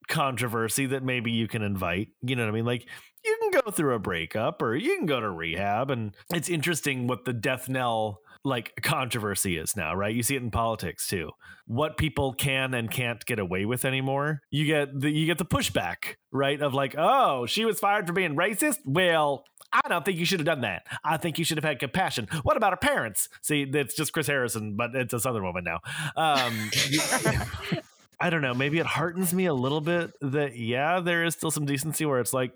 controversy 0.09 0.87
that 0.87 1.03
maybe 1.03 1.31
you 1.31 1.49
can 1.49 1.63
invite. 1.63 2.09
You 2.23 2.37
know 2.37 2.43
what 2.45 2.51
I 2.51 2.55
mean? 2.55 2.67
Like, 2.67 2.87
you 3.25 3.37
can 3.41 3.63
go 3.63 3.71
through 3.71 3.95
a 3.95 3.99
breakup 3.99 4.63
or 4.63 4.75
you 4.77 4.97
can 4.97 5.07
go 5.07 5.21
to 5.21 5.31
rehab, 5.31 5.91
and 5.91 6.15
it's 6.33 6.49
interesting 6.49 7.07
what 7.07 7.25
the 7.25 7.33
death 7.33 7.69
knell 7.69 8.21
like 8.45 8.73
controversy 8.83 9.57
is 9.57 9.77
now, 9.77 9.95
right? 9.95 10.15
You 10.15 10.23
see 10.23 10.37
it 10.37 10.43
in 10.43 10.51
politics 10.51 11.09
too. 11.09 11.31
What 11.67 11.97
people 11.97 12.33
can 12.33 12.75
and 12.75 12.91
can't 12.91 13.25
get 13.27 13.39
away 13.39 13.65
with 13.65 13.85
anymore. 13.85 14.41
You 14.51 14.67
get 14.67 14.99
the 14.99 15.11
you 15.11 15.27
get 15.27 15.39
the 15.39 15.45
pushback, 15.45 16.17
right? 16.33 16.61
Of 16.61 16.75
like, 16.75 16.95
oh, 16.97 17.47
she 17.47 17.65
was 17.65 17.79
fired 17.79 18.07
for 18.07 18.13
being 18.13 18.37
racist. 18.37 18.79
Well, 18.85 19.45
I 19.73 19.89
don't 19.89 20.05
think 20.05 20.19
you 20.19 20.25
should 20.25 20.41
have 20.41 20.47
done 20.47 20.63
that. 20.63 20.87
I 21.05 21.17
think 21.17 21.39
you 21.39 21.45
should 21.45 21.59
have 21.59 21.65
had 21.65 21.79
compassion. 21.79 22.29
What 22.43 22.57
about 22.57 22.73
her 22.73 22.77
parents? 22.77 23.29
See, 23.43 23.63
it's 23.63 23.95
just 23.95 24.13
Chris 24.13 24.27
Harrison, 24.27 24.77
but 24.77 24.95
it's 24.95 25.15
a 25.15 25.21
Southern 25.21 25.45
woman 25.45 25.65
now. 25.65 25.81
Um, 26.17 26.71
I 28.21 28.29
don't 28.31 28.43
know. 28.43 28.53
Maybe 28.53 28.79
it 28.79 28.87
heartens 28.87 29.33
me 29.33 29.47
a 29.47 29.55
little 29.55 29.81
bit 29.81 30.13
that 30.21 30.57
yeah, 30.57 31.01
there 31.01 31.25
is 31.25 31.35
still 31.35 31.51
some 31.51 31.67
decency 31.67 32.05
where 32.05 32.21
it's 32.21 32.33
like, 32.33 32.53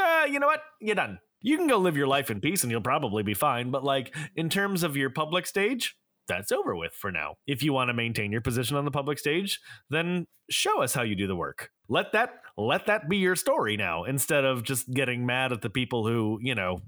uh, 0.00 0.26
you 0.28 0.40
know 0.40 0.46
what, 0.46 0.62
you're 0.80 0.96
done. 0.96 1.18
You 1.46 1.56
can 1.56 1.68
go 1.68 1.78
live 1.78 1.96
your 1.96 2.08
life 2.08 2.28
in 2.28 2.40
peace 2.40 2.64
and 2.64 2.72
you'll 2.72 2.80
probably 2.80 3.22
be 3.22 3.32
fine. 3.32 3.70
But 3.70 3.84
like 3.84 4.12
in 4.34 4.48
terms 4.48 4.82
of 4.82 4.96
your 4.96 5.10
public 5.10 5.46
stage, 5.46 5.94
that's 6.26 6.50
over 6.50 6.74
with 6.74 6.92
for 6.92 7.12
now. 7.12 7.36
If 7.46 7.62
you 7.62 7.72
want 7.72 7.88
to 7.88 7.94
maintain 7.94 8.32
your 8.32 8.40
position 8.40 8.76
on 8.76 8.84
the 8.84 8.90
public 8.90 9.16
stage, 9.16 9.60
then 9.88 10.26
show 10.50 10.82
us 10.82 10.92
how 10.92 11.02
you 11.02 11.14
do 11.14 11.28
the 11.28 11.36
work. 11.36 11.70
Let 11.88 12.10
that 12.14 12.30
let 12.56 12.86
that 12.86 13.08
be 13.08 13.18
your 13.18 13.36
story 13.36 13.76
now 13.76 14.02
instead 14.02 14.44
of 14.44 14.64
just 14.64 14.92
getting 14.92 15.24
mad 15.24 15.52
at 15.52 15.62
the 15.62 15.70
people 15.70 16.04
who, 16.04 16.40
you 16.42 16.56
know, 16.56 16.80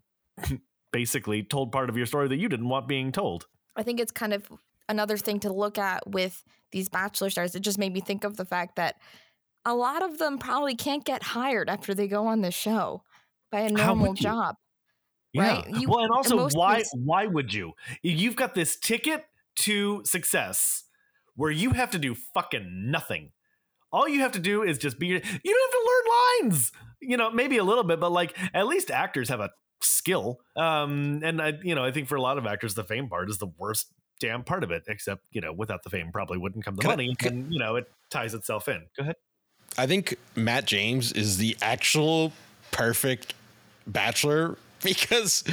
basically 0.92 1.44
told 1.44 1.70
part 1.70 1.88
of 1.88 1.96
your 1.96 2.06
story 2.06 2.26
that 2.26 2.38
you 2.38 2.48
didn't 2.48 2.68
want 2.68 2.88
being 2.88 3.12
told. 3.12 3.46
I 3.76 3.84
think 3.84 4.00
it's 4.00 4.10
kind 4.10 4.32
of 4.32 4.50
another 4.88 5.18
thing 5.18 5.38
to 5.38 5.52
look 5.52 5.78
at 5.78 6.10
with 6.10 6.42
these 6.72 6.88
bachelor 6.88 7.30
stars. 7.30 7.54
It 7.54 7.60
just 7.60 7.78
made 7.78 7.92
me 7.92 8.00
think 8.00 8.24
of 8.24 8.36
the 8.36 8.44
fact 8.44 8.74
that 8.74 8.96
a 9.64 9.76
lot 9.76 10.02
of 10.02 10.18
them 10.18 10.36
probably 10.38 10.74
can't 10.74 11.04
get 11.04 11.22
hired 11.22 11.70
after 11.70 11.94
they 11.94 12.08
go 12.08 12.26
on 12.26 12.40
the 12.40 12.50
show 12.50 13.02
by 13.50 13.60
a 13.60 13.68
normal 13.70 14.14
job. 14.14 14.56
Yeah. 15.32 15.42
Right? 15.60 15.68
You- 15.70 15.88
well, 15.88 16.00
and 16.04 16.10
also, 16.12 16.48
why 16.50 16.78
these- 16.78 16.92
why 16.94 17.26
would 17.26 17.52
you? 17.52 17.72
You've 18.02 18.36
got 18.36 18.54
this 18.54 18.76
ticket 18.78 19.26
to 19.56 20.02
success 20.04 20.84
where 21.34 21.50
you 21.50 21.70
have 21.70 21.90
to 21.92 21.98
do 21.98 22.14
fucking 22.14 22.90
nothing. 22.90 23.32
All 23.92 24.08
you 24.08 24.20
have 24.20 24.32
to 24.32 24.38
do 24.40 24.62
is 24.62 24.78
just 24.78 24.98
be. 24.98 25.06
You 25.06 25.18
don't 25.20 25.24
have 25.24 25.42
to 25.42 25.86
learn 25.86 26.48
lines. 26.50 26.72
You 27.00 27.16
know, 27.16 27.30
maybe 27.30 27.58
a 27.58 27.64
little 27.64 27.84
bit, 27.84 28.00
but 28.00 28.10
like 28.12 28.36
at 28.54 28.66
least 28.66 28.90
actors 28.90 29.28
have 29.28 29.40
a 29.40 29.50
skill. 29.82 30.40
Um, 30.56 31.20
and 31.22 31.40
I, 31.40 31.54
you 31.62 31.74
know, 31.74 31.84
I 31.84 31.92
think 31.92 32.08
for 32.08 32.16
a 32.16 32.20
lot 32.22 32.38
of 32.38 32.46
actors, 32.46 32.74
the 32.74 32.84
fame 32.84 33.08
part 33.08 33.30
is 33.30 33.38
the 33.38 33.46
worst 33.56 33.92
damn 34.20 34.42
part 34.44 34.64
of 34.64 34.70
it. 34.70 34.82
Except, 34.88 35.22
you 35.30 35.40
know, 35.40 35.52
without 35.52 35.84
the 35.84 35.90
fame, 35.90 36.10
probably 36.12 36.38
wouldn't 36.38 36.64
come 36.64 36.74
the 36.74 36.82
Can 36.82 36.90
I- 36.90 36.96
money, 36.96 37.16
and 37.24 37.52
you 37.52 37.58
know, 37.58 37.76
it 37.76 37.90
ties 38.10 38.34
itself 38.34 38.68
in. 38.68 38.86
Go 38.96 39.02
ahead. 39.04 39.16
I 39.76 39.86
think 39.86 40.16
Matt 40.34 40.64
James 40.64 41.12
is 41.12 41.36
the 41.38 41.56
actual 41.62 42.32
perfect 42.72 43.32
bachelor 43.92 44.56
because 44.82 45.44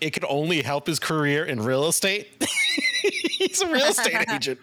it 0.00 0.10
could 0.10 0.24
only 0.28 0.62
help 0.62 0.86
his 0.86 0.98
career 0.98 1.44
in 1.44 1.60
real 1.62 1.88
estate. 1.88 2.28
He's 3.02 3.60
a 3.62 3.66
real 3.72 3.86
estate 3.86 4.24
agent. 4.32 4.58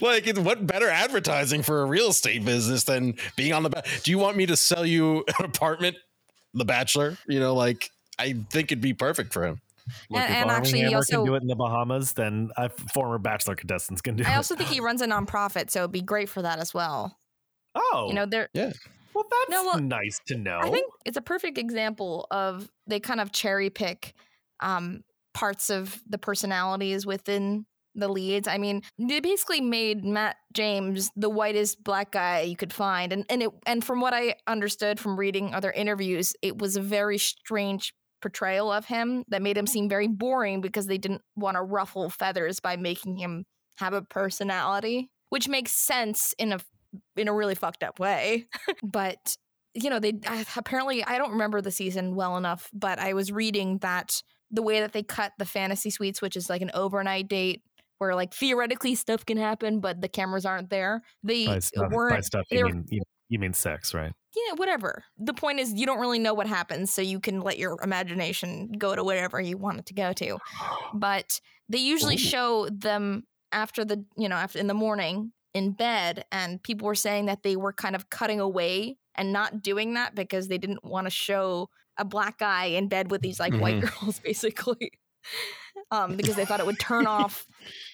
Like, 0.00 0.26
what 0.36 0.66
better 0.66 0.88
advertising 0.88 1.62
for 1.62 1.82
a 1.82 1.86
real 1.86 2.08
estate 2.08 2.44
business 2.44 2.84
than 2.84 3.14
being 3.36 3.52
on 3.52 3.62
the? 3.62 3.70
Ba- 3.70 3.82
Do 4.02 4.10
you 4.10 4.18
want 4.18 4.36
me 4.36 4.46
to 4.46 4.56
sell 4.56 4.84
you 4.84 5.24
an 5.38 5.44
apartment, 5.46 5.96
The 6.54 6.64
Bachelor? 6.66 7.16
You 7.26 7.40
know, 7.40 7.54
like 7.54 7.90
I 8.18 8.34
think 8.50 8.70
it'd 8.72 8.82
be 8.82 8.92
perfect 8.94 9.32
for 9.32 9.46
him. 9.46 9.60
Look, 10.10 10.20
And- 10.20 10.30
if 10.32 10.36
and 10.42 10.50
actually, 10.50 10.80
he 10.82 10.94
also- 10.94 11.16
can 11.18 11.24
do 11.26 11.34
it 11.34 11.42
in 11.42 11.48
the 11.48 11.56
Bahamas, 11.56 12.12
then 12.12 12.50
uh, 12.58 12.68
former 12.92 13.18
Bachelor 13.18 13.54
contestants 13.56 14.02
can 14.02 14.16
do 14.16 14.24
I 14.26 14.32
it. 14.34 14.36
also 14.36 14.54
think 14.54 14.68
he 14.68 14.80
runs 14.80 15.00
a 15.00 15.06
nonprofit, 15.06 15.70
so 15.70 15.80
it'd 15.80 15.92
be 15.92 16.02
great 16.02 16.28
for 16.28 16.42
that 16.42 16.58
as 16.58 16.74
well. 16.74 17.18
oh, 17.74 18.06
You 18.08 18.14
know, 18.14 18.26
there 18.26 18.48
well, 19.20 19.28
that's 19.30 19.50
No, 19.50 19.70
well, 19.70 19.80
nice 19.80 20.20
to 20.26 20.36
know. 20.36 20.60
I 20.62 20.70
think 20.70 20.86
it's 21.04 21.16
a 21.16 21.22
perfect 21.22 21.58
example 21.58 22.26
of 22.30 22.68
they 22.86 23.00
kind 23.00 23.20
of 23.20 23.32
cherry 23.32 23.70
pick 23.70 24.14
um, 24.60 25.02
parts 25.34 25.70
of 25.70 26.00
the 26.08 26.18
personalities 26.18 27.06
within 27.06 27.66
the 27.94 28.08
leads. 28.08 28.46
I 28.46 28.58
mean, 28.58 28.82
they 28.98 29.20
basically 29.20 29.60
made 29.60 30.04
Matt 30.04 30.36
James 30.52 31.10
the 31.16 31.30
whitest 31.30 31.82
black 31.82 32.12
guy 32.12 32.42
you 32.42 32.56
could 32.56 32.72
find, 32.72 33.12
and 33.12 33.24
and 33.28 33.42
it 33.42 33.50
and 33.66 33.84
from 33.84 34.00
what 34.00 34.14
I 34.14 34.36
understood 34.46 35.00
from 35.00 35.18
reading 35.18 35.54
other 35.54 35.70
interviews, 35.70 36.34
it 36.42 36.58
was 36.58 36.76
a 36.76 36.80
very 36.82 37.18
strange 37.18 37.92
portrayal 38.22 38.70
of 38.70 38.84
him 38.84 39.24
that 39.28 39.42
made 39.42 39.56
him 39.56 39.66
seem 39.66 39.88
very 39.88 40.06
boring 40.06 40.60
because 40.60 40.86
they 40.86 40.98
didn't 40.98 41.22
want 41.36 41.56
to 41.56 41.62
ruffle 41.62 42.10
feathers 42.10 42.60
by 42.60 42.76
making 42.76 43.16
him 43.16 43.44
have 43.78 43.94
a 43.94 44.02
personality, 44.02 45.10
which 45.30 45.48
makes 45.48 45.72
sense 45.72 46.34
in 46.38 46.52
a 46.52 46.58
in 47.16 47.28
a 47.28 47.32
really 47.32 47.54
fucked 47.54 47.82
up 47.82 47.98
way. 47.98 48.46
but 48.82 49.36
you 49.74 49.88
know, 49.90 50.00
they 50.00 50.14
I- 50.26 50.44
apparently 50.56 51.04
I 51.04 51.16
don't 51.18 51.32
remember 51.32 51.60
the 51.60 51.70
season 51.70 52.14
well 52.14 52.36
enough, 52.36 52.68
but 52.72 52.98
I 52.98 53.12
was 53.12 53.30
reading 53.30 53.78
that 53.78 54.22
the 54.50 54.62
way 54.62 54.80
that 54.80 54.92
they 54.92 55.02
cut 55.02 55.32
the 55.38 55.44
fantasy 55.44 55.90
suites, 55.90 56.20
which 56.20 56.36
is 56.36 56.50
like 56.50 56.62
an 56.62 56.72
overnight 56.74 57.28
date 57.28 57.62
where 57.98 58.14
like 58.14 58.32
theoretically 58.34 58.94
stuff 58.94 59.24
can 59.26 59.36
happen, 59.36 59.78
but 59.80 60.00
the 60.00 60.08
cameras 60.08 60.44
aren't 60.46 60.70
there. 60.70 61.02
They 61.22 61.46
by 61.46 61.58
stuff, 61.60 61.84
uh, 61.84 61.88
weren't 61.92 62.24
stuff 62.24 62.46
they 62.50 62.56
you 62.58 62.64
were- 62.64 62.72
mean 62.72 62.84
you, 62.88 63.02
you 63.28 63.38
mean 63.38 63.52
sex, 63.52 63.94
right? 63.94 64.12
yeah, 64.34 64.54
whatever. 64.54 65.04
The 65.18 65.34
point 65.34 65.58
is, 65.60 65.72
you 65.74 65.86
don't 65.86 65.98
really 66.00 66.18
know 66.20 66.34
what 66.34 66.46
happens, 66.46 66.92
so 66.92 67.02
you 67.02 67.18
can 67.20 67.40
let 67.40 67.58
your 67.58 67.76
imagination 67.82 68.70
go 68.78 68.94
to 68.96 69.02
wherever 69.04 69.40
you 69.40 69.56
want 69.56 69.78
it 69.80 69.86
to 69.86 69.94
go 69.94 70.12
to. 70.14 70.38
But 70.94 71.40
they 71.68 71.78
usually 71.78 72.14
Ooh. 72.14 72.18
show 72.18 72.68
them 72.70 73.24
after 73.52 73.84
the, 73.84 74.04
you 74.16 74.28
know, 74.28 74.36
after 74.36 74.58
in 74.58 74.66
the 74.66 74.74
morning 74.74 75.32
in 75.54 75.72
bed, 75.72 76.24
and 76.30 76.62
people 76.62 76.86
were 76.86 76.94
saying 76.94 77.26
that 77.26 77.42
they 77.42 77.56
were 77.56 77.72
kind 77.72 77.96
of 77.96 78.10
cutting 78.10 78.40
away 78.40 78.98
and 79.14 79.32
not 79.32 79.62
doing 79.62 79.94
that 79.94 80.14
because 80.14 80.48
they 80.48 80.58
didn't 80.58 80.84
want 80.84 81.06
to 81.06 81.10
show 81.10 81.68
a 81.98 82.04
black 82.04 82.38
guy 82.38 82.66
in 82.66 82.88
bed 82.88 83.10
with 83.10 83.20
these 83.20 83.40
like 83.40 83.54
white 83.54 83.80
girls, 83.80 84.18
basically. 84.24 84.92
Um, 85.90 86.16
because 86.16 86.36
they 86.36 86.44
thought 86.44 86.60
it 86.60 86.66
would 86.66 86.78
turn 86.78 87.06
off 87.06 87.46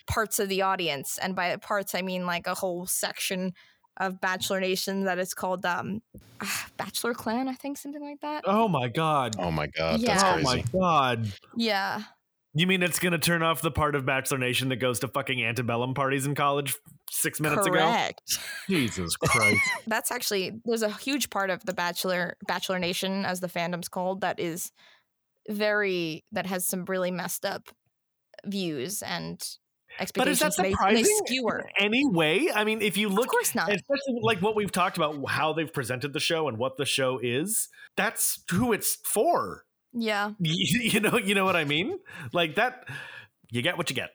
parts 0.06 0.38
of 0.38 0.48
the 0.48 0.62
audience, 0.62 1.18
and 1.18 1.34
by 1.34 1.56
parts 1.56 1.94
I 1.94 2.02
mean 2.02 2.26
like 2.26 2.46
a 2.46 2.54
whole 2.54 2.86
section 2.86 3.52
of 3.98 4.20
Bachelor 4.20 4.60
Nation 4.60 5.04
that 5.04 5.18
is 5.18 5.32
called 5.34 5.64
um, 5.64 6.02
Bachelor 6.76 7.14
Clan, 7.14 7.48
I 7.48 7.54
think, 7.54 7.78
something 7.78 8.02
like 8.02 8.20
that. 8.20 8.44
Oh 8.46 8.68
my 8.68 8.88
god! 8.88 9.36
Oh 9.38 9.50
my 9.50 9.66
god, 9.66 10.00
Yeah. 10.00 10.38
that's 10.38 10.48
Oh 10.50 10.54
my 10.54 10.62
god! 10.72 11.32
Yeah, 11.56 12.02
You 12.58 12.66
mean 12.66 12.82
it's 12.82 12.98
gonna 12.98 13.18
turn 13.18 13.42
off 13.42 13.60
the 13.60 13.70
part 13.70 13.94
of 13.94 14.06
Bachelor 14.06 14.38
Nation 14.38 14.70
that 14.70 14.76
goes 14.76 15.00
to 15.00 15.08
fucking 15.08 15.44
antebellum 15.44 15.92
parties 15.92 16.24
in 16.24 16.34
college 16.34 16.74
six 17.10 17.38
minutes 17.38 17.66
ago? 17.66 17.76
correct. 17.78 18.38
Jesus 18.68 19.14
Christ! 19.20 19.60
That's 19.86 20.10
actually 20.10 20.52
there's 20.64 20.82
a 20.82 20.90
huge 20.90 21.28
part 21.28 21.50
of 21.50 21.64
the 21.66 21.74
Bachelor 21.74 22.36
Bachelor 22.48 22.78
Nation, 22.78 23.24
as 23.26 23.40
the 23.40 23.48
fandom's 23.48 23.88
called, 23.88 24.22
that 24.22 24.40
is 24.40 24.70
very 25.50 26.24
that 26.32 26.46
has 26.46 26.66
some 26.66 26.84
really 26.86 27.10
messed 27.10 27.44
up 27.44 27.68
views 28.46 29.02
and 29.02 29.38
but 30.14 30.26
is 30.28 30.40
expectations. 30.42 30.56
that 30.56 30.58
and 30.58 30.64
they- 30.64 30.68
and 30.68 30.76
surprising? 30.76 31.04
They 31.04 31.26
skewer. 31.34 31.68
Anyway, 31.78 32.48
I 32.54 32.64
mean, 32.64 32.80
if 32.82 32.96
you 32.96 33.08
look, 33.08 33.12
Of 33.12 33.18
look 33.24 33.28
course 33.30 33.54
not. 33.54 33.68
especially 33.70 34.18
like 34.22 34.40
what 34.42 34.56
we've 34.56 34.72
talked 34.72 34.96
about 34.96 35.16
how 35.28 35.52
they've 35.52 35.72
presented 35.72 36.12
the 36.14 36.20
show 36.20 36.48
and 36.48 36.56
what 36.58 36.76
the 36.78 36.84
show 36.86 37.18
is 37.22 37.68
that's 37.96 38.42
who 38.50 38.72
it's 38.72 38.96
for 39.04 39.65
Yeah, 39.98 40.32
you, 40.38 40.80
you 40.92 41.00
know 41.00 41.18
you 41.18 41.34
know 41.34 41.44
what 41.44 41.56
i 41.56 41.64
mean 41.64 41.98
like 42.32 42.56
that 42.56 42.86
you 43.50 43.62
get 43.62 43.78
what 43.78 43.88
you 43.88 43.96
get 43.96 44.12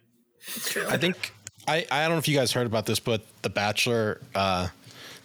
it's 0.47 0.71
true. 0.71 0.85
I 0.87 0.97
think 0.97 1.33
I 1.67 1.85
I 1.91 2.01
don't 2.03 2.11
know 2.11 2.17
if 2.17 2.27
you 2.27 2.35
guys 2.35 2.51
heard 2.51 2.67
about 2.67 2.85
this, 2.85 2.99
but 2.99 3.23
The 3.41 3.49
Bachelor, 3.49 4.21
uh, 4.33 4.67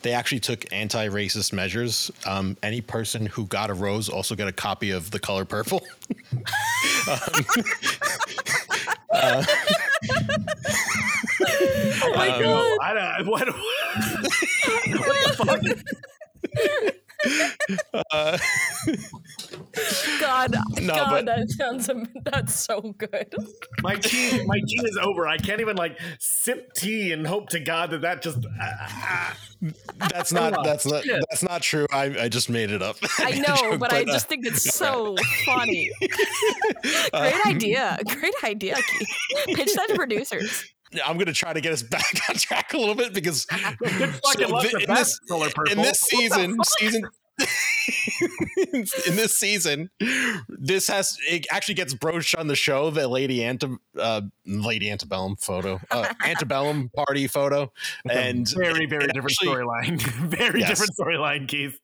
they 0.03 0.13
actually 0.13 0.41
took 0.41 0.73
anti-racist 0.73 1.53
measures. 1.53 2.11
Um, 2.27 2.57
any 2.63 2.81
person 2.81 3.27
who 3.27 3.47
got 3.47 3.71
a 3.71 3.75
rose 3.75 4.09
also 4.09 4.35
got 4.35 4.49
a 4.49 4.53
copy 4.53 4.91
of 4.91 5.11
The 5.11 5.19
Color 5.19 5.45
Purple. 5.45 5.83
oh 9.13 9.45
my 12.15 12.29
um, 12.29 12.43
god! 12.43 12.79
i 12.83 12.93
don't 12.95 13.27
what, 13.27 13.47
what 13.49 13.55
the 15.63 15.75
fuck 16.93 16.95
Uh, 18.12 18.39
God, 20.21 20.57
No, 20.81 20.95
God, 20.95 21.11
but- 21.11 21.27
that 21.27 21.51
sounds 21.51 21.91
that's 22.25 22.55
so 22.55 22.95
good. 22.99 23.35
my 23.83 23.97
tea 23.97 24.45
my 24.47 24.61
tea 24.67 24.81
is 24.85 24.99
over 25.01 25.27
i 25.27 25.37
can't 25.37 25.61
even 25.61 25.77
like 25.77 25.99
sip 26.19 26.73
tea 26.75 27.12
and 27.12 27.27
hope 27.27 27.49
to 27.51 27.61
god 27.61 27.91
that 27.91 28.03
that 28.03 28.23
just 28.23 28.39
ah, 28.61 28.77
ah. 28.81 29.37
that's 30.11 30.33
not 30.33 30.64
that's 30.64 30.87
not 30.87 31.05
that's 31.31 31.43
not 31.43 31.62
true. 31.62 31.87
I, 31.93 32.25
I 32.25 32.29
just 32.29 32.51
made 32.51 32.71
it 32.71 32.83
up. 32.83 32.97
I 33.19 33.33
know, 33.47 33.79
but 33.79 33.93
I 33.93 34.03
uh, 34.03 34.07
just 34.07 34.29
think 34.29 34.47
it's 34.47 34.75
so 34.75 35.17
funny. 35.45 35.91
Great 36.01 37.12
um, 37.12 37.41
idea. 37.47 37.99
Great 38.07 38.35
idea. 38.45 38.77
Keith. 38.77 39.57
Pitch 39.57 39.75
that 39.75 39.89
to 39.89 39.95
producers. 39.95 40.64
I'm 41.05 41.19
gonna 41.19 41.33
try 41.33 41.53
to 41.53 41.61
get 41.61 41.73
us 41.73 41.83
back 41.97 42.21
on 42.29 42.37
track 42.37 42.73
a 42.75 42.79
little 42.79 42.95
bit 42.95 43.13
because 43.15 43.45
Good 43.79 44.15
fucking 44.25 44.49
So 44.49 44.49
luck 44.49 44.65
in 44.73 44.79
that 44.89 44.97
this- 44.97 45.21
in 45.73 45.79
this 45.79 46.01
season, 46.01 46.57
season 46.79 47.03
in 48.73 49.17
this 49.17 49.37
season, 49.39 49.91
this 50.49 50.89
has 50.89 51.19
it 51.29 51.47
actually 51.51 51.75
gets 51.75 51.93
broached 51.95 52.35
on 52.35 52.47
the 52.47 52.57
show. 52.57 52.91
The 52.91 53.07
Lady 53.09 53.45
Ante, 53.45 53.69
uh, 53.99 54.23
Lady 54.47 54.91
Antebellum 54.91 55.37
photo, 55.37 55.81
uh, 55.91 56.13
Antebellum 56.25 56.91
party 56.97 57.27
photo, 57.27 57.73
and 58.11 58.49
very 58.57 58.87
very 58.87 59.07
different 59.09 59.37
storyline 59.43 60.01
very 60.01 60.61
Yes. 60.61 60.71
different 60.71 60.93
storyline 60.99 61.49
keith 61.49 61.79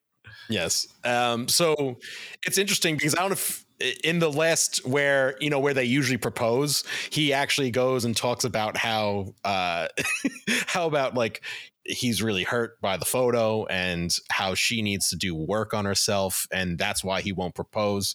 Yes. 0.49 0.87
Um, 1.05 1.47
so 1.49 1.99
it's 2.45 2.59
interesting 2.59 2.97
because 2.97 3.15
I 3.15 3.19
don't 3.21 3.31
know 3.31 3.35
if 3.35 3.65
in 4.05 4.19
the 4.19 4.31
last 4.31 4.87
where 4.87 5.37
you 5.41 5.51
know 5.51 5.59
where 5.61 5.75
they 5.75 5.85
usually 5.85 6.19
propose, 6.19 6.85
he 7.11 7.33
actually 7.33 7.71
goes 7.71 8.05
and 8.05 8.17
talks 8.17 8.45
about 8.45 8.77
how 8.77 9.35
uh, 9.45 9.89
how 10.67 10.87
about 10.87 11.15
like 11.15 11.43
he's 11.85 12.23
really 12.23 12.45
hurt 12.45 12.81
by 12.81 12.97
the 12.97 13.05
photo 13.05 13.67
and 13.67 14.17
how 14.31 14.55
she 14.55 14.83
needs 14.83 15.09
to 15.11 15.17
do 15.17 15.35
work 15.35 15.75
on 15.75 15.85
herself 15.85 16.47
and 16.53 16.79
that's 16.79 17.03
why 17.03 17.21
he 17.21 17.33
won't 17.33 17.57
propose 17.57 18.15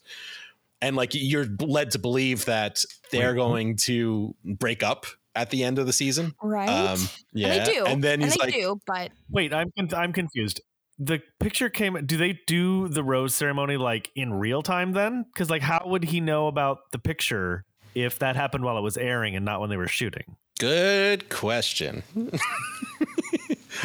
and 0.81 0.95
like 0.95 1.09
you're 1.13 1.47
led 1.59 1.91
to 1.91 1.99
believe 1.99 2.45
that 2.45 2.81
they're 3.11 3.31
Wait, 3.31 3.35
going 3.35 3.75
to 3.75 4.33
break 4.45 4.83
up 4.83 5.05
at 5.35 5.49
the 5.49 5.65
end 5.65 5.79
of 5.79 5.85
the 5.85 5.91
season 5.91 6.33
Right. 6.41 6.69
um 6.69 6.99
yeah 7.33 7.49
And 7.49 7.65
they 7.65 7.73
do. 7.73 7.85
and 7.85 8.01
then 8.03 8.13
and 8.21 8.23
he's 8.23 8.35
they 8.35 8.45
like 8.45 8.53
do, 8.53 8.79
but 8.87 9.11
Wait, 9.29 9.53
I'm 9.53 9.69
con- 9.77 9.93
I'm 9.93 10.13
confused. 10.13 10.61
The 10.99 11.21
picture 11.39 11.69
came. 11.69 12.05
Do 12.05 12.17
they 12.17 12.39
do 12.47 12.87
the 12.87 13.03
rose 13.03 13.35
ceremony 13.35 13.77
like 13.77 14.11
in 14.15 14.33
real 14.33 14.61
time 14.61 14.93
then? 14.93 15.25
Because 15.31 15.49
like, 15.49 15.61
how 15.61 15.83
would 15.85 16.05
he 16.05 16.19
know 16.21 16.47
about 16.47 16.91
the 16.91 16.99
picture 16.99 17.65
if 17.93 18.19
that 18.19 18.35
happened 18.35 18.63
while 18.63 18.77
it 18.77 18.81
was 18.81 18.97
airing 18.97 19.35
and 19.35 19.45
not 19.45 19.61
when 19.61 19.69
they 19.69 19.77
were 19.77 19.87
shooting? 19.87 20.35
Good 20.59 21.29
question. 21.29 22.03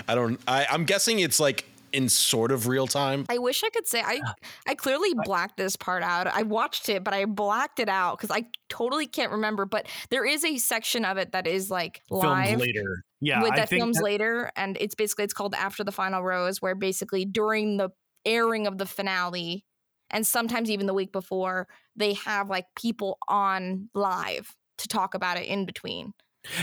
I 0.09 0.15
don't. 0.15 0.41
I, 0.49 0.67
I'm 0.71 0.85
guessing 0.85 1.19
it's 1.19 1.39
like 1.39 1.67
in 1.93 2.09
sort 2.09 2.51
of 2.51 2.67
real 2.67 2.87
time. 2.87 3.27
I 3.29 3.39
wish 3.39 3.63
I 3.63 3.71
could 3.71 3.87
say 3.87 4.01
I 4.01 4.21
I 4.67 4.75
clearly 4.75 5.15
blacked 5.25 5.57
this 5.57 5.77
part 5.77 6.03
out. 6.03 6.27
I 6.27 6.43
watched 6.43 6.89
it, 6.89 7.05
but 7.05 7.15
I 7.15 7.25
blacked 7.27 7.79
it 7.79 7.89
out 7.89 8.19
because 8.19 8.35
I 8.35 8.47
totally 8.69 9.07
can't 9.07 9.33
remember. 9.33 9.67
But 9.67 9.87
there 10.11 10.25
is 10.25 10.45
a 10.45 10.59
section 10.59 11.05
of 11.05 11.19
it 11.19 11.33
that 11.33 11.47
is 11.47 11.71
like 11.71 12.03
live 12.11 12.49
Filmed 12.49 12.61
later. 12.63 13.05
Yeah, 13.23 13.43
with 13.43 13.53
I 13.53 13.57
that 13.57 13.68
films 13.68 13.97
that- 13.99 14.05
later, 14.05 14.51
and 14.57 14.77
it's 14.81 14.95
basically 14.95 15.25
it's 15.25 15.33
called 15.33 15.55
After 15.55 15.85
the 15.85 15.93
Final 15.93 16.23
Rose, 16.23 16.61
where 16.61 16.75
basically 16.75 17.25
during 17.25 17.77
the 17.77 17.91
airing 18.27 18.66
of 18.66 18.79
the 18.79 18.87
finale, 18.87 19.64
and 20.11 20.27
sometimes 20.27 20.70
even 20.70 20.87
the 20.87 20.95
week 20.95 21.12
before, 21.12 21.68
they 21.97 22.14
have 22.14 22.51
like 22.51 22.66
people 22.77 23.18
on 23.29 23.89
live 23.95 24.55
to 24.79 24.89
talk 24.89 25.14
about 25.14 25.37
it 25.39 25.47
in 25.47 25.64
between. 25.64 26.12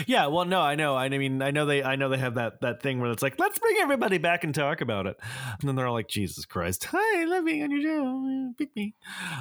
Yeah, 0.05 0.27
well, 0.27 0.43
no, 0.43 0.59
I 0.59 0.75
know. 0.75 0.97
I 0.97 1.07
mean, 1.07 1.41
I 1.41 1.51
know 1.51 1.65
they, 1.65 1.81
I 1.81 1.95
know 1.95 2.09
they 2.09 2.17
have 2.17 2.35
that 2.35 2.59
that 2.59 2.81
thing 2.81 2.99
where 2.99 3.09
it's 3.11 3.23
like, 3.23 3.39
let's 3.39 3.57
bring 3.59 3.77
everybody 3.79 4.17
back 4.17 4.43
and 4.43 4.53
talk 4.53 4.81
about 4.81 5.07
it, 5.07 5.17
and 5.59 5.67
then 5.69 5.75
they're 5.77 5.87
all 5.87 5.93
like, 5.93 6.09
Jesus 6.09 6.43
Christ, 6.45 6.83
hi, 6.91 7.21
I 7.21 7.23
love 7.23 7.45
being 7.45 7.63
on 7.63 7.71
your 7.71 7.81
show, 7.81 8.53
pick 8.57 8.75
me. 8.75 8.93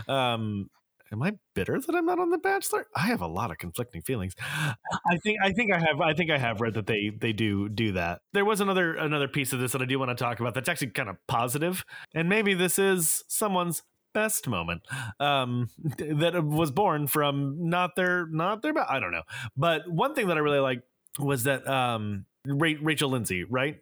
Um, 0.07 0.71
am 1.13 1.23
I 1.23 1.33
bitter 1.55 1.81
that 1.81 1.95
I'm 1.95 2.07
not 2.07 2.19
on 2.19 2.31
The 2.31 2.39
Bachelor? 2.39 2.87
I 2.95 3.07
have 3.07 3.21
a 3.21 3.27
lot 3.27 3.51
of 3.51 3.59
conflicting 3.59 4.03
feelings. 4.03 4.35
I 4.41 5.17
think, 5.23 5.39
I 5.43 5.53
think 5.53 5.73
I 5.73 5.79
have, 5.79 6.01
I 6.01 6.15
think 6.15 6.31
I 6.31 6.39
have 6.39 6.61
read 6.61 6.75
that 6.75 6.87
they 6.87 7.11
they 7.19 7.33
do 7.33 7.69
do 7.69 7.93
that. 7.93 8.21
There 8.33 8.45
was 8.45 8.61
another 8.61 8.95
another 8.95 9.29
piece 9.29 9.53
of 9.53 9.61
this 9.61 9.73
that 9.73 9.83
I 9.83 9.87
do 9.87 9.99
want 9.99 10.11
to 10.11 10.15
talk 10.15 10.41
about. 10.41 10.55
That's 10.55 10.69
actually 10.69 10.91
kind 10.91 11.09
of 11.09 11.17
positive, 11.27 11.85
and 12.15 12.29
maybe 12.29 12.55
this 12.55 12.79
is 12.79 13.25
someone's 13.29 13.83
best 14.15 14.49
moment 14.49 14.81
um 15.21 15.69
that 15.99 16.43
was 16.43 16.71
born 16.71 17.07
from 17.07 17.69
not 17.69 17.95
their 17.95 18.27
not 18.29 18.63
their 18.63 18.73
i 18.91 18.99
don't 18.99 19.13
know 19.13 19.23
but 19.57 19.89
one 19.89 20.15
thing 20.15 20.29
that 20.29 20.37
i 20.37 20.41
really 20.41 20.59
like 20.59 20.83
was 21.19 21.45
that 21.45 21.69
um 21.69 22.25
Ra- 22.47 22.73
rachel 22.81 23.11
lindsay 23.11 23.45
right 23.45 23.77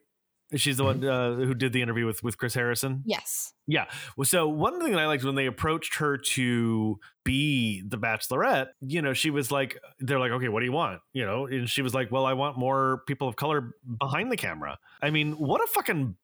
she's 0.57 0.77
the 0.77 0.85
one 0.85 1.05
uh, 1.05 1.35
who 1.35 1.55
did 1.55 1.73
the 1.73 1.83
interview 1.83 2.07
with 2.07 2.23
with 2.23 2.39
chris 2.39 2.55
harrison 2.55 3.03
Yes. 3.05 3.53
yeah. 3.67 3.87
Well, 4.17 4.25
so 4.25 4.49
one 4.49 4.81
thing 4.81 4.93
that 4.93 5.01
I 5.01 5.07
liked 5.07 5.25
when 5.25 5.35
they 5.35 5.47
approached 5.47 5.97
her 5.97 6.17
to 6.19 6.99
be 7.25 7.83
the 7.87 7.99
bachelorette, 7.99 8.69
you 8.81 9.03
know, 9.03 9.13
she 9.13 9.31
was 9.31 9.51
like, 9.51 9.79
they're 9.99 10.19
like, 10.21 10.31
okay, 10.33 10.49
what 10.49 10.61
do 10.61 10.67
you 10.67 10.73
want? 10.73 11.01
You 11.13 11.27
know, 11.27 11.47
and 11.47 11.69
she 11.69 11.83
was 11.83 11.93
like, 11.95 12.11
well, 12.11 12.25
I 12.25 12.33
want 12.35 12.57
more 12.57 13.03
people 13.07 13.29
of 13.29 13.37
color 13.37 13.73
behind 13.99 14.31
the 14.31 14.37
camera. 14.37 14.79
I 15.03 15.11
mean, 15.11 15.33
what 15.33 15.61
a 15.61 15.67
fucking. 15.69 16.17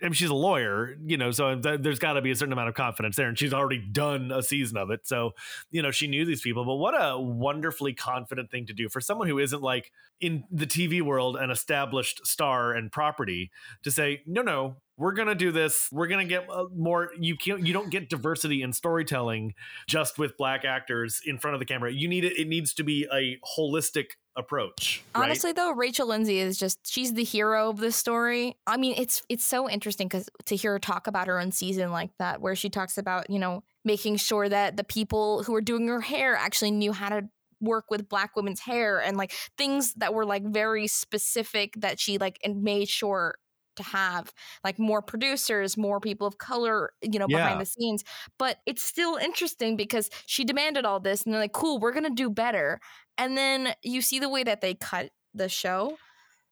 I 0.00 0.06
mean, 0.06 0.12
she's 0.12 0.30
a 0.30 0.34
lawyer, 0.34 0.96
you 1.04 1.16
know, 1.16 1.30
so 1.30 1.58
th- 1.58 1.80
there's 1.80 1.98
got 1.98 2.14
to 2.14 2.22
be 2.22 2.30
a 2.30 2.34
certain 2.34 2.52
amount 2.52 2.68
of 2.68 2.74
confidence 2.74 3.16
there. 3.16 3.28
And 3.28 3.38
she's 3.38 3.54
already 3.54 3.78
done 3.78 4.32
a 4.32 4.42
season 4.42 4.76
of 4.76 4.90
it. 4.90 5.06
So, 5.06 5.32
you 5.70 5.82
know, 5.82 5.90
she 5.90 6.08
knew 6.08 6.24
these 6.24 6.40
people. 6.40 6.64
But 6.64 6.76
what 6.76 6.94
a 6.94 7.18
wonderfully 7.18 7.94
confident 7.94 8.50
thing 8.50 8.66
to 8.66 8.72
do 8.72 8.88
for 8.88 9.00
someone 9.00 9.28
who 9.28 9.38
isn't 9.38 9.62
like 9.62 9.92
in 10.20 10.44
the 10.50 10.66
TV 10.66 11.00
world 11.00 11.36
an 11.36 11.50
established 11.50 12.26
star 12.26 12.72
and 12.72 12.90
property 12.90 13.50
to 13.84 13.90
say, 13.90 14.22
no, 14.26 14.42
no, 14.42 14.76
we're 14.96 15.12
gonna 15.12 15.34
do 15.34 15.50
this. 15.50 15.88
We're 15.90 16.06
gonna 16.06 16.24
get 16.24 16.48
uh, 16.50 16.66
more. 16.74 17.10
You 17.18 17.36
can't. 17.36 17.66
You 17.66 17.72
don't 17.72 17.90
get 17.90 18.08
diversity 18.08 18.62
in 18.62 18.72
storytelling 18.72 19.54
just 19.88 20.18
with 20.18 20.36
black 20.36 20.64
actors 20.64 21.20
in 21.24 21.38
front 21.38 21.54
of 21.54 21.60
the 21.60 21.66
camera. 21.66 21.92
You 21.92 22.08
need 22.08 22.24
it. 22.24 22.38
It 22.38 22.48
needs 22.48 22.74
to 22.74 22.84
be 22.84 23.06
a 23.12 23.38
holistic 23.58 24.06
approach. 24.36 25.02
Right? 25.14 25.24
Honestly, 25.24 25.52
though, 25.52 25.72
Rachel 25.72 26.08
Lindsay 26.08 26.38
is 26.38 26.58
just 26.58 26.86
she's 26.86 27.12
the 27.12 27.24
hero 27.24 27.70
of 27.70 27.78
this 27.78 27.96
story. 27.96 28.56
I 28.66 28.76
mean, 28.76 28.94
it's 28.96 29.22
it's 29.28 29.44
so 29.44 29.68
interesting 29.68 30.06
because 30.06 30.28
to 30.46 30.56
hear 30.56 30.72
her 30.72 30.78
talk 30.78 31.06
about 31.06 31.26
her 31.26 31.40
own 31.40 31.50
season 31.50 31.90
like 31.90 32.10
that, 32.18 32.40
where 32.40 32.54
she 32.54 32.70
talks 32.70 32.96
about 32.96 33.28
you 33.30 33.38
know 33.38 33.64
making 33.84 34.16
sure 34.16 34.48
that 34.48 34.76
the 34.76 34.84
people 34.84 35.42
who 35.42 35.52
were 35.52 35.60
doing 35.60 35.88
her 35.88 36.00
hair 36.00 36.36
actually 36.36 36.70
knew 36.70 36.92
how 36.92 37.08
to 37.08 37.28
work 37.60 37.86
with 37.90 38.08
black 38.08 38.36
women's 38.36 38.60
hair 38.60 39.00
and 39.00 39.16
like 39.16 39.32
things 39.56 39.94
that 39.94 40.12
were 40.12 40.26
like 40.26 40.44
very 40.44 40.86
specific 40.86 41.74
that 41.78 41.98
she 41.98 42.18
like 42.18 42.38
and 42.44 42.62
made 42.62 42.88
sure 42.88 43.36
to 43.76 43.82
have 43.82 44.32
like 44.64 44.78
more 44.78 45.02
producers 45.02 45.76
more 45.76 46.00
people 46.00 46.26
of 46.26 46.38
color 46.38 46.92
you 47.02 47.18
know 47.18 47.28
Yeah. 47.28 47.38
behind 47.38 47.60
the 47.60 47.66
scenes 47.66 48.04
but 48.38 48.58
it's 48.66 48.82
still 48.82 49.16
interesting 49.16 49.76
because 49.76 50.10
she 50.26 50.44
demanded 50.44 50.84
all 50.84 51.00
this 51.00 51.22
and 51.24 51.32
they're 51.32 51.40
like 51.40 51.52
cool 51.52 51.78
we're 51.78 51.92
gonna 51.92 52.10
do 52.10 52.30
better 52.30 52.80
and 53.18 53.36
then 53.36 53.74
you 53.82 54.02
see 54.02 54.18
the 54.18 54.28
way 54.28 54.42
that 54.44 54.60
they 54.60 54.74
cut 54.74 55.10
the 55.34 55.48
show 55.48 55.96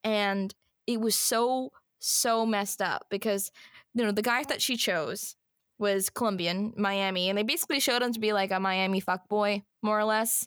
and 0.04 0.54
it 0.86 1.00
was 1.00 1.14
so 1.14 1.70
so 1.98 2.44
messed 2.46 2.82
up 2.82 3.06
because 3.10 3.50
you 3.94 4.04
know 4.04 4.12
the 4.12 4.22
guy 4.22 4.42
that 4.44 4.60
she 4.62 4.76
chose 4.76 5.36
was 5.78 6.10
colombian 6.10 6.72
miami 6.76 7.28
and 7.28 7.38
they 7.38 7.42
basically 7.42 7.80
showed 7.80 8.02
him 8.02 8.12
to 8.12 8.20
be 8.20 8.32
like 8.32 8.50
a 8.50 8.60
miami 8.60 9.00
fuckboy 9.00 9.62
more 9.82 9.98
or 9.98 10.04
less 10.04 10.46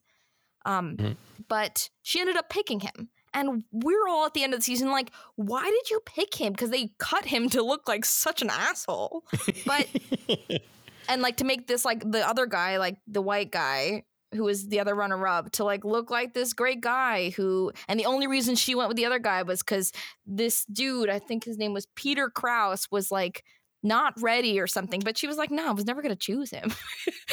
um 0.65 0.97
Mhm. 0.97 1.17
but 1.47 1.89
she 2.01 2.19
ended 2.19 2.37
up 2.37 2.49
picking 2.49 2.81
him 2.81 3.09
and 3.35 3.63
we're 3.71 4.07
all 4.07 4.25
at 4.25 4.33
the 4.33 4.43
end 4.43 4.53
of 4.53 4.59
the 4.59 4.63
season 4.63 4.89
like 4.89 5.11
why 5.35 5.63
did 5.63 5.89
you 5.89 5.99
pick 6.05 6.33
him 6.33 6.53
because 6.53 6.71
they 6.71 6.89
cut 6.97 7.25
him 7.25 7.49
to 7.49 7.61
look 7.61 7.87
like 7.87 8.05
such 8.05 8.41
an 8.41 8.49
asshole 8.49 9.23
but 9.67 9.87
and 11.09 11.21
like 11.21 11.37
to 11.37 11.43
make 11.43 11.67
this 11.67 11.85
like 11.85 12.09
the 12.11 12.27
other 12.27 12.47
guy 12.47 12.77
like 12.77 12.97
the 13.07 13.21
white 13.21 13.51
guy 13.51 14.03
who 14.33 14.43
was 14.43 14.67
the 14.67 14.79
other 14.79 14.95
runner 14.95 15.27
up 15.27 15.51
to 15.51 15.63
like 15.63 15.85
look 15.85 16.09
like 16.09 16.33
this 16.33 16.53
great 16.53 16.81
guy 16.81 17.29
who 17.31 17.71
and 17.87 17.99
the 17.99 18.05
only 18.05 18.25
reason 18.27 18.55
she 18.55 18.73
went 18.73 18.87
with 18.87 18.97
the 18.97 19.05
other 19.05 19.19
guy 19.19 19.43
was 19.43 19.61
because 19.61 19.91
this 20.25 20.65
dude 20.65 21.09
i 21.09 21.19
think 21.19 21.43
his 21.43 21.57
name 21.57 21.73
was 21.73 21.87
peter 21.95 22.29
kraus 22.29 22.87
was 22.89 23.11
like 23.11 23.43
not 23.83 24.13
ready 24.19 24.59
or 24.59 24.65
something 24.65 24.99
but 25.01 25.15
she 25.15 25.27
was 25.27 25.37
like 25.37 25.51
no 25.51 25.67
i 25.67 25.71
was 25.71 25.85
never 25.85 26.01
gonna 26.01 26.15
choose 26.15 26.49
him 26.49 26.71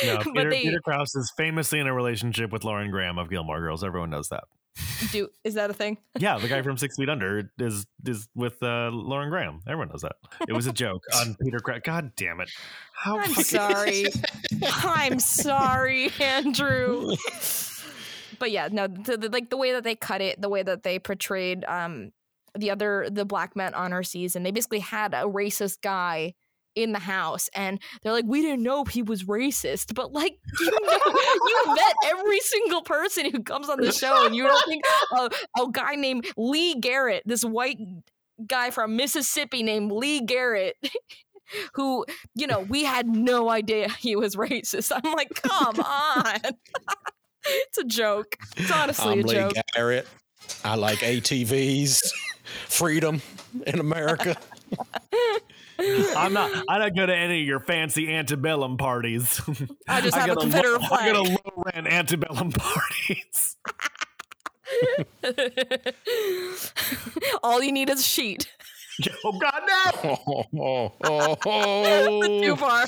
No, 0.05 0.19
Peter, 0.23 0.51
they 0.51 0.63
Peter 0.63 0.81
Krause 0.81 1.15
is 1.15 1.33
famously 1.37 1.79
in 1.79 1.87
a 1.87 1.95
relationship 1.95 2.53
with 2.53 2.65
Lauren 2.65 2.91
Graham 2.91 3.19
of 3.19 3.29
Gilmore 3.31 3.61
Girls. 3.61 3.85
Everyone 3.85 4.11
knows 4.11 4.29
that. 4.29 4.45
Do 5.11 5.29
is 5.45 5.55
that 5.55 5.69
a 5.71 5.75
thing 5.75 5.99
Yeah, 6.19 6.39
the 6.39 6.49
guy 6.49 6.63
from 6.63 6.77
Six 6.79 6.97
Feet 6.97 7.09
Under 7.09 7.51
is 7.59 7.87
is 8.07 8.29
with 8.35 8.63
uh, 8.63 8.91
Lauren 8.93 9.31
Graham. 9.31 9.61
Everyone 9.67 9.89
knows 9.89 10.03
that. 10.03 10.17
It 10.49 10.53
was 10.53 10.67
a 10.67 10.73
joke 10.73 11.03
on 11.17 11.37
Peter 11.43 11.59
Krause. 11.59 11.81
God 11.85 12.13
damn 12.17 12.41
it! 12.41 12.51
How 12.95 13.19
i'm 13.19 13.29
fucking- 13.31 13.45
sorry 13.45 14.07
i'm 14.85 15.19
sorry 15.19 16.11
andrew 16.21 17.15
but 18.39 18.51
yeah 18.51 18.69
no 18.71 18.87
the, 18.87 19.17
the, 19.17 19.29
like 19.29 19.51
the 19.51 19.57
way 19.57 19.73
that 19.73 19.85
they 19.85 19.95
cut 19.97 20.21
it 20.21 20.41
the 20.41 20.49
way 20.49 20.63
that 20.63 20.83
they 20.83 20.99
portrayed 20.99 21.65
um 21.67 22.13
the 22.57 22.71
other 22.71 23.09
the 23.11 23.25
black 23.25 23.57
men 23.57 23.75
on 23.75 23.93
our 23.93 24.03
season 24.03 24.43
they 24.43 24.51
basically 24.51 24.79
had 24.81 25.15
a 25.15 25.25
racist 25.25 25.81
guy 25.83 26.35
in 26.75 26.93
the 26.93 26.99
house 26.99 27.49
and 27.55 27.81
they're 28.03 28.13
like 28.13 28.25
we 28.27 28.43
didn't 28.43 28.63
know 28.63 28.85
he 28.85 29.03
was 29.03 29.25
racist 29.25 29.95
but 29.95 30.13
like 30.13 30.39
you 30.61 30.71
know 30.71 31.15
you 31.47 31.75
met 31.75 31.95
every 32.07 32.41
single 32.41 32.83
person 32.83 33.31
who 33.31 33.43
comes 33.43 33.69
on 33.69 33.81
the 33.81 33.93
show 33.93 34.27
and 34.27 34.35
you 34.35 34.45
don't 34.45 34.67
think 34.67 34.85
a, 35.13 35.31
a 35.61 35.71
guy 35.71 35.95
named 35.95 36.27
lee 36.37 36.75
garrett 36.81 37.23
this 37.27 37.45
white 37.45 37.79
guy 38.47 38.71
from 38.71 38.97
mississippi 38.97 39.63
named 39.63 39.93
lee 39.93 40.21
garrett 40.21 40.77
who 41.75 42.05
you 42.35 42.47
know 42.47 42.61
we 42.61 42.85
had 42.85 43.07
no 43.07 43.51
idea 43.51 43.89
he 43.99 44.17
was 44.17 44.37
racist 44.37 44.91
i'm 44.95 45.13
like 45.13 45.35
come 45.43 45.79
on 45.81 46.41
it's 47.45 47.79
a 47.79 47.85
joke 47.85 48.37
it's 48.57 48.71
honestly 48.71 49.13
I'm 49.13 49.21
a 49.21 49.23
Lee 49.23 49.35
joke 49.35 49.53
Garrett. 49.75 50.09
I 50.65 50.77
like 50.77 50.99
ATVs, 50.99 52.13
freedom 52.69 53.23
in 53.67 53.81
America. 53.81 54.37
I'm 56.17 56.33
not. 56.33 56.65
I 56.69 56.79
don't 56.79 56.97
go 56.97 57.07
to 57.07 57.15
any 57.15 57.41
of 57.41 57.47
your 57.47 57.61
fancy 57.61 58.13
antebellum 58.13 58.77
parties. 58.77 59.41
I 59.89 60.01
just 60.01 60.17
have 60.17 60.31
a 60.31 60.37
Confederate 60.37 60.83
low, 60.83 60.89
I 60.93 61.13
go 61.13 61.25
to 61.25 61.31
low 61.31 61.63
rent 61.67 61.87
antebellum 61.87 62.53
parties. 62.53 63.57
all 67.43 67.63
you 67.63 67.73
need 67.73 67.91
is 67.91 68.01
a 68.01 68.03
sheet 68.03 68.51
oh 69.25 69.39
God, 69.39 69.63
no! 69.67 69.91
Oh, 70.05 70.45
oh, 70.59 70.93
oh, 71.05 71.37
oh. 71.47 72.43
too 72.43 72.57
far 72.57 72.87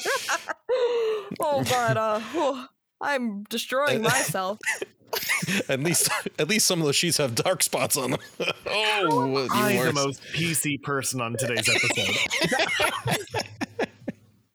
oh 1.41 1.63
god 1.65 1.97
uh, 1.97 2.21
oh, 2.35 2.67
i'm 3.01 3.45
destroying 3.45 4.03
myself 4.03 4.59
At 5.69 5.81
least, 5.81 6.11
at 6.39 6.49
least 6.49 6.67
some 6.67 6.81
of 6.81 6.87
the 6.87 6.93
sheets 6.93 7.19
have 7.19 7.35
dark 7.35 7.63
spots 7.63 7.97
on 7.97 8.13
them. 8.13 8.21
oh, 8.67 9.27
you 9.27 9.49
I'm 9.51 9.73
the 9.73 9.79
worse. 9.79 9.95
most 9.95 10.23
PC 10.33 10.83
person 10.83 11.21
on 11.21 11.37
today's 11.39 11.69
episode. 11.69 12.17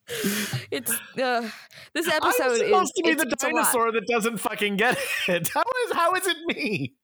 it's 0.70 0.92
uh, 1.20 1.48
this 1.94 2.08
episode 2.08 2.44
I'm 2.44 2.52
is 2.52 2.58
supposed 2.58 2.92
to 2.96 3.02
be 3.02 3.10
it's, 3.10 3.22
the 3.22 3.30
it's 3.30 3.44
dinosaur 3.44 3.92
that 3.92 4.06
doesn't 4.06 4.38
fucking 4.38 4.76
get 4.76 4.98
it. 5.28 5.48
How 5.48 5.62
is 5.86 5.92
how 5.92 6.14
is 6.14 6.26
it 6.26 6.36
me? 6.46 6.94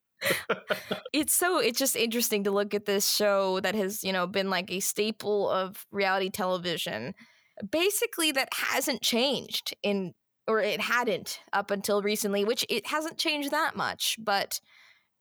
it's 1.12 1.34
so 1.34 1.58
it's 1.58 1.78
just 1.78 1.94
interesting 1.96 2.44
to 2.44 2.50
look 2.50 2.74
at 2.74 2.86
this 2.86 3.08
show 3.08 3.60
that 3.60 3.74
has 3.74 4.02
you 4.02 4.12
know 4.12 4.26
been 4.26 4.50
like 4.50 4.70
a 4.70 4.80
staple 4.80 5.48
of 5.50 5.86
reality 5.92 6.30
television 6.30 7.14
basically 7.70 8.32
that 8.32 8.48
hasn't 8.52 9.02
changed 9.02 9.74
in 9.82 10.12
or 10.48 10.60
it 10.60 10.80
hadn't 10.80 11.40
up 11.52 11.70
until 11.70 12.02
recently 12.02 12.44
which 12.44 12.64
it 12.68 12.86
hasn't 12.86 13.18
changed 13.18 13.50
that 13.50 13.76
much 13.76 14.16
but 14.18 14.60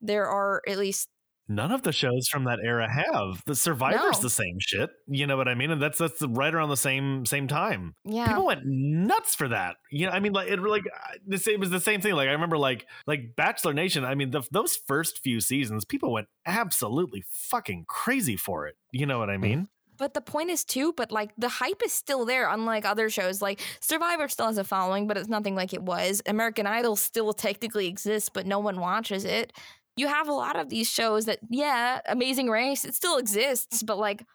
there 0.01 0.27
are 0.27 0.61
at 0.67 0.77
least 0.77 1.09
None 1.47 1.71
of 1.71 1.83
the 1.83 1.91
shows 1.91 2.27
from 2.27 2.45
that 2.45 2.57
era 2.63 2.91
have. 2.91 3.43
The 3.45 3.53
Survivor's 3.53 4.17
No. 4.17 4.21
the 4.21 4.29
same 4.31 4.57
shit. 4.59 4.89
You 5.07 5.27
know 5.27 5.37
what 5.37 5.47
I 5.47 5.53
mean? 5.53 5.69
And 5.69 5.79
that's 5.79 5.99
that's 5.99 6.21
right 6.23 6.53
around 6.53 6.69
the 6.69 6.77
same 6.77 7.25
same 7.25 7.47
time. 7.47 7.93
yeah 8.03 8.29
People 8.29 8.47
went 8.47 8.61
nuts 8.65 9.35
for 9.35 9.47
that. 9.49 9.75
You 9.91 10.07
know, 10.07 10.11
I 10.11 10.19
mean, 10.19 10.33
like 10.33 10.47
it 10.49 10.59
like 10.59 10.85
the 11.27 11.37
same 11.37 11.55
it 11.55 11.59
was 11.59 11.69
the 11.69 11.79
same 11.79 12.01
thing. 12.01 12.15
Like 12.15 12.29
I 12.29 12.31
remember, 12.31 12.57
like 12.57 12.87
like 13.05 13.35
Bachelor 13.35 13.73
Nation. 13.73 14.03
I 14.03 14.15
mean, 14.15 14.31
the, 14.31 14.41
those 14.51 14.75
first 14.75 15.21
few 15.21 15.39
seasons, 15.39 15.85
people 15.85 16.11
went 16.11 16.27
absolutely 16.47 17.23
fucking 17.29 17.85
crazy 17.87 18.37
for 18.37 18.65
it. 18.65 18.75
You 18.91 19.05
know 19.05 19.19
what 19.19 19.29
I 19.29 19.37
mm. 19.37 19.41
mean? 19.41 19.67
But 19.97 20.13
the 20.13 20.21
point 20.21 20.49
is 20.49 20.63
too, 20.63 20.93
but 20.93 21.11
like 21.11 21.31
the 21.37 21.49
hype 21.49 21.81
is 21.85 21.93
still 21.93 22.25
there, 22.25 22.49
unlike 22.49 22.85
other 22.85 23.09
shows. 23.09 23.41
Like 23.41 23.61
Survivor 23.79 24.27
still 24.27 24.47
has 24.47 24.57
a 24.57 24.63
following, 24.63 25.07
but 25.07 25.17
it's 25.17 25.29
nothing 25.29 25.55
like 25.55 25.73
it 25.73 25.81
was. 25.81 26.21
American 26.25 26.67
Idol 26.67 26.95
still 26.95 27.33
technically 27.33 27.87
exists, 27.87 28.29
but 28.29 28.45
no 28.45 28.59
one 28.59 28.79
watches 28.79 29.25
it. 29.25 29.53
You 29.97 30.07
have 30.07 30.27
a 30.27 30.33
lot 30.33 30.57
of 30.57 30.69
these 30.69 30.89
shows 30.89 31.25
that, 31.25 31.39
yeah, 31.49 32.01
Amazing 32.07 32.49
Race, 32.49 32.83
it 32.83 32.95
still 32.95 33.17
exists, 33.17 33.81
but 33.81 33.97
like 33.97 34.25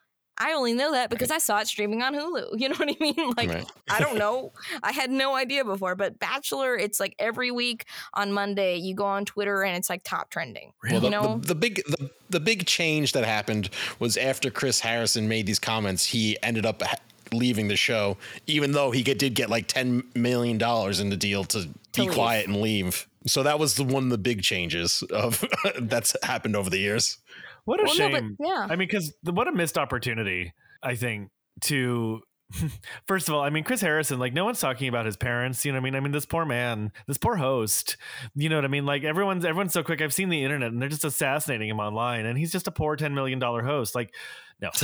I 0.42 0.54
only 0.54 0.72
know 0.72 0.92
that 0.92 1.10
because 1.10 1.30
I 1.30 1.36
saw 1.36 1.60
it 1.60 1.66
streaming 1.68 2.00
on 2.02 2.14
Hulu. 2.14 2.58
You 2.58 2.70
know 2.70 2.76
what 2.76 2.88
I 2.88 2.96
mean? 2.98 3.34
Like 3.36 3.50
Right. 3.50 3.72
I 3.90 4.00
don't 4.00 4.16
know. 4.24 4.52
I 4.82 4.92
had 4.92 5.10
no 5.10 5.34
idea 5.34 5.64
before, 5.66 5.94
but 5.96 6.18
Bachelor, 6.18 6.76
it's 6.76 6.98
like 6.98 7.14
every 7.18 7.50
week 7.50 7.84
on 8.14 8.32
Monday, 8.32 8.76
you 8.76 8.94
go 8.94 9.04
on 9.04 9.26
Twitter 9.26 9.62
and 9.62 9.76
it's 9.76 9.90
like 9.90 10.02
top 10.02 10.30
trending. 10.30 10.72
Well, 10.82 10.94
You 10.94 11.00
the, 11.00 11.10
know? 11.10 11.36
the, 11.38 11.48
the 11.48 11.54
big 11.54 11.82
the, 11.86 12.10
the 12.30 12.40
big 12.40 12.66
change 12.66 13.12
that 13.12 13.24
happened 13.24 13.70
was 13.98 14.16
after 14.16 14.50
Chris 14.50 14.80
Harrison 14.80 15.28
made 15.28 15.46
these 15.46 15.58
comments, 15.58 16.06
he 16.06 16.36
ended 16.42 16.64
up 16.66 16.82
ha- 16.82 16.96
leaving 17.32 17.68
the 17.68 17.76
show, 17.76 18.16
even 18.46 18.72
though 18.72 18.90
he 18.90 19.02
get, 19.02 19.18
did 19.18 19.34
get 19.34 19.50
like 19.50 19.66
ten 19.66 20.02
million 20.14 20.58
dollars 20.58 21.00
in 21.00 21.10
the 21.10 21.16
deal 21.16 21.44
to, 21.44 21.68
be 21.94 22.02
leave. 22.02 22.12
quiet 22.12 22.46
and 22.46 22.60
leave. 22.60 23.06
So 23.26 23.42
that 23.42 23.58
was 23.58 23.74
the 23.74 23.84
one 23.84 24.04
of 24.04 24.10
the 24.10 24.18
big 24.18 24.42
changes 24.42 25.02
of 25.12 25.44
that's 25.80 26.16
happened 26.22 26.56
over 26.56 26.70
the 26.70 26.78
years. 26.78 27.18
What 27.66 27.80
a 27.80 27.84
Well, 27.84 27.92
no, 27.98 28.10
shame. 28.10 28.36
but 28.38 28.46
yeah. 28.48 28.66
I 28.70 28.76
mean, 28.76 28.88
because 28.88 29.12
what 29.24 29.46
a 29.48 29.52
missed 29.52 29.76
opportunity. 29.76 30.52
I 30.82 30.94
think 30.94 31.28
to. 31.62 32.22
First 33.06 33.28
of 33.28 33.34
all, 33.34 33.42
I 33.42 33.50
mean 33.50 33.64
Chris 33.64 33.80
Harrison, 33.80 34.18
like 34.18 34.32
no 34.32 34.44
one's 34.44 34.60
talking 34.60 34.88
about 34.88 35.06
his 35.06 35.16
parents, 35.16 35.64
you 35.64 35.72
know 35.72 35.76
what 35.76 35.82
I 35.82 35.84
mean? 35.84 35.94
I 35.94 36.00
mean 36.00 36.12
this 36.12 36.26
poor 36.26 36.44
man, 36.44 36.92
this 37.06 37.18
poor 37.18 37.36
host. 37.36 37.96
You 38.34 38.48
know 38.48 38.56
what 38.56 38.64
I 38.64 38.68
mean? 38.68 38.86
Like 38.86 39.04
everyone's 39.04 39.44
everyone's 39.44 39.72
so 39.72 39.82
quick. 39.82 40.00
I've 40.00 40.14
seen 40.14 40.28
the 40.28 40.42
internet 40.42 40.72
and 40.72 40.80
they're 40.80 40.88
just 40.88 41.04
assassinating 41.04 41.68
him 41.68 41.80
online 41.80 42.26
and 42.26 42.38
he's 42.38 42.52
just 42.52 42.66
a 42.66 42.72
poor 42.72 42.96
10 42.96 43.14
million 43.14 43.38
dollar 43.38 43.62
host. 43.62 43.94
Like 43.94 44.14
no. 44.60 44.70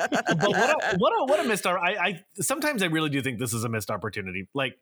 Um, 0.00 0.06
but 0.38 0.50
what 0.50 0.70
a, 0.70 0.96
what 0.98 1.12
a 1.12 1.24
what 1.24 1.40
a 1.40 1.44
missed 1.44 1.66
I 1.66 1.72
I 1.76 2.20
sometimes 2.40 2.82
I 2.82 2.86
really 2.86 3.10
do 3.10 3.20
think 3.20 3.38
this 3.38 3.52
is 3.52 3.64
a 3.64 3.68
missed 3.68 3.90
opportunity. 3.90 4.48
Like 4.54 4.76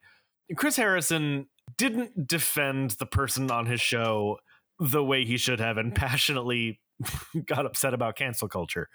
Chris 0.57 0.77
Harrison 0.77 1.47
didn't 1.77 2.27
defend 2.27 2.93
the 2.93 3.07
person 3.07 3.51
on 3.51 3.67
his 3.67 3.81
show 3.81 4.39
the 4.79 5.03
way 5.03 5.25
he 5.25 5.37
should 5.37 5.61
have 5.61 5.79
and 5.79 5.95
passionately 5.95 6.81
got 7.47 7.67
upset 7.67 7.95
about 7.95 8.17
cancel 8.17 8.49
culture, 8.49 8.89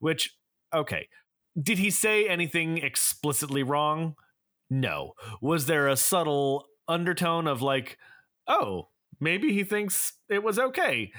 which 0.00 0.36
okay. 0.74 1.08
Did 1.60 1.78
he 1.78 1.90
say 1.90 2.28
anything 2.28 2.78
explicitly 2.78 3.62
wrong? 3.62 4.14
No. 4.70 5.14
Was 5.40 5.66
there 5.66 5.88
a 5.88 5.96
subtle 5.96 6.66
undertone 6.86 7.46
of 7.46 7.62
like, 7.62 7.98
oh, 8.46 8.88
maybe 9.20 9.52
he 9.52 9.64
thinks 9.64 10.14
it 10.28 10.42
was 10.42 10.58
okay? 10.58 11.12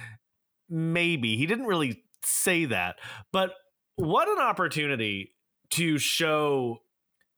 Maybe. 0.69 1.35
He 1.35 1.45
didn't 1.45 1.65
really 1.65 2.03
say 2.23 2.65
that. 2.65 2.97
But 3.31 3.53
what 3.95 4.29
an 4.29 4.39
opportunity 4.39 5.35
to 5.71 5.97
show, 5.97 6.83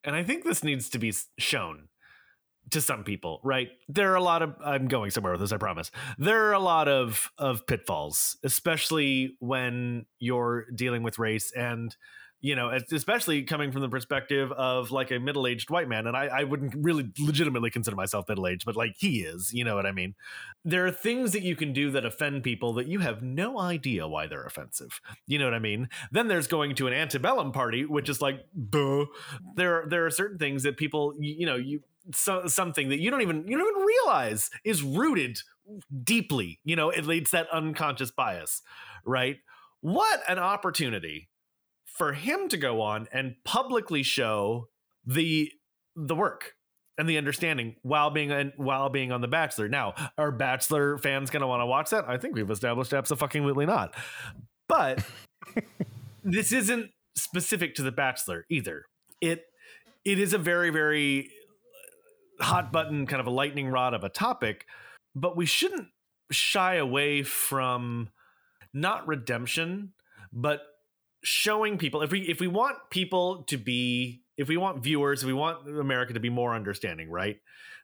and 0.04 0.16
I 0.16 0.24
think 0.24 0.44
this 0.44 0.64
needs 0.64 0.90
to 0.90 1.00
be 1.00 1.14
shown 1.40 1.88
to 2.70 2.82
some 2.82 3.04
people, 3.04 3.42
right? 3.44 3.70
There 3.90 4.12
are 4.12 4.16
a 4.16 4.24
lot 4.24 4.42
of 4.42 4.56
I'm 4.64 4.88
going 4.88 5.12
somewhere 5.12 5.34
with 5.34 5.42
this, 5.42 5.52
I 5.52 5.58
promise. 5.58 5.92
There 6.18 6.46
are 6.46 6.54
a 6.54 6.60
lot 6.60 6.88
of 6.88 7.32
of 7.38 7.66
pitfalls, 7.68 8.38
especially 8.44 9.36
when 9.40 10.06
you're 10.20 10.68
dealing 10.72 11.04
with 11.04 11.20
race 11.20 11.52
and 11.52 11.96
you 12.42 12.56
know, 12.56 12.72
especially 12.92 13.44
coming 13.44 13.72
from 13.72 13.82
the 13.82 13.90
perspective 13.90 14.52
of 14.52 14.92
like 14.92 15.12
a 15.12 15.20
middle-aged 15.20 15.70
white 15.70 15.88
man, 15.88 16.08
and 16.08 16.18
I, 16.18 16.26
I 16.26 16.44
wouldn't 16.44 16.74
really 16.76 17.12
legitimately 17.20 17.70
consider 17.70 17.96
myself 17.96 18.28
middle-aged, 18.28 18.66
but 18.66 18.76
like 18.76 18.96
he 18.98 19.22
is, 19.22 19.54
you 19.54 19.64
know 19.64 19.76
what 19.76 19.86
I 19.86 19.92
mean? 19.92 20.16
There 20.66 20.86
are 20.86 20.92
things 20.92 21.32
that 21.34 21.44
you 21.44 21.56
can 21.56 21.72
do 21.72 21.92
that 21.92 22.04
offend 22.04 22.44
people 22.44 22.74
that 22.74 22.88
you 22.88 23.00
have 23.00 23.22
no 23.22 23.60
idea 23.60 24.08
why 24.08 24.26
they're 24.28 24.44
offensive. 24.44 25.00
You 25.28 25.38
know 25.38 25.46
what 25.46 25.54
I 25.54 25.60
mean? 25.60 25.90
Then 26.12 26.28
there's 26.28 26.48
going 26.48 26.76
to 26.76 26.88
an 26.88 26.94
antebellum 26.94 27.52
party, 27.52 27.86
which 27.86 28.10
is 28.10 28.22
like, 28.22 28.46
duh. 28.70 29.06
There, 29.56 29.86
there 29.88 30.06
are 30.06 30.12
certain 30.12 30.38
things 30.38 30.64
that 30.64 30.78
people, 30.78 31.14
you, 31.20 31.36
you 31.40 31.46
know, 31.46 31.56
you 31.56 31.82
so, 32.14 32.48
something 32.48 32.90
that 32.90 33.00
you 33.00 33.12
don't 33.12 33.22
even 33.22 33.48
you 33.48 33.58
don't 33.58 33.70
even 33.70 33.86
realize 33.86 34.50
is 34.64 34.82
rooted 34.82 35.40
deeply. 36.04 36.60
You 36.64 36.76
know, 36.76 36.90
it 36.90 37.06
leads 37.06 37.32
that 37.32 37.48
unconscious 37.52 38.12
bias, 38.12 38.62
right? 39.06 39.38
What 39.82 40.22
an 40.28 40.40
opportunity 40.40 41.30
for 41.98 42.14
him 42.14 42.48
to 42.50 42.58
go 42.58 42.82
on 42.82 43.08
and 43.12 43.36
publicly 43.44 44.04
show 44.04 44.68
the 45.06 45.52
the 45.96 46.16
work 46.16 46.56
and 46.98 47.10
the 47.10 47.18
understanding 47.18 47.76
while 47.82 48.10
being 48.10 48.32
on, 48.32 48.54
while 48.58 48.90
being 48.90 49.12
on 49.12 49.22
the 49.22 49.28
Bachelor. 49.28 49.68
Now, 49.68 49.94
are 50.18 50.32
Bachelor 50.32 50.98
fans 50.98 51.30
going 51.30 51.42
to 51.42 51.48
want 51.48 51.62
to 51.62 51.66
watch 51.66 51.90
that? 51.90 52.06
I 52.08 52.18
think 52.18 52.36
we've 52.36 52.50
established 52.50 52.94
absolutely 52.94 53.66
not. 53.66 53.96
But 54.68 55.04
this 56.24 56.52
isn't 56.52 56.92
specific 57.16 57.76
to 57.76 57.84
the 57.84 57.92
Bachelor 57.92 58.46
either. 58.50 58.86
It 59.20 59.46
it 60.06 60.20
is 60.20 60.34
a 60.34 60.38
very 60.38 60.70
very 60.70 61.30
uh, 62.40 62.46
hot 62.46 62.72
button 62.72 63.06
kind 63.06 63.20
of 63.20 63.28
a 63.28 63.32
lightning 63.32 63.68
rod 63.68 63.94
of 63.94 64.04
a 64.04 64.10
topic, 64.10 64.66
but 65.16 65.36
we 65.36 65.46
shouldn't 65.46 65.88
shy 66.32 66.76
away 66.76 67.24
from 67.24 68.10
not 68.74 69.08
redemption, 69.08 69.94
but 70.32 70.62
showing 71.24 71.78
people 71.78 72.02
if 72.02 72.12
we 72.12 72.22
if 72.22 72.40
we 72.40 72.48
want 72.48 72.78
people 72.90 73.44
to 73.44 73.58
be 73.58 74.24
if 74.38 74.48
we 74.48 74.58
want 74.58 74.84
viewers, 74.84 75.22
if 75.22 75.28
we 75.28 75.34
want 75.34 75.68
America 75.68 76.14
to 76.14 76.20
be 76.20 76.30
more 76.30 76.56
understanding, 76.56 77.10
right? 77.10 77.38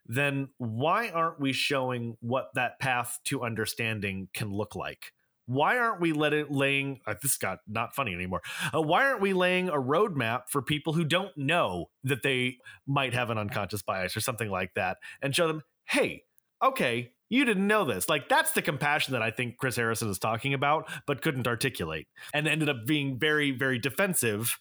Then 0.08 0.50
why 0.58 1.10
aren't 1.10 1.40
we 1.40 1.54
showing 1.54 2.18
what 2.22 2.50
that 2.56 2.80
path 2.80 3.20
to 3.26 3.44
understanding 3.44 4.30
can 4.34 4.52
look 4.52 4.76
like? 4.76 5.12
Why 5.46 5.78
aren't 5.78 6.02
we 6.02 6.14
let 6.14 6.34
it 6.34 6.52
laying? 6.52 7.00
Uh, 7.06 7.16
this 7.22 7.38
got 7.38 7.60
not 7.68 7.96
funny 7.96 8.14
anymore. 8.14 8.42
Uh, 8.74 8.82
why 8.82 9.06
aren't 9.06 9.22
we 9.22 9.34
laying 9.34 9.70
a 9.70 9.74
roadmap 9.78 10.44
for 10.50 10.62
people 10.62 10.94
who 10.94 11.06
don't 11.06 11.38
know 11.38 11.90
that 12.04 12.24
they 12.24 12.58
might 12.86 13.14
have 13.14 13.30
an 13.30 13.38
unconscious 13.38 13.82
bias 13.82 14.18
or 14.18 14.22
something 14.22 14.50
like 14.50 14.74
that, 14.76 14.98
and 15.22 15.36
show 15.36 15.48
them, 15.48 15.62
hey, 15.86 16.24
okay, 16.64 17.12
you 17.30 17.46
didn't 17.46 17.68
know 17.68 17.84
this. 17.84 18.08
Like 18.10 18.30
that's 18.30 18.52
the 18.52 18.62
compassion 18.62 19.14
that 19.14 19.22
I 19.22 19.32
think 19.32 19.58
Chris 19.58 19.76
Harrison 19.76 20.10
is 20.10 20.20
talking 20.20 20.54
about, 20.54 20.90
but 21.06 21.22
couldn't 21.22 21.48
articulate, 21.48 22.08
and 22.34 22.48
ended 22.48 22.70
up 22.70 22.86
being 22.86 23.18
very, 23.20 23.52
very 23.52 23.80
defensive. 23.80 24.58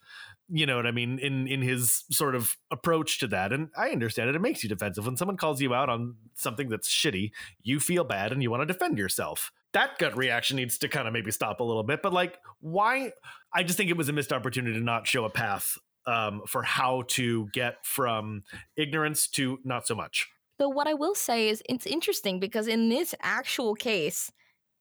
You 0.49 0.64
know 0.64 0.76
what 0.76 0.86
I 0.86 0.92
mean 0.92 1.18
in 1.18 1.49
in 1.49 1.61
his 1.61 2.05
sort 2.11 2.34
of 2.34 2.57
approach 2.70 3.18
to 3.20 3.26
that, 3.28 3.53
and 3.53 3.68
I 3.76 3.90
understand 3.90 4.30
it. 4.30 4.36
It 4.36 4.40
makes 4.40 4.62
you 4.62 4.68
defensive 4.68 5.07
when 5.07 5.16
someone 5.16 5.36
calls 5.36 5.61
you 5.61 5.74
out 5.74 5.88
on 5.88 6.16
something 6.34 6.68
that's 6.68 6.88
shitty. 6.88 7.32
You 7.62 7.80
feel 7.80 8.05
bad 8.05 8.32
and 8.32 8.42
you 8.42 8.51
want 8.51 8.62
to 8.62 8.66
defend 8.66 8.99
yourself. 8.99 9.51
That 9.72 9.99
gut 9.99 10.16
reaction 10.16 10.57
needs 10.57 10.78
to 10.78 10.88
kind 10.88 11.07
of 11.07 11.12
maybe 11.12 11.30
stop 11.30 11.61
a 11.61 11.64
little 11.64 11.82
bit. 11.82 12.01
But 12.03 12.12
like, 12.12 12.38
why? 12.61 13.12
I 13.53 13.62
just 13.62 13.76
think 13.76 13.90
it 13.90 13.97
was 13.97 14.09
a 14.09 14.12
missed 14.12 14.32
opportunity 14.32 14.78
to 14.78 14.84
not 14.84 15.07
show 15.07 15.24
a 15.24 15.30
path 15.30 15.76
um, 16.07 16.42
for 16.47 16.62
how 16.62 17.03
to 17.09 17.49
get 17.53 17.84
from 17.84 18.44
ignorance 18.76 19.28
to 19.28 19.59
not 19.64 19.86
so 19.86 19.94
much. 19.94 20.28
Though 20.59 20.69
what 20.69 20.87
I 20.87 20.95
will 20.95 21.15
say 21.15 21.49
is 21.49 21.63
it's 21.69 21.87
interesting 21.87 22.41
because 22.41 22.67
in 22.67 22.89
this 22.89 23.15
actual 23.21 23.75
case, 23.75 24.33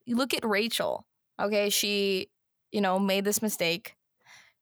you 0.06 0.16
look 0.16 0.34
at 0.34 0.46
Rachael. 0.46 1.06
Okay, 1.42 1.70
she, 1.70 2.30
you 2.72 2.80
know, 2.80 2.98
made 2.98 3.26
this 3.26 3.42
mistake. 3.42 3.96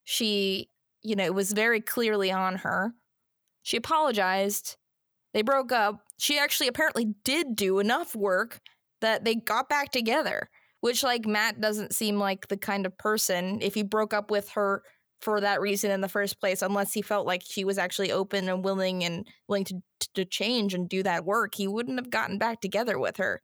She, 0.02 0.68
you 1.02 1.14
know, 1.14 1.24
it 1.24 1.34
was 1.34 1.52
very 1.52 1.80
clearly 1.80 2.32
on 2.32 2.56
her. 2.56 2.94
She 3.62 3.76
apologized. 3.76 4.76
They 5.32 5.42
broke 5.42 5.72
up. 5.72 6.00
She 6.18 6.38
actually 6.38 6.68
apparently 6.68 7.14
did 7.24 7.54
do 7.54 7.78
enough 7.78 8.14
work 8.16 8.60
that 9.00 9.24
they 9.24 9.34
got 9.34 9.68
back 9.68 9.92
together, 9.92 10.48
which 10.80 11.02
like 11.02 11.26
Matt 11.26 11.60
doesn't 11.60 11.94
seem 11.94 12.18
like 12.18 12.48
the 12.48 12.56
kind 12.56 12.86
of 12.86 12.96
person 12.98 13.60
if 13.60 13.74
he 13.74 13.82
broke 13.82 14.14
up 14.14 14.30
with 14.30 14.50
her 14.50 14.82
for 15.24 15.40
that 15.40 15.60
reason 15.60 15.90
in 15.90 16.00
the 16.02 16.08
first 16.08 16.38
place 16.38 16.62
unless 16.62 16.92
he 16.92 17.02
felt 17.02 17.26
like 17.26 17.42
she 17.44 17.64
was 17.64 17.78
actually 17.78 18.12
open 18.12 18.48
and 18.48 18.62
willing 18.64 19.02
and 19.02 19.26
willing 19.48 19.64
to 19.64 19.82
to 20.14 20.24
change 20.24 20.74
and 20.74 20.88
do 20.88 21.02
that 21.02 21.24
work 21.24 21.54
he 21.54 21.66
wouldn't 21.66 21.98
have 21.98 22.10
gotten 22.10 22.38
back 22.38 22.60
together 22.60 22.98
with 22.98 23.16
her 23.16 23.40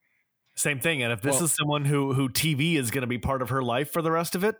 Same 0.56 0.78
thing. 0.80 1.02
And 1.02 1.12
if 1.12 1.22
this 1.22 1.36
Well- 1.36 1.44
is 1.44 1.54
someone 1.54 1.84
who 1.86 2.12
who 2.12 2.28
TV 2.28 2.76
is 2.76 2.90
going 2.90 3.02
to 3.02 3.06
be 3.08 3.18
part 3.18 3.40
of 3.42 3.48
her 3.48 3.62
life 3.62 3.90
for 3.92 4.02
the 4.02 4.10
rest 4.10 4.34
of 4.34 4.44
it, 4.44 4.56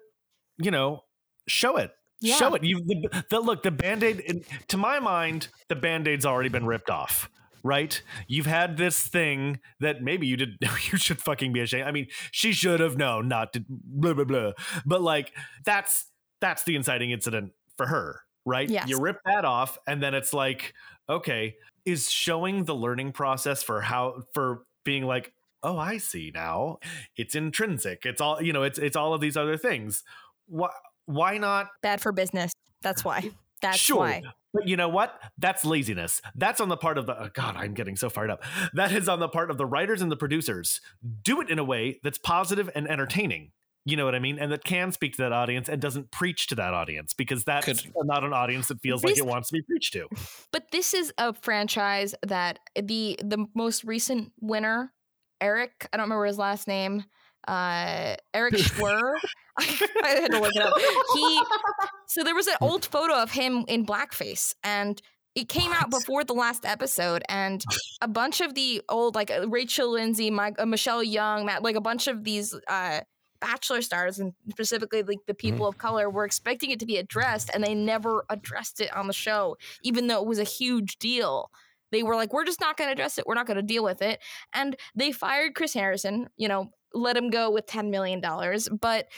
you 0.57 0.71
know, 0.71 1.03
show 1.47 1.77
it. 1.77 1.91
Yeah. 2.23 2.37
Show 2.37 2.55
it. 2.55 2.63
You 2.65 2.81
the, 2.87 3.25
the 3.31 3.41
look 3.41 3.63
the 3.63 3.71
band 3.71 4.03
aid. 4.03 4.47
To 4.69 4.77
my 4.77 4.99
mind, 5.01 5.49
the 5.69 5.77
band 5.77 6.07
aid's 6.09 6.25
already 6.25 6.49
been 6.49 6.65
ripped 6.67 6.89
off. 6.91 7.29
Right? 7.63 8.03
You've 8.27 8.47
had 8.47 8.77
this 8.79 9.07
thing 9.07 9.61
that 9.81 10.01
maybe 10.01 10.27
you 10.27 10.37
did. 10.37 10.51
You 10.93 10.97
should 10.97 11.21
fucking 11.21 11.53
be 11.53 11.61
ashamed. 11.61 11.87
I 11.89 11.93
mean, 11.93 12.07
she 12.31 12.53
should 12.53 12.81
have 12.81 12.97
known 12.97 13.29
not 13.29 13.53
to. 13.53 13.65
Blah 13.69 14.15
blah 14.15 14.25
blah. 14.25 14.53
But 14.87 15.03
like, 15.03 15.33
that's 15.67 16.07
that's 16.41 16.65
the 16.65 16.77
inciting 16.77 17.11
incident 17.11 17.53
for 17.77 17.87
her. 17.87 18.23
Right? 18.47 18.69
Yes. 18.69 18.89
You 18.89 18.99
rip 18.99 19.19
that 19.27 19.45
off, 19.45 19.79
and 19.87 20.03
then 20.03 20.15
it's 20.15 20.33
like, 20.33 20.73
okay, 21.09 21.57
is 21.85 22.11
showing 22.11 22.65
the 22.65 22.75
learning 22.75 23.13
process 23.13 23.63
for 23.63 23.81
how 23.81 24.23
for 24.33 24.65
being 24.85 25.05
like, 25.05 25.33
oh, 25.63 25.79
I 25.79 25.99
see 25.99 26.31
now. 26.35 26.79
It's 27.17 27.35
intrinsic. 27.35 28.07
It's 28.07 28.21
all 28.21 28.43
you 28.43 28.53
know. 28.53 28.63
It's 28.63 28.79
it's 28.79 28.97
all 28.97 29.15
of 29.15 29.21
these 29.21 29.37
other 29.37 29.57
things. 29.57 30.03
Why 30.47 30.71
why 31.07 31.39
not 31.39 31.69
Bad 31.83 32.01
for 32.01 32.13
business. 32.13 32.53
That's 32.83 33.05
why. 33.05 33.31
That's 33.61 33.79
sure. 33.79 33.99
why. 33.99 34.23
But 34.53 34.67
you 34.67 34.77
know 34.77 34.89
what? 34.89 35.21
That's 35.39 35.65
laziness. 35.65 36.21
That's 36.35 36.61
on 36.61 36.69
the 36.69 36.77
part 36.77 36.99
of 36.99 37.07
the 37.07 37.25
oh 37.25 37.31
God, 37.33 37.57
I'm 37.57 37.75
getting 37.75 37.97
so 37.97 38.09
fired 38.09 38.31
up. 38.31 38.43
That 38.75 38.93
is 38.93 39.09
on 39.09 39.21
the 39.21 39.29
part 39.29 39.51
of 39.51 39.59
the 39.59 39.67
writers 39.67 40.03
and 40.03 40.11
the 40.11 40.17
producers. 40.17 40.81
Do 41.23 41.41
it 41.41 41.51
in 41.51 41.59
a 41.59 41.65
way 41.65 42.01
that's 42.03 42.19
positive 42.19 42.71
and 42.75 42.89
entertaining. 42.89 43.53
You 43.87 43.97
know 43.97 44.05
what 44.05 44.15
I 44.15 44.19
mean? 44.19 44.39
And 44.39 44.53
that 44.53 44.63
can 44.63 44.93
speak 44.93 45.17
to 45.17 45.23
that 45.23 45.33
audience 45.33 45.69
and 45.69 45.81
doesn't 45.81 46.11
preach 46.11 46.49
to 46.49 46.55
that 46.57 46.75
audience 46.75 47.15
because 47.15 47.45
that's 47.45 47.65
Could- 47.67 47.93
not 48.05 48.25
an 48.25 48.33
audience 48.33 48.69
that 48.69 48.81
feels 48.83 49.03
like 49.03 49.17
it 49.17 49.27
wants 49.27 49.49
to 49.49 49.55
be 49.55 49.63
preached 49.63 49.95
to. 49.95 50.07
But 50.53 50.71
this 50.71 50.93
is 50.93 51.13
a 51.17 51.33
franchise 51.33 52.15
that 52.27 52.59
the 52.81 53.19
the 53.25 53.47
most 53.55 53.85
recent 53.85 54.33
winner, 54.41 54.93
Erich, 55.41 55.89
I 55.93 55.97
don't 55.97 56.05
remember 56.05 56.27
his 56.27 56.37
last 56.39 56.69
name, 56.69 57.05
uh, 57.49 58.17
Eric 58.35 58.55
Schwer. 58.57 59.15
I 59.59 59.63
had 60.21 60.31
to 60.33 60.41
look 60.41 60.55
it 60.55 60.63
up. 60.63 60.75
He 61.15 61.43
so 62.07 62.23
there 62.23 62.35
was 62.35 62.49
an 62.49 62.57
old 62.61 62.85
photo 62.85 63.15
of 63.15 63.31
him 63.31 63.65
in 63.67 63.87
blackface, 63.87 64.55
and 64.63 65.01
it 65.35 65.49
came 65.49 65.73
out 65.73 65.91
before 65.91 66.25
the 66.25 66.35
last 66.35 66.67
episode, 66.67 67.23
and 67.29 67.65
a 68.03 68.09
bunch 68.09 68.43
of 68.43 68.55
the 68.55 68.83
old 68.91 69.15
like 69.15 69.31
uh, 69.31 69.49
Rachel 69.49 69.93
Lindsay, 69.93 70.31
My, 70.31 70.53
uh, 70.59 70.67
Michelle 70.67 71.03
Young, 71.03 71.47
Matt, 71.47 71.63
like 71.63 71.77
a 71.77 71.81
bunch 71.81 72.09
of 72.09 72.25
these. 72.25 72.55
Uh, 72.69 73.01
Bachelor 73.41 73.83
stars 73.83 74.19
and 74.19 74.35
specifically 74.51 75.03
like 75.03 75.19
the 75.27 75.35
people 75.35 75.67
of 75.67 75.79
color 75.79 76.11
were 76.11 76.25
expecting 76.25 76.71
it 76.71 76.81
to 76.81 76.87
be 76.87 76.97
addressed 76.97 77.51
and 77.53 77.65
they 77.65 77.75
never 77.75 78.25
addressed 78.29 78.81
it 78.81 78.95
on 78.95 79.07
the 79.07 79.13
show 79.13 79.57
even 79.83 80.07
though 80.07 80.21
it 80.21 80.27
was 80.27 80.39
a 80.39 80.45
huge 80.45 80.99
deal. 80.99 81.51
They 81.93 82.03
were 82.03 82.15
like, 82.15 82.33
we're 82.33 82.45
just 82.45 82.61
not 82.61 82.77
going 82.77 82.89
to 82.89 82.93
address 82.93 83.19
it. 83.19 83.27
We're 83.27 83.35
not 83.35 83.47
going 83.47 83.57
to 83.57 83.63
deal 83.63 83.83
with 83.83 84.01
it. 84.01 84.21
And 84.55 84.77
they 84.95 85.11
fired 85.11 85.55
Chris 85.55 85.75
Harrison, 85.75 86.29
you 86.37 86.47
know, 86.47 86.71
let 86.95 87.17
him 87.17 87.31
go 87.31 87.51
with 87.51 87.67
$10 87.67 87.91
million. 87.91 88.23
But 88.81 89.09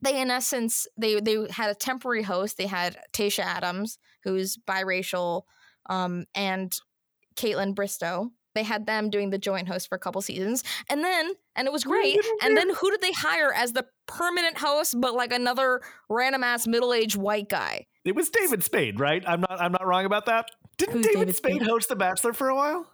they, 0.00 0.20
in 0.20 0.30
essence, 0.30 0.86
they, 0.96 1.20
they 1.20 1.46
had 1.50 1.70
a 1.70 1.74
temporary 1.74 2.22
host. 2.22 2.56
They 2.56 2.66
had 2.66 2.96
Tayshia 3.12 3.44
Adams, 3.44 3.98
who's 4.24 4.56
biracial, 4.56 5.42
um, 5.88 6.24
and 6.34 6.74
Kaitlyn 7.36 7.74
Bristowe. 7.74 8.30
They 8.54 8.62
had 8.62 8.86
them 8.86 9.10
doing 9.10 9.30
the 9.30 9.38
joint 9.38 9.68
host 9.68 9.88
for 9.88 9.94
a 9.96 9.98
couple 9.98 10.20
seasons. 10.22 10.62
And 10.88 11.02
then, 11.02 11.32
and 11.56 11.66
it 11.66 11.72
was 11.72 11.84
great. 11.84 12.18
And 12.42 12.56
then 12.56 12.68
who 12.74 12.90
did 12.90 13.00
they 13.00 13.12
hire 13.12 13.52
as 13.54 13.72
the 13.72 13.86
permanent 14.06 14.58
host, 14.58 15.00
but 15.00 15.14
like 15.14 15.32
another 15.32 15.80
random 16.08 16.42
ass 16.44 16.66
middle 16.66 16.92
aged 16.92 17.16
white 17.16 17.48
guy? 17.48 17.86
It 18.04 18.14
was 18.14 18.30
David 18.30 18.62
Spade, 18.62 18.98
right? 18.98 19.22
I'm 19.26 19.40
not 19.40 19.60
I'm 19.60 19.72
not 19.72 19.86
wrong 19.86 20.04
about 20.04 20.26
that. 20.26 20.50
Didn't 20.76 20.94
Who's 20.94 21.06
David, 21.06 21.18
David 21.18 21.36
Spade, 21.36 21.56
Spade? 21.56 21.68
host 21.68 21.88
The 21.88 21.96
Bachelor 21.96 22.32
for 22.32 22.48
a 22.48 22.54
while? 22.54 22.86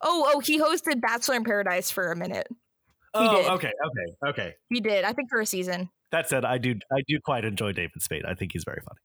Oh, 0.00 0.32
oh, 0.34 0.40
he 0.40 0.58
hosted 0.58 1.00
Bachelor 1.00 1.36
in 1.36 1.44
Paradise 1.44 1.90
for 1.90 2.10
a 2.10 2.16
minute. 2.16 2.46
He 2.50 2.56
oh, 3.14 3.36
did. 3.36 3.50
okay, 3.52 3.72
okay, 3.86 4.30
okay. 4.30 4.54
He 4.68 4.80
did, 4.80 5.04
I 5.04 5.12
think, 5.12 5.30
for 5.30 5.40
a 5.40 5.46
season. 5.46 5.90
That 6.12 6.28
said, 6.28 6.44
I 6.44 6.58
do 6.58 6.74
I 6.92 7.02
do 7.06 7.18
quite 7.24 7.44
enjoy 7.44 7.72
David 7.72 8.02
Spade. 8.02 8.24
I 8.24 8.34
think 8.34 8.52
he's 8.52 8.64
very 8.64 8.80
funny. 8.80 9.00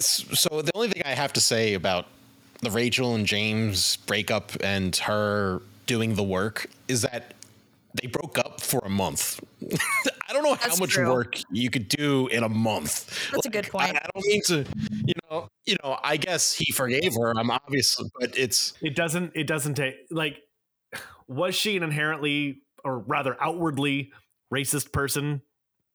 So 0.00 0.62
the 0.62 0.72
only 0.74 0.88
thing 0.88 1.02
I 1.04 1.14
have 1.14 1.32
to 1.34 1.40
say 1.40 1.74
about 1.74 2.06
the 2.64 2.70
Rachael 2.70 3.14
and 3.14 3.26
James 3.26 3.96
breakup 3.98 4.52
and 4.62 4.94
her 4.96 5.62
doing 5.86 6.14
the 6.14 6.22
work 6.22 6.68
is 6.88 7.02
that 7.02 7.34
they 8.00 8.08
broke 8.08 8.38
up 8.38 8.60
for 8.60 8.80
a 8.84 8.88
month. 8.88 9.40
I 10.28 10.32
don't 10.32 10.42
know 10.42 10.54
how 10.54 10.66
That's 10.68 10.80
much 10.80 10.90
true. 10.90 11.12
work 11.12 11.38
you 11.50 11.70
could 11.70 11.88
do 11.88 12.26
in 12.28 12.42
a 12.42 12.48
month. 12.48 13.30
That's 13.32 13.46
a 13.46 13.50
good 13.50 13.68
point. 13.68 13.96
I 13.96 14.06
don't 14.14 14.26
mean 14.26 14.42
to, 14.46 14.64
you 15.04 15.14
know, 15.30 15.48
you 15.64 15.76
know. 15.84 15.98
I 16.02 16.16
guess 16.16 16.52
he 16.52 16.72
forgave 16.72 17.14
her. 17.14 17.32
I'm 17.38 17.50
obviously, 17.50 18.10
but 18.18 18.36
it's 18.36 18.72
It 18.82 18.96
doesn't 18.96 19.32
it 19.36 19.46
doesn't 19.46 19.74
take 19.74 19.94
like 20.10 20.38
was 21.28 21.54
she 21.54 21.76
an 21.76 21.82
inherently 21.82 22.62
or 22.84 22.98
rather 22.98 23.36
outwardly 23.40 24.10
racist 24.52 24.92
person? 24.92 25.42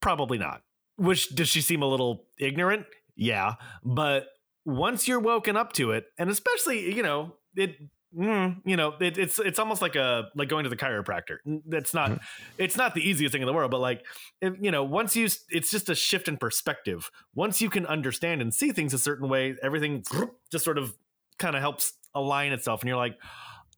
Probably 0.01 0.37
not. 0.37 0.61
Which 0.95 1.35
does 1.35 1.49
she 1.49 1.61
seem 1.61 1.81
a 1.81 1.87
little 1.87 2.25
ignorant? 2.39 2.85
Yeah, 3.15 3.55
but 3.83 4.27
once 4.65 5.07
you're 5.07 5.19
woken 5.19 5.57
up 5.57 5.73
to 5.73 5.91
it, 5.91 6.05
and 6.17 6.29
especially 6.29 6.93
you 6.93 7.03
know 7.03 7.35
it, 7.55 7.75
mm, 8.17 8.57
you 8.65 8.77
know 8.77 8.93
it, 8.99 9.17
it's 9.17 9.39
it's 9.39 9.59
almost 9.59 9.81
like 9.81 9.95
a 9.95 10.29
like 10.35 10.49
going 10.49 10.63
to 10.63 10.69
the 10.69 10.77
chiropractor. 10.77 11.37
That's 11.65 11.93
not 11.93 12.19
it's 12.57 12.77
not 12.77 12.93
the 12.93 13.07
easiest 13.07 13.31
thing 13.31 13.41
in 13.41 13.47
the 13.47 13.53
world, 13.53 13.71
but 13.71 13.79
like 13.79 14.05
if, 14.41 14.53
you 14.59 14.71
know 14.71 14.83
once 14.83 15.15
you 15.15 15.27
it's 15.49 15.71
just 15.71 15.89
a 15.89 15.95
shift 15.95 16.27
in 16.27 16.37
perspective. 16.37 17.09
Once 17.35 17.61
you 17.61 17.69
can 17.69 17.85
understand 17.85 18.41
and 18.41 18.53
see 18.53 18.71
things 18.71 18.93
a 18.93 18.99
certain 18.99 19.29
way, 19.29 19.55
everything 19.63 20.03
just 20.51 20.65
sort 20.65 20.77
of 20.77 20.95
kind 21.37 21.55
of 21.55 21.61
helps 21.61 21.93
align 22.13 22.51
itself, 22.51 22.81
and 22.81 22.87
you're 22.87 22.97
like 22.97 23.17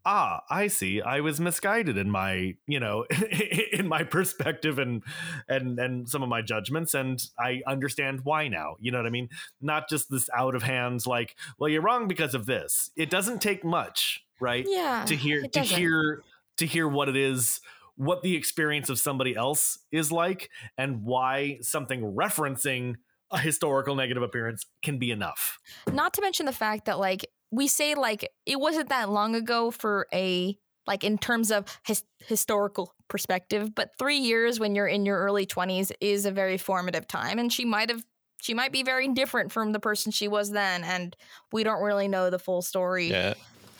ah 0.05 0.41
i 0.49 0.67
see 0.67 1.01
i 1.01 1.19
was 1.19 1.39
misguided 1.39 1.97
in 1.97 2.09
my 2.09 2.55
you 2.67 2.79
know 2.79 3.05
in 3.73 3.87
my 3.87 4.03
perspective 4.03 4.79
and 4.79 5.03
and 5.47 5.79
and 5.79 6.09
some 6.09 6.23
of 6.23 6.29
my 6.29 6.41
judgments 6.41 6.93
and 6.93 7.23
i 7.39 7.61
understand 7.67 8.21
why 8.23 8.47
now 8.47 8.75
you 8.79 8.91
know 8.91 8.97
what 8.97 9.05
i 9.05 9.09
mean 9.11 9.29
not 9.61 9.87
just 9.89 10.09
this 10.09 10.29
out 10.35 10.55
of 10.55 10.63
hands 10.63 11.05
like 11.05 11.35
well 11.59 11.69
you're 11.69 11.81
wrong 11.81 12.07
because 12.07 12.33
of 12.33 12.45
this 12.45 12.89
it 12.95 13.09
doesn't 13.09 13.41
take 13.41 13.63
much 13.63 14.23
right 14.39 14.65
Yeah. 14.67 15.05
to 15.05 15.15
hear 15.15 15.41
to 15.41 15.47
doesn't. 15.47 15.77
hear 15.77 16.23
to 16.57 16.65
hear 16.65 16.87
what 16.87 17.07
it 17.09 17.15
is 17.15 17.59
what 17.95 18.23
the 18.23 18.35
experience 18.35 18.89
of 18.89 18.97
somebody 18.97 19.35
else 19.35 19.77
is 19.91 20.11
like 20.11 20.49
and 20.77 21.03
why 21.03 21.59
something 21.61 22.01
referencing 22.15 22.95
a 23.29 23.37
historical 23.37 23.95
negative 23.95 24.23
appearance 24.23 24.65
can 24.81 24.97
be 24.97 25.11
enough 25.11 25.59
Not 25.93 26.13
to 26.15 26.21
mention 26.21 26.45
the 26.45 26.51
fact 26.51 26.85
that, 26.85 26.99
like, 26.99 27.25
we 27.51 27.67
say, 27.67 27.95
like, 27.95 28.29
it 28.45 28.59
wasn't 28.59 28.89
that 28.89 29.09
long 29.09 29.35
ago 29.35 29.71
for 29.71 30.07
a, 30.13 30.57
like, 30.87 31.03
in 31.03 31.17
terms 31.17 31.51
of 31.51 31.65
his- 31.85 32.03
historical 32.25 32.93
perspective, 33.07 33.75
but 33.75 33.89
three 33.99 34.17
years 34.17 34.59
when 34.59 34.73
you're 34.73 34.87
in 34.87 35.05
your 35.05 35.19
early 35.19 35.45
20s 35.45 35.91
is 35.99 36.25
a 36.25 36.31
very 36.31 36.57
formative 36.57 37.07
time. 37.07 37.37
And 37.39 37.51
she 37.51 37.65
might 37.65 37.89
have. 37.89 38.03
She 38.43 38.55
might 38.55 38.71
be 38.71 38.81
very 38.81 39.07
different 39.09 39.51
from 39.51 39.71
the 39.71 39.79
person 39.79 40.11
she 40.11 40.27
was 40.27 40.49
then, 40.49 40.83
and 40.83 41.15
we 41.51 41.63
don't 41.63 41.83
really 41.83 42.07
know 42.07 42.31
the 42.31 42.39
full 42.39 42.63
story. 42.63 43.09
yeah. 43.11 43.35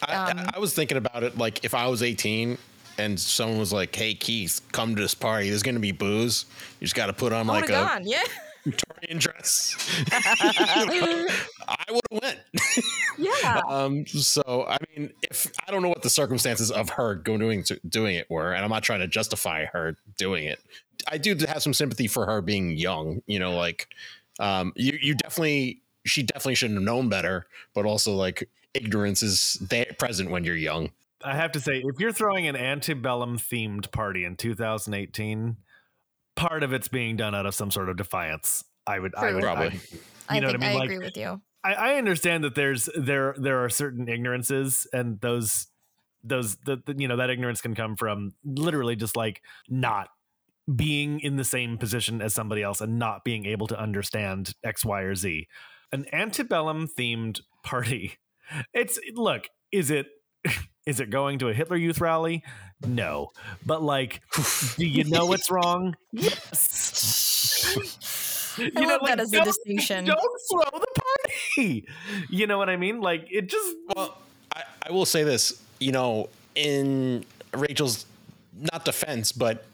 I, 0.08 0.14
Um, 0.32 0.38
I, 0.38 0.52
I 0.58 0.60
was 0.60 0.76
thinking 0.76 0.98
about 0.98 1.24
it 1.24 1.36
like 1.36 1.64
if 1.66 1.74
I 1.74 1.88
was 1.88 2.04
18 2.04 2.60
and 3.00 3.20
someone 3.20 3.58
was 3.58 3.74
like, 3.74 3.96
"Hey 3.96 4.14
Keith, 4.14 4.62
come 4.72 4.96
to 4.96 5.02
this 5.02 5.16
party. 5.16 5.50
There's 5.50 5.64
going 5.64 5.76
to 5.76 5.82
be 5.82 5.92
booze. 5.92 6.46
You 6.80 6.86
just 6.86 6.94
got 6.96 7.08
to 7.08 7.14
put 7.14 7.34
on 7.34 7.48
like 7.48 7.66
a 7.66 7.68
gone, 7.70 8.06
yeah. 8.06 8.22
Victorian 8.64 9.20
dress." 9.20 9.76
I 10.12 11.86
would 11.90 12.02
have 12.12 12.22
went. 12.22 12.40
yeah. 13.18 13.62
Um, 13.68 14.06
so 14.08 14.66
I 14.68 14.78
mean, 14.96 15.12
if 15.24 15.52
I 15.68 15.72
don't 15.72 15.82
know 15.82 15.90
what 15.90 16.02
the 16.02 16.10
circumstances 16.10 16.72
of 16.72 16.90
her 16.92 17.16
going 17.16 17.40
doing 17.40 17.64
doing 17.88 18.16
it 18.16 18.30
were, 18.30 18.54
and 18.54 18.64
I'm 18.64 18.72
not 18.72 18.84
trying 18.84 19.00
to 19.00 19.08
justify 19.08 19.66
her 19.66 19.96
doing 20.18 20.46
it. 20.46 20.60
I 21.08 21.18
do 21.18 21.36
have 21.48 21.64
some 21.64 21.74
sympathy 21.74 22.08
for 22.08 22.26
her 22.26 22.42
being 22.42 22.72
young. 22.78 23.22
You 23.26 23.40
know, 23.40 23.56
like 23.56 23.88
um, 24.40 24.74
you 24.76 24.98
you 25.02 25.16
definitely 25.16 25.82
she 26.06 26.24
definitely 26.24 26.56
shouldn't 26.56 26.80
have 26.80 26.86
known 26.86 27.10
better, 27.10 27.48
but 27.74 27.86
also 27.86 28.14
like 28.16 28.50
ignorance 28.74 29.22
is 29.24 29.58
there 29.70 29.88
present 29.98 30.32
when 30.32 30.44
you're 30.44 30.56
young. 30.56 30.92
I 31.24 31.36
have 31.36 31.52
to 31.52 31.60
say, 31.60 31.84
if 31.86 32.00
you're 32.00 32.12
throwing 32.12 32.48
an 32.48 32.56
antebellum 32.56 33.38
themed 33.38 33.92
party 33.92 34.26
in 34.26 34.36
2018, 34.36 35.56
part 36.36 36.64
of 36.64 36.74
it's 36.74 36.88
being 36.88 37.16
done 37.18 37.36
out 37.36 37.46
of 37.46 37.54
some 37.56 37.72
sort 37.72 37.90
of 37.90 37.98
defiance. 37.98 38.64
I 38.88 39.00
would, 39.00 39.14
I 39.16 39.34
would, 39.34 39.44
Probably. 39.44 39.68
I, 39.68 39.72
you 39.72 39.80
I 40.30 40.40
know 40.40 40.48
think 40.50 40.62
what 40.62 40.64
I 40.64 40.68
I, 40.68 40.70
mean? 40.72 40.80
Like, 40.80 40.90
agree 40.92 41.06
with 41.06 41.18
you. 41.18 41.42
I, 41.64 41.74
I 41.74 41.96
understand 41.96 42.44
that 42.44 42.56
there's 42.56 42.90
there 42.96 43.36
there 43.38 43.64
are 43.64 43.70
certain 43.70 44.08
ignorances, 44.10 44.88
and 44.94 45.20
those 45.22 45.68
those 46.24 46.56
the, 46.66 46.82
the- 46.86 46.96
you 46.98 47.08
know 47.08 47.18
that 47.18 47.30
ignorance 47.30 47.62
can 47.62 47.76
come 47.76 47.96
from 47.96 48.34
literally 48.44 48.96
just 48.96 49.16
like 49.16 49.42
not 49.70 50.10
being 50.76 51.20
in 51.20 51.36
the 51.36 51.44
same 51.44 51.78
position 51.78 52.22
as 52.22 52.34
somebody 52.34 52.62
else 52.64 52.82
and 52.82 52.98
not 52.98 53.24
being 53.24 53.46
able 53.46 53.68
to 53.68 53.80
understand 53.80 54.54
X, 54.64 54.86
Y, 54.86 55.02
or 55.02 55.16
Z. 55.16 55.48
An 55.92 56.06
antebellum 56.14 56.88
themed 56.88 57.42
party. 57.64 58.14
It's 58.74 59.00
look, 59.14 59.48
is 59.72 59.92
it 59.92 60.08
is 60.86 61.00
it 61.00 61.10
going 61.10 61.40
to 61.40 61.50
a 61.50 61.54
Hitler 61.54 61.78
Youth 61.78 62.02
rally? 62.02 62.44
No. 62.86 63.32
But 63.66 63.82
like, 63.82 64.22
do 64.78 64.86
you 64.86 65.04
know 65.04 65.26
what's 65.28 65.52
wrong? 65.52 65.96
Yes. 66.12 67.78
You 68.58 68.70
I 68.76 68.82
love 68.82 69.02
that 69.06 69.20
as 69.22 69.34
a 69.34 69.44
distinction. 69.46 70.04
Don't 70.04 70.20
throw 70.52 70.80
the 70.80 71.02
party. 71.56 71.88
You 72.30 72.48
know 72.48 72.58
what 72.58 72.70
I 72.70 72.76
mean? 72.76 73.00
Like 73.00 73.26
it 73.32 73.48
just 73.48 73.76
Well, 73.96 74.18
I, 74.54 74.64
I 74.88 74.92
will 74.92 75.06
say 75.06 75.24
this. 75.24 75.64
You 75.80 75.94
know, 75.94 76.28
in 76.54 77.26
Rachael's 77.54 78.06
not 78.74 78.84
defense, 78.84 79.32
but 79.32 79.66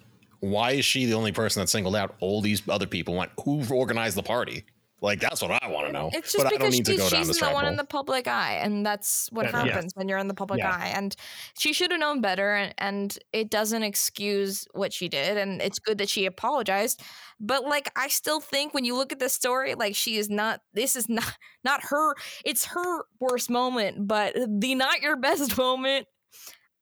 why 0.42 0.74
is 0.74 0.86
she 0.86 1.06
the 1.06 1.16
only 1.16 1.32
person 1.32 1.62
that 1.62 1.68
singled 1.68 1.96
out 1.96 2.16
all 2.20 2.40
these 2.42 2.62
other 2.70 2.86
people? 2.86 3.16
Went 3.16 3.32
who 3.44 3.64
organized 3.74 4.16
the 4.16 4.24
party? 4.24 4.64
Like 5.00 5.20
that's 5.20 5.42
what 5.44 5.52
I 5.64 5.68
want 5.68 5.88
to 5.88 5.94
know. 5.94 6.10
It's 6.12 6.32
just 6.32 6.44
but 6.44 6.52
because 6.54 6.72
need 6.72 6.86
to 6.86 6.92
she, 6.94 6.98
go 6.98 7.08
she's 7.08 7.28
the 7.40 7.50
one 7.52 7.66
in 7.68 7.76
the 7.76 7.84
public 7.86 8.28
eye, 8.28 8.56
and 8.56 8.86
that's 8.86 9.30
what 9.32 9.46
Yeah. 9.46 9.52
happens 9.52 9.92
when 9.96 10.08
you're 10.10 10.18
in 10.18 10.28
the 10.28 10.34
public 10.34 10.60
Yeah. 10.60 10.72
eye. 10.76 10.88
And 10.96 11.16
she 11.58 11.72
should 11.72 11.92
have 11.92 12.00
known 12.00 12.20
better, 12.22 12.56
and, 12.56 12.74
and 12.80 13.20
it 13.32 13.50
doesn't 13.52 13.84
excuse 13.84 14.68
what 14.74 14.92
she 14.94 15.08
did. 15.08 15.38
And 15.38 15.62
it's 15.62 15.78
good 15.80 16.00
that 16.00 16.10
she 16.10 16.26
apologized, 16.26 17.02
but 17.40 17.64
like 17.66 17.92
I 17.96 18.08
still 18.08 18.40
think 18.40 18.74
when 18.74 18.86
you 18.86 18.96
look 18.96 19.12
at 19.12 19.20
this 19.20 19.34
story, 19.34 19.76
like 19.76 19.96
she 19.96 20.18
is 20.18 20.30
not. 20.30 20.62
This 20.74 20.96
is 20.96 21.08
not 21.08 21.38
not 21.64 21.82
her. 21.84 22.16
It's 22.44 22.66
her 22.66 23.04
worst 23.20 23.50
moment, 23.52 24.08
but 24.08 24.36
the 24.36 24.74
not 24.76 25.02
your 25.02 25.16
best 25.18 25.58
moment. 25.60 26.08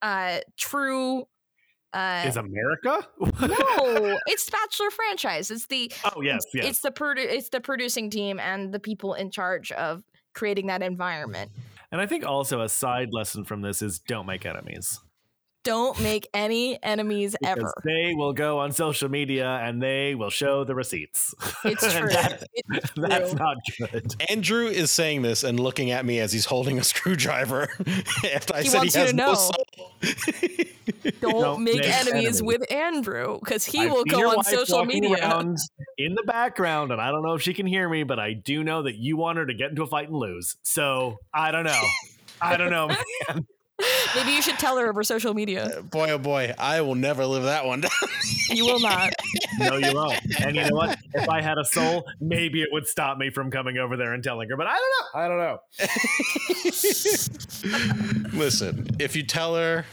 Uh, 0.01 0.39
true. 0.57 1.25
Uh, 1.95 2.25
Is 2.27 2.35
America? 2.35 3.07
no, 3.21 4.19
it's 4.27 4.49
Bachelor 4.49 4.91
franchise. 4.91 5.49
It's 5.49 5.67
the 5.67 5.91
oh 6.13 6.21
yes, 6.21 6.43
yes. 6.53 6.65
it's 6.65 6.79
the 6.81 6.91
produ- 6.91 7.19
it's 7.25 7.49
the 7.49 7.61
producing 7.61 8.09
team 8.09 8.37
and 8.39 8.73
the 8.73 8.79
people 8.79 9.13
in 9.13 9.31
charge 9.31 9.71
of 9.71 10.03
creating 10.33 10.67
that 10.67 10.81
environment. 10.83 11.51
And 11.93 12.01
I 12.01 12.05
think 12.05 12.25
also 12.25 12.61
a 12.61 12.67
side 12.67 13.09
lesson 13.13 13.45
from 13.45 13.61
this 13.61 13.81
is 13.81 13.99
don't 13.99 14.25
make 14.25 14.45
enemies. 14.45 14.99
Don't 15.63 15.99
make 16.01 16.27
any 16.31 16.77
enemies 16.83 17.35
ever. 17.43 17.73
they 17.83 18.13
will 18.15 18.33
go 18.33 18.59
on 18.59 18.71
social 18.71 19.09
media 19.09 19.47
and 19.63 19.81
they 19.81 20.13
will 20.13 20.29
show 20.29 20.63
the 20.63 20.75
receipts. 20.75 21.33
It's 21.63 21.81
true. 21.97 22.09
that- 22.09 22.43
It's 22.53 22.91
that's 22.95 23.33
not 23.33 23.57
good. 23.79 24.13
Andrew 24.29 24.67
is 24.67 24.91
saying 24.91 25.21
this 25.23 25.43
and 25.43 25.59
looking 25.59 25.89
at 25.91 26.05
me 26.05 26.19
as 26.19 26.31
he's 26.33 26.45
holding 26.45 26.77
a 26.77 26.83
screwdriver. 26.83 27.69
After 28.33 28.53
I 28.55 28.61
He 28.61 28.69
said 28.69 28.83
he 28.83 28.91
has 28.99 29.13
no 29.13 29.33
know. 29.33 29.49
Soul. 30.05 30.65
Don't, 31.21 31.41
Don't 31.41 31.63
make, 31.63 31.77
make 31.77 31.85
enemies, 31.85 32.07
enemies. 32.07 32.43
with 32.43 32.71
Andrew 32.71 33.39
because 33.39 33.65
he 33.65 33.81
I've 33.81 33.91
will 33.91 34.05
go 34.05 34.37
on 34.37 34.43
social 34.43 34.85
media. 34.85 35.17
in 35.97 36.15
the 36.15 36.23
background, 36.25 36.91
and 36.91 37.01
I 37.01 37.11
don't 37.11 37.23
know 37.23 37.33
if 37.33 37.41
she 37.41 37.53
can 37.53 37.65
hear 37.65 37.87
me, 37.87 38.03
but 38.03 38.19
I 38.19 38.33
do 38.33 38.63
know 38.63 38.83
that 38.83 38.95
you 38.95 39.17
want 39.17 39.37
her 39.37 39.45
to 39.45 39.53
get 39.53 39.69
into 39.69 39.83
a 39.83 39.87
fight 39.87 40.09
and 40.09 40.17
lose. 40.17 40.55
So 40.63 41.17
I 41.33 41.51
don't 41.51 41.65
know. 41.65 41.81
I 42.41 42.57
don't 42.57 42.69
know, 42.69 42.87
man. 42.87 43.47
Maybe 44.15 44.31
you 44.31 44.41
should 44.41 44.57
tell 44.57 44.77
her 44.77 44.87
over 44.87 45.03
social 45.03 45.33
media. 45.33 45.81
boy, 45.91 46.11
oh 46.11 46.17
boy, 46.17 46.53
I 46.57 46.79
will 46.81 46.95
never 46.95 47.25
live 47.25 47.43
that 47.43 47.65
one 47.65 47.81
down. 47.81 47.91
You 48.49 48.65
will 48.65 48.79
not. 48.79 49.13
No, 49.57 49.77
you 49.77 49.93
won't. 49.93 50.19
And 50.41 50.53
you 50.53 50.63
know 50.69 50.75
what? 50.75 50.97
If 51.13 51.29
I 51.29 51.41
had 51.41 51.57
a 51.57 51.63
soul, 51.63 52.05
maybe 52.19 52.61
it 52.61 52.67
would 52.73 52.85
stop 52.87 53.17
me 53.17 53.29
from 53.29 53.49
coming 53.51 53.77
over 53.77 53.95
there 53.95 54.11
and 54.13 54.21
telling 54.21 54.49
her. 54.49 54.57
But 54.57 54.67
I 54.67 54.77
don't 54.77 54.91
know. 54.91 55.21
I 55.21 55.27
don't 55.29 55.37
know. 55.37 55.59
Listen, 58.37 58.85
if 58.99 59.15
you 59.15 59.23
tell 59.23 59.55
her, 59.55 59.85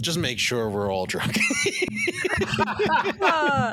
just 0.00 0.18
make 0.18 0.40
sure 0.40 0.68
we're 0.68 0.92
all 0.92 1.06
drunk. 1.06 1.38
Uh, 3.20 3.72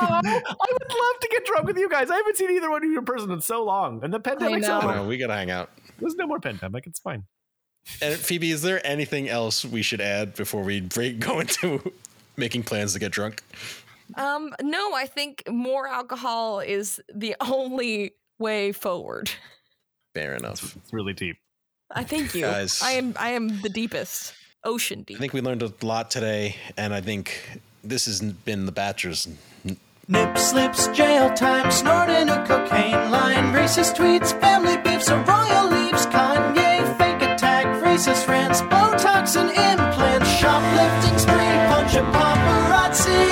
Oh, 0.00 0.20
I 0.20 0.22
would 0.32 0.90
love 0.90 1.20
to 1.20 1.28
get 1.30 1.44
drunk 1.44 1.66
with 1.66 1.76
you 1.78 1.88
guys. 1.88 2.10
I 2.10 2.16
haven't 2.16 2.36
seen 2.36 2.50
either 2.50 2.70
one 2.70 2.84
of 2.84 2.90
you 2.90 2.98
in 2.98 3.04
person 3.04 3.30
in 3.30 3.40
so 3.40 3.64
long. 3.64 4.02
And 4.02 4.12
the 4.12 4.20
pandemic's 4.20 4.66
know. 4.66 4.78
over. 4.78 4.94
No, 4.96 5.06
we 5.06 5.18
gotta 5.18 5.34
hang 5.34 5.50
out. 5.50 5.70
There's 5.98 6.14
no 6.16 6.26
more 6.26 6.40
pandemic. 6.40 6.86
It's 6.86 6.98
fine. 7.00 7.24
And 8.00 8.14
Phoebe, 8.14 8.50
is 8.50 8.62
there 8.62 8.84
anything 8.86 9.28
else 9.28 9.64
we 9.64 9.82
should 9.82 10.00
add 10.00 10.34
before 10.34 10.62
we 10.62 10.80
break, 10.80 11.18
go 11.20 11.40
into 11.40 11.92
making 12.36 12.62
plans 12.62 12.92
to 12.92 12.98
get 12.98 13.12
drunk? 13.12 13.42
um, 14.16 14.54
no, 14.62 14.94
I 14.94 15.06
think 15.06 15.42
more 15.50 15.86
alcohol 15.86 16.60
is 16.60 17.00
the 17.12 17.36
only 17.40 18.12
way 18.38 18.72
forward. 18.72 19.30
Fair 20.14 20.34
enough. 20.34 20.76
It's 20.76 20.92
really 20.92 21.12
deep. 21.12 21.36
I 21.90 22.04
thank 22.04 22.34
you. 22.34 22.42
Guys. 22.42 22.80
I 22.82 22.92
am 22.92 23.14
I 23.18 23.30
am 23.30 23.60
the 23.60 23.68
deepest. 23.68 24.34
Ocean 24.64 25.02
deep. 25.02 25.16
I 25.18 25.20
think 25.20 25.32
we 25.32 25.40
learned 25.40 25.62
a 25.62 25.72
lot 25.82 26.10
today, 26.10 26.56
and 26.76 26.92
I 26.92 27.00
think 27.00 27.60
this 27.84 28.06
has 28.06 28.20
been 28.20 28.66
the 28.66 28.72
Bachelor's. 28.72 29.28
Nip 30.08 30.38
slips, 30.38 30.88
jail 30.88 31.32
time, 31.34 31.70
snorting 31.70 32.28
a 32.28 32.44
cocaine 32.46 33.10
line, 33.10 33.52
racist 33.54 33.94
tweets, 33.94 34.38
family 34.40 34.76
beefs, 34.78 35.08
a 35.08 35.16
royal 35.18 35.68
leaves, 35.70 36.06
Kanye, 36.06 36.54
fake 36.54 36.56
attack, 36.56 36.67
racist 37.98 38.28
rants, 38.28 38.62
Botox 38.62 39.36
and 39.36 39.50
implants, 39.50 40.30
shoplifting 40.38 41.18
spree, 41.18 41.56
punch 41.68 41.94
a 41.96 42.02
paparazzi, 42.14 43.30